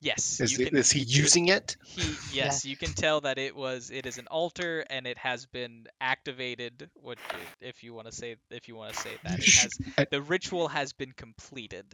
[0.02, 0.78] Yes, Is, can.
[0.78, 1.76] is he using it?
[1.84, 2.04] He
[2.34, 5.88] yes, you can tell that it was it is an altar and it has been
[6.02, 6.90] activated.
[7.02, 7.18] What
[7.62, 9.80] if you want to say if you want to say that it has
[10.12, 11.86] the ritual has been completed.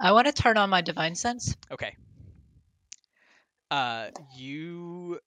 [0.00, 1.56] I want to turn on my divine sense.
[1.70, 1.96] Okay.
[3.70, 5.18] Uh, you.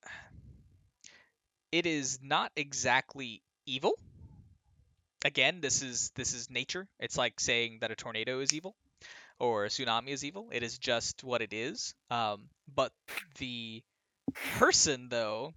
[1.71, 3.93] It is not exactly evil.
[5.25, 6.87] Again, this is this is nature.
[6.99, 8.75] It's like saying that a tornado is evil
[9.39, 10.49] or a tsunami is evil.
[10.51, 11.93] It is just what it is.
[12.09, 12.91] Um, but
[13.39, 13.83] the
[14.57, 15.53] person, though,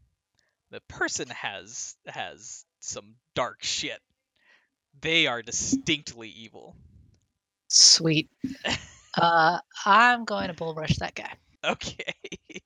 [0.70, 4.00] the person has has some dark shit.
[5.00, 6.76] They are distinctly evil.
[7.68, 8.28] Sweet.
[9.16, 11.32] Uh, I'm going to bull rush that guy.
[11.64, 12.14] Okay.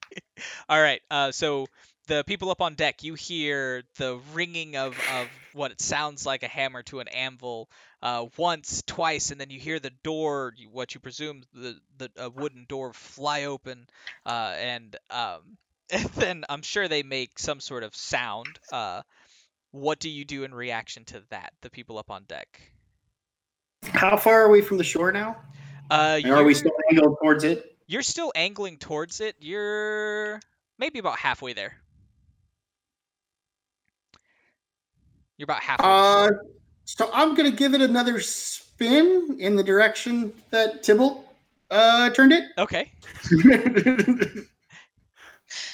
[0.69, 1.01] All right.
[1.11, 1.67] Uh, so
[2.07, 6.43] the people up on deck, you hear the ringing of, of what it sounds like
[6.43, 7.69] a hammer to an anvil
[8.03, 12.31] uh, once, twice, and then you hear the door, what you presume the, the a
[12.31, 13.87] wooden door, fly open,
[14.27, 15.57] uh, and um,
[15.91, 18.59] and then I'm sure they make some sort of sound.
[18.71, 19.03] Uh,
[19.71, 21.53] what do you do in reaction to that?
[21.63, 22.61] The people up on deck.
[23.83, 25.37] How far are we from the shore now?
[25.91, 27.77] Uh, are we still angled towards it?
[27.87, 29.37] You're still angling towards it.
[29.41, 30.41] You're
[30.79, 31.75] maybe about halfway there.
[35.37, 35.87] You're about halfway.
[35.87, 36.31] Uh,
[36.85, 41.27] so I'm gonna give it another spin in the direction that Tybalt
[41.71, 42.45] uh, turned it.
[42.59, 42.93] Okay.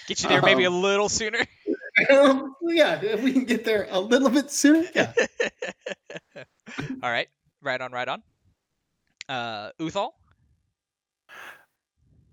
[0.07, 1.39] Get you there maybe a Um, little sooner.
[2.11, 4.87] Um, yeah, if we can get there a little bit sooner.
[4.95, 5.13] Yeah.
[7.03, 7.29] All right.
[7.63, 8.23] Right on, right on.
[9.31, 10.11] Uh, Uthal?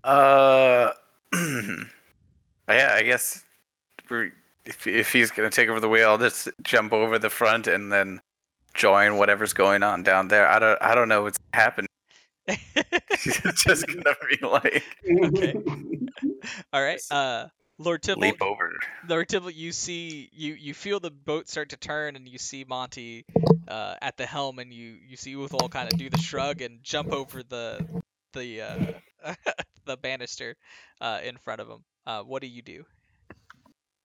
[0.02, 0.90] Uh,
[2.68, 3.44] yeah, I guess
[4.10, 4.32] we're,
[4.66, 7.92] if if he's gonna take over the wheel, I'll just jump over the front and
[7.92, 8.20] then
[8.74, 10.48] join whatever's going on down there.
[10.48, 11.88] I don't I don't know what's happening.
[12.48, 14.84] it's just gonna be like
[15.24, 15.54] Okay.
[16.72, 17.00] All right.
[17.12, 17.46] Uh,
[17.78, 18.72] Lord Tybalt, leap over.
[19.08, 22.64] Lord Tybalt, you see, you you feel the boat start to turn, and you see
[22.68, 23.24] Monty
[23.68, 26.82] uh, at the helm, and you you see Uthal kind of do the shrug and
[26.82, 29.34] jump over the the uh,
[29.84, 30.56] the banister
[31.00, 31.84] uh, in front of him.
[32.06, 32.84] Uh, what do you do?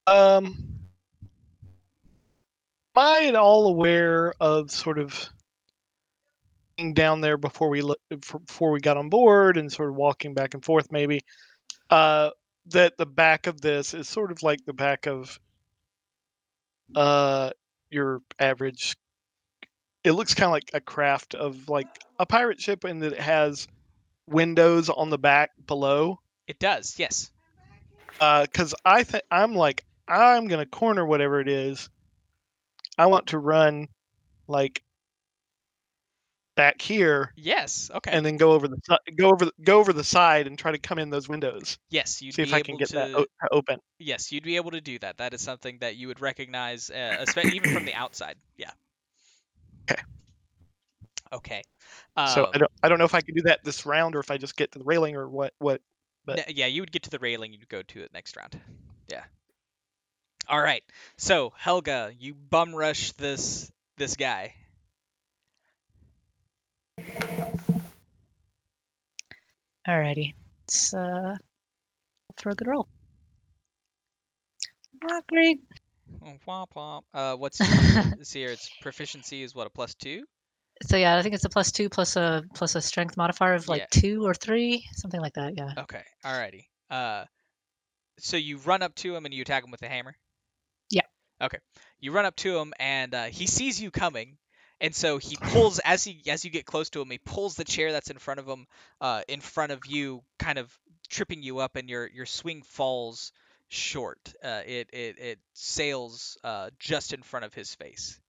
[0.05, 0.83] Um,
[2.95, 5.29] am I at all aware of sort of
[6.77, 10.33] being down there before we look before we got on board and sort of walking
[10.33, 11.21] back and forth maybe
[11.89, 12.29] uh
[12.65, 15.39] that the back of this is sort of like the back of
[16.95, 17.51] uh
[17.91, 18.95] your average
[20.03, 21.87] it looks kind of like a craft of like
[22.19, 23.67] a pirate ship and that it has
[24.27, 27.31] windows on the back below It does, yes.
[28.19, 31.89] because I think I'm like I'm gonna corner whatever it is.
[32.97, 33.87] I want to run
[34.47, 34.83] like
[36.55, 37.89] back here Yes.
[37.93, 38.11] Okay.
[38.11, 38.77] and then go over the
[39.17, 41.79] go over the, go over the side and try to come in those windows.
[41.89, 42.95] yes, you'd See if I can get to.
[42.95, 43.79] that open.
[43.97, 45.17] Yes, you'd be able to do that.
[45.17, 48.35] That is something that you would recognize, uh, even from the outside.
[48.57, 48.71] Yeah.
[49.89, 50.01] Okay.
[51.31, 51.61] Okay.
[52.17, 54.19] so Um, I don't I don't know if I can do that this round or
[54.19, 55.81] if I just get to the railing or what what.
[56.25, 57.53] but- n- yeah, you would get to the railing.
[57.53, 58.59] You'd go to it next round.
[59.09, 59.23] Yeah.
[60.47, 60.83] All right.
[61.17, 64.53] So Helga, you bum rush this this guy.
[69.87, 70.33] Alrighty.
[70.65, 71.35] It's uh
[72.37, 72.87] for a good roll.
[75.03, 75.59] Not great.
[76.47, 77.01] Womp womp.
[77.13, 77.57] Uh, what's
[78.17, 78.49] this here?
[78.49, 80.23] Its proficiency is what a plus two.
[80.83, 83.67] So yeah, I think it's a plus two plus a plus a strength modifier of
[83.67, 83.87] like Yeah.
[84.01, 85.53] two or three, something like that.
[85.57, 85.73] Yeah.
[85.83, 86.01] Okay.
[86.25, 86.65] Alrighty.
[86.89, 87.25] Uh,
[88.19, 90.15] so you run up to him and you attack him with a hammer.
[90.89, 91.01] Yeah.
[91.41, 91.59] Okay.
[91.99, 94.37] You run up to him and uh, he sees you coming,
[94.81, 97.63] and so he pulls as he as you get close to him, he pulls the
[97.63, 98.65] chair that's in front of him,
[98.99, 100.71] uh, in front of you, kind of
[101.09, 103.31] tripping you up, and your your swing falls
[103.69, 104.33] short.
[104.43, 108.19] Uh, it it it sails uh, just in front of his face.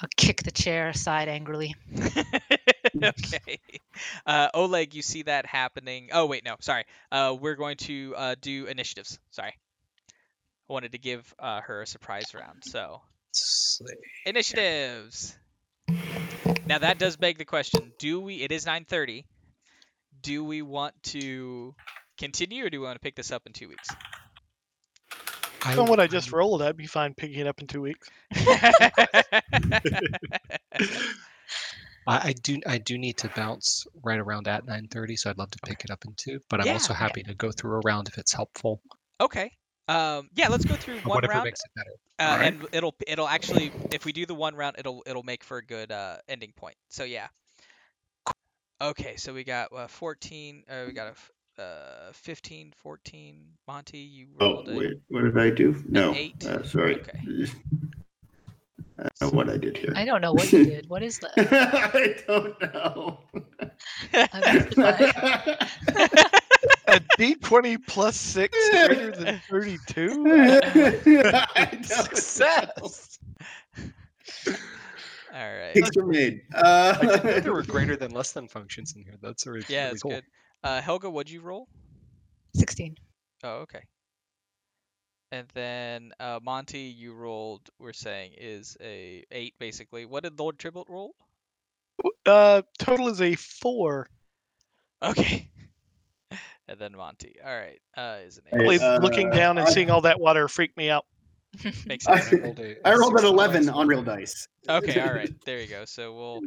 [0.00, 1.74] I'll kick the chair aside angrily.
[3.02, 3.60] okay.
[4.26, 6.08] Uh, Oleg, you see that happening.
[6.12, 6.84] Oh, wait, no, sorry.
[7.10, 9.18] Uh, we're going to uh, do initiatives.
[9.30, 9.54] Sorry.
[10.68, 12.64] I wanted to give uh, her a surprise round.
[12.64, 13.00] So,
[14.26, 15.36] initiatives.
[16.66, 19.24] Now, that does beg the question do we, it is 9.30,
[20.20, 21.74] do we want to
[22.18, 23.88] continue or do we want to pick this up in two weeks?
[25.64, 28.08] Based on what I just rolled, I'd be fine picking it up in two weeks.
[32.06, 35.50] I, I do I do need to bounce right around at 9:30, so I'd love
[35.50, 36.40] to pick it up in two.
[36.48, 37.02] But I'm Yeah, also okay.
[37.02, 38.80] happy to go through a round if it's helpful.
[39.20, 39.50] okay.
[39.88, 41.44] Um, yeah, let's go through or one whatever round.
[41.44, 41.90] makes it better.
[42.18, 42.54] Uh, Alright.
[42.54, 45.64] and it'll it'll actually if we do the one round it'll it'll make for a
[45.64, 46.76] good uh, ending point.
[46.88, 47.28] So yeah.
[48.80, 53.98] Okay, so we got uh, 14 uh, we got a f- uh 15 14 Monty
[53.98, 55.82] you Oh, rolled a wait, what did I do?
[55.88, 56.44] No, eight?
[56.46, 57.00] uh, sorry.
[57.00, 57.20] Okay.
[58.98, 59.92] I don't know what I did here.
[59.94, 60.88] I don't know what you did.
[60.88, 61.32] What is that?
[61.92, 63.20] I don't know.
[66.88, 70.24] A D20 plus six greater than 32?
[70.32, 71.82] I don't know.
[71.82, 73.18] Success!
[74.46, 74.54] All
[75.34, 75.74] right.
[75.74, 76.40] Picks were made.
[76.54, 79.16] I didn't know Uh, there were greater than less than functions in here.
[79.20, 80.12] That's really, Yeah, really it's cool.
[80.12, 80.24] good.
[80.64, 81.68] Uh Helga, what'd you roll?
[82.56, 82.96] 16.
[83.44, 83.82] Oh, okay.
[85.32, 90.04] And then uh Monty you rolled we're saying is a 8 basically.
[90.06, 91.14] What did Lord Tribble roll?
[92.26, 94.08] Uh, total is a four.
[95.02, 95.48] Okay.
[96.68, 97.36] and then Monty.
[97.44, 97.80] All right.
[97.96, 98.80] Uh is an 8.
[98.80, 101.06] Uh, looking down and I- seeing all that water freaked me out.
[101.86, 102.32] Makes I- sense.
[102.42, 104.48] I rolled a- I a rolled an 11 on real dice.
[104.68, 105.32] Okay, all right.
[105.44, 105.84] There you go.
[105.84, 106.40] So we'll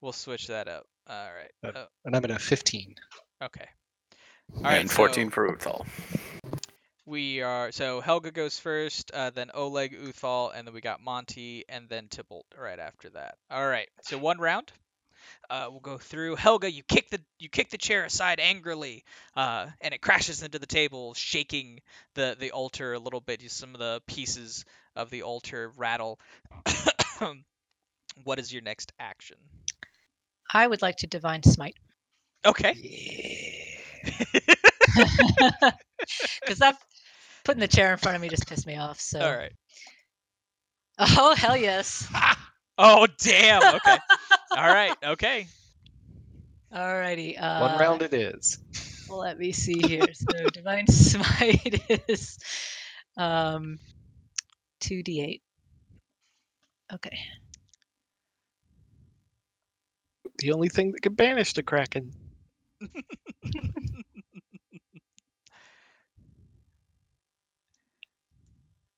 [0.00, 0.86] we'll switch that up.
[1.08, 1.50] All right.
[1.74, 2.94] Uh, Oh, and I'm at a 15.
[3.42, 3.68] okay.
[4.56, 4.80] All right.
[4.80, 5.86] and 14 so for Uthal.
[7.06, 11.64] we are so Helga goes first, uh, then Oleg, Uthal, and then we got Monty,
[11.68, 13.36] and then Tybalt right after that.
[13.50, 13.88] All right.
[14.02, 14.72] So one round.
[15.48, 16.36] Uh, we'll go through.
[16.36, 19.04] Helga, you kick the you kick the chair aside angrily,
[19.36, 21.80] uh, and it crashes into the table, shaking
[22.14, 23.40] the the altar a little bit.
[23.40, 24.64] Just some of the pieces
[24.96, 26.18] of the altar rattle.
[28.24, 29.36] what is your next action?
[30.54, 31.76] I would like to divine smite.
[32.46, 32.74] Okay.
[36.40, 36.76] Because that
[37.44, 39.00] putting the chair in front of me just pissed me off.
[39.00, 39.52] So All right.
[40.98, 42.08] Oh hell yes.
[42.76, 43.76] Oh damn.
[43.76, 43.98] Okay.
[44.56, 44.96] All right.
[45.04, 45.46] Okay.
[46.74, 47.40] Alrighty.
[47.40, 48.58] Uh, One round it is.
[49.08, 50.12] Let me see here.
[50.12, 52.36] So divine smite is
[53.16, 53.78] um
[54.80, 55.42] two d eight.
[56.92, 57.16] Okay.
[60.38, 62.12] The only thing that can banish the Kraken.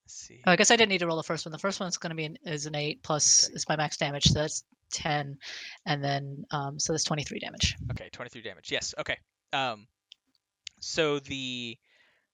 [0.06, 0.40] See.
[0.46, 1.52] Oh, I guess I didn't need to roll the first one.
[1.52, 4.24] The first one's going to be an, is an eight plus is my max damage,
[4.24, 5.38] so that's ten,
[5.84, 7.76] and then um, so that's twenty three damage.
[7.92, 8.72] Okay, 23 damage.
[8.72, 8.94] Yes.
[8.98, 9.18] Okay.
[9.52, 9.86] Um,
[10.80, 11.78] so the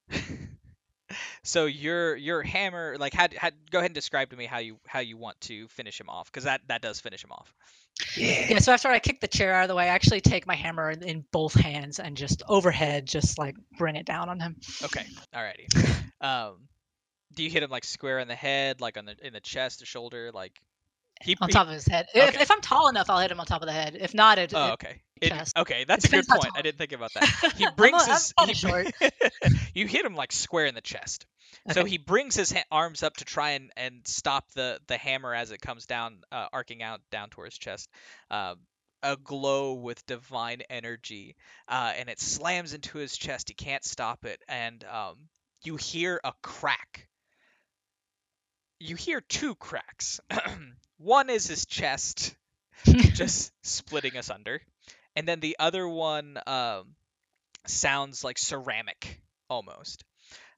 [1.43, 4.79] so your your hammer, like, had had go ahead and describe to me how you
[4.87, 7.55] how you want to finish him off, because that that does finish him off.
[8.17, 10.55] Yeah, so after I kick the chair out of the way, I actually take my
[10.55, 14.57] hammer in, in both hands and just overhead, just like bring it down on him.
[14.83, 15.67] Okay, alrighty.
[16.23, 16.69] Um,
[17.35, 19.83] do you hit him like square in the head, like on the in the chest
[19.83, 20.61] or shoulder, like?
[21.23, 22.07] He, on top of his head.
[22.15, 22.43] If, okay.
[22.43, 23.97] if I'm tall enough, I'll hit him on top of the head.
[23.99, 25.03] If not, it, Oh, okay.
[25.21, 26.51] It- okay, that's a good point.
[26.57, 27.55] I didn't think about that.
[27.57, 28.03] He brings
[28.39, 28.59] I'm his.
[28.61, 28.89] he short.
[29.75, 31.27] you hit him like square in the chest.
[31.71, 35.33] So he brings his ha- arms up to try and, and stop the, the hammer
[35.33, 37.89] as it comes down, uh, arcing out down towards his chest,
[38.31, 38.57] uh,
[39.03, 41.37] aglow with divine energy,
[41.69, 43.49] uh, and it slams into his chest.
[43.49, 45.29] He can't stop it, and um,
[45.63, 47.09] you hear a crack.
[48.81, 50.21] You hear two cracks.
[51.03, 52.35] one is his chest
[52.85, 54.61] just splitting us under,
[55.17, 56.95] and then the other one um,
[57.67, 60.05] sounds like ceramic almost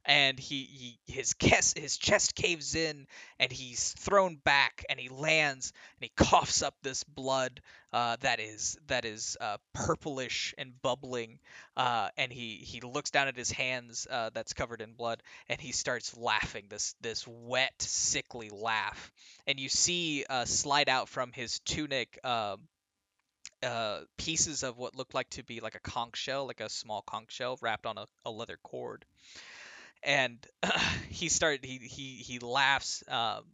[0.05, 3.07] and he, he his chest his chest caves in
[3.39, 7.61] and he's thrown back and he lands and he coughs up this blood
[7.93, 11.39] uh, that is that is uh, purplish and bubbling
[11.77, 15.61] uh, and he he looks down at his hands uh, that's covered in blood and
[15.61, 19.13] he starts laughing this this wet sickly laugh
[19.47, 22.61] and you see uh, slide out from his tunic um,
[23.63, 27.03] uh, pieces of what looked like to be like a conch shell, like a small
[27.03, 29.05] conch shell wrapped on a, a leather cord.
[30.05, 30.45] And
[31.09, 33.45] he started, he, he, he laughs, um,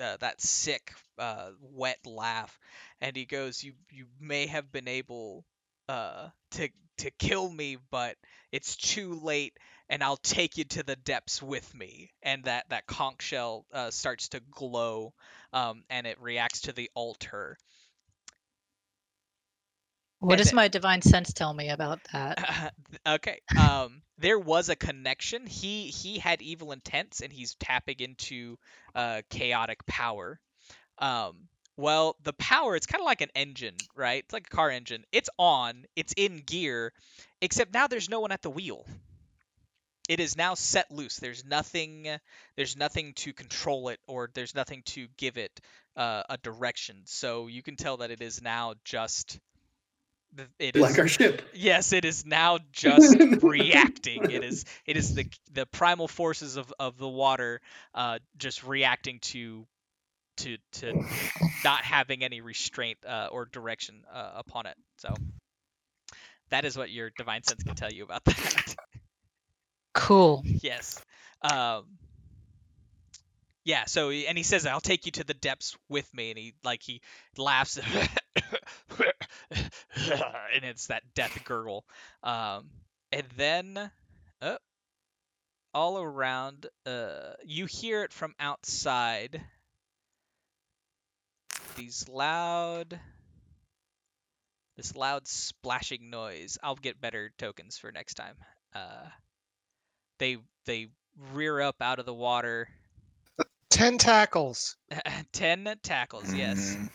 [0.00, 2.58] uh, that sick, uh, wet laugh.
[3.00, 5.44] And he goes, you, you may have been able,
[5.88, 6.68] uh, to,
[6.98, 8.16] to kill me, but
[8.52, 9.56] it's too late
[9.88, 12.10] and I'll take you to the depths with me.
[12.22, 15.12] And that, that conch shell, uh, starts to glow,
[15.52, 17.56] um, and it reacts to the altar.
[20.20, 22.74] What does my divine sense tell me about that?
[23.06, 23.40] okay.
[23.58, 25.46] Um, there was a connection.
[25.46, 28.58] He he had evil intents, and he's tapping into
[28.94, 30.38] uh, chaotic power.
[30.98, 34.22] Um, well, the power it's kind of like an engine, right?
[34.22, 35.04] It's like a car engine.
[35.12, 35.84] It's on.
[35.96, 36.92] It's in gear,
[37.40, 38.84] except now there's no one at the wheel.
[40.08, 41.16] It is now set loose.
[41.16, 42.06] There's nothing.
[42.56, 45.58] There's nothing to control it, or there's nothing to give it
[45.96, 47.02] uh, a direction.
[47.06, 49.38] So you can tell that it is now just.
[50.36, 51.42] Th- It is like our ship.
[51.54, 54.30] Yes, it is now just reacting.
[54.30, 57.60] It is it is the the primal forces of, of the water
[57.94, 59.66] uh, just reacting to
[60.38, 61.04] to to
[61.64, 64.76] not having any restraint uh, or direction uh, upon it.
[64.98, 65.14] So
[66.50, 68.76] that is what your divine sense can tell you about that.
[69.94, 70.42] Cool.
[70.44, 71.02] yes.
[71.42, 71.84] Um,
[73.70, 73.84] yeah.
[73.84, 76.82] So and he says, "I'll take you to the depths with me," and he like
[76.82, 77.00] he
[77.36, 77.78] laughs,
[79.50, 81.84] and it's that death gurgle.
[82.24, 82.68] Um,
[83.12, 83.90] and then,
[84.42, 84.56] uh,
[85.72, 89.40] all around, uh, you hear it from outside.
[91.76, 92.98] These loud,
[94.76, 96.58] this loud splashing noise.
[96.60, 98.34] I'll get better tokens for next time.
[98.74, 99.06] Uh,
[100.18, 100.88] they they
[101.32, 102.68] rear up out of the water.
[103.70, 104.76] Tentacles.
[105.32, 106.76] Ten tackles, yes.
[106.76, 106.90] Mm,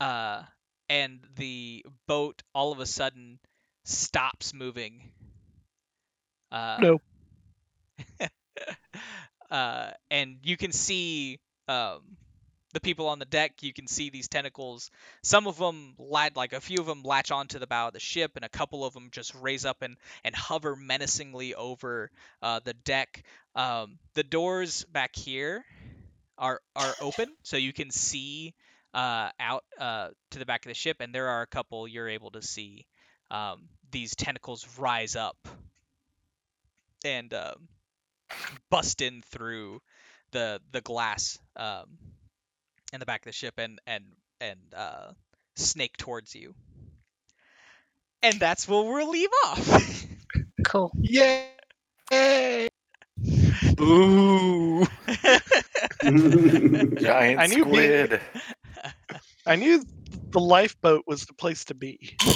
[0.00, 0.42] uh,
[0.88, 3.38] and the boat all of a sudden
[3.84, 5.12] stops moving.
[6.50, 7.00] Uh, No.
[9.50, 12.16] uh, and you can see um,
[12.74, 13.62] the people on the deck.
[13.62, 14.90] You can see these tentacles.
[15.22, 18.32] Some of them, like a few of them, latch onto the bow of the ship,
[18.36, 22.10] and a couple of them just raise up and, and hover menacingly over
[22.42, 23.24] uh, the deck.
[23.54, 25.64] Um, the doors back here
[26.36, 28.54] are are open, so you can see
[28.94, 32.08] uh, out uh, to the back of the ship, and there are a couple you're
[32.08, 32.86] able to see
[33.30, 35.36] um, these tentacles rise up
[37.04, 37.68] and um,
[38.70, 39.80] bust in through
[40.32, 41.86] the the glass um,
[42.92, 44.04] in the back of the ship and and
[44.40, 45.12] and uh,
[45.56, 46.54] snake towards you.
[48.22, 50.04] And that's where we'll leave off.
[50.64, 50.90] Cool.
[51.00, 52.68] Yay!
[53.80, 54.84] Ooh,
[56.02, 58.20] giant I knew being- squid.
[59.46, 59.84] I knew
[60.30, 62.16] the lifeboat was the place to be.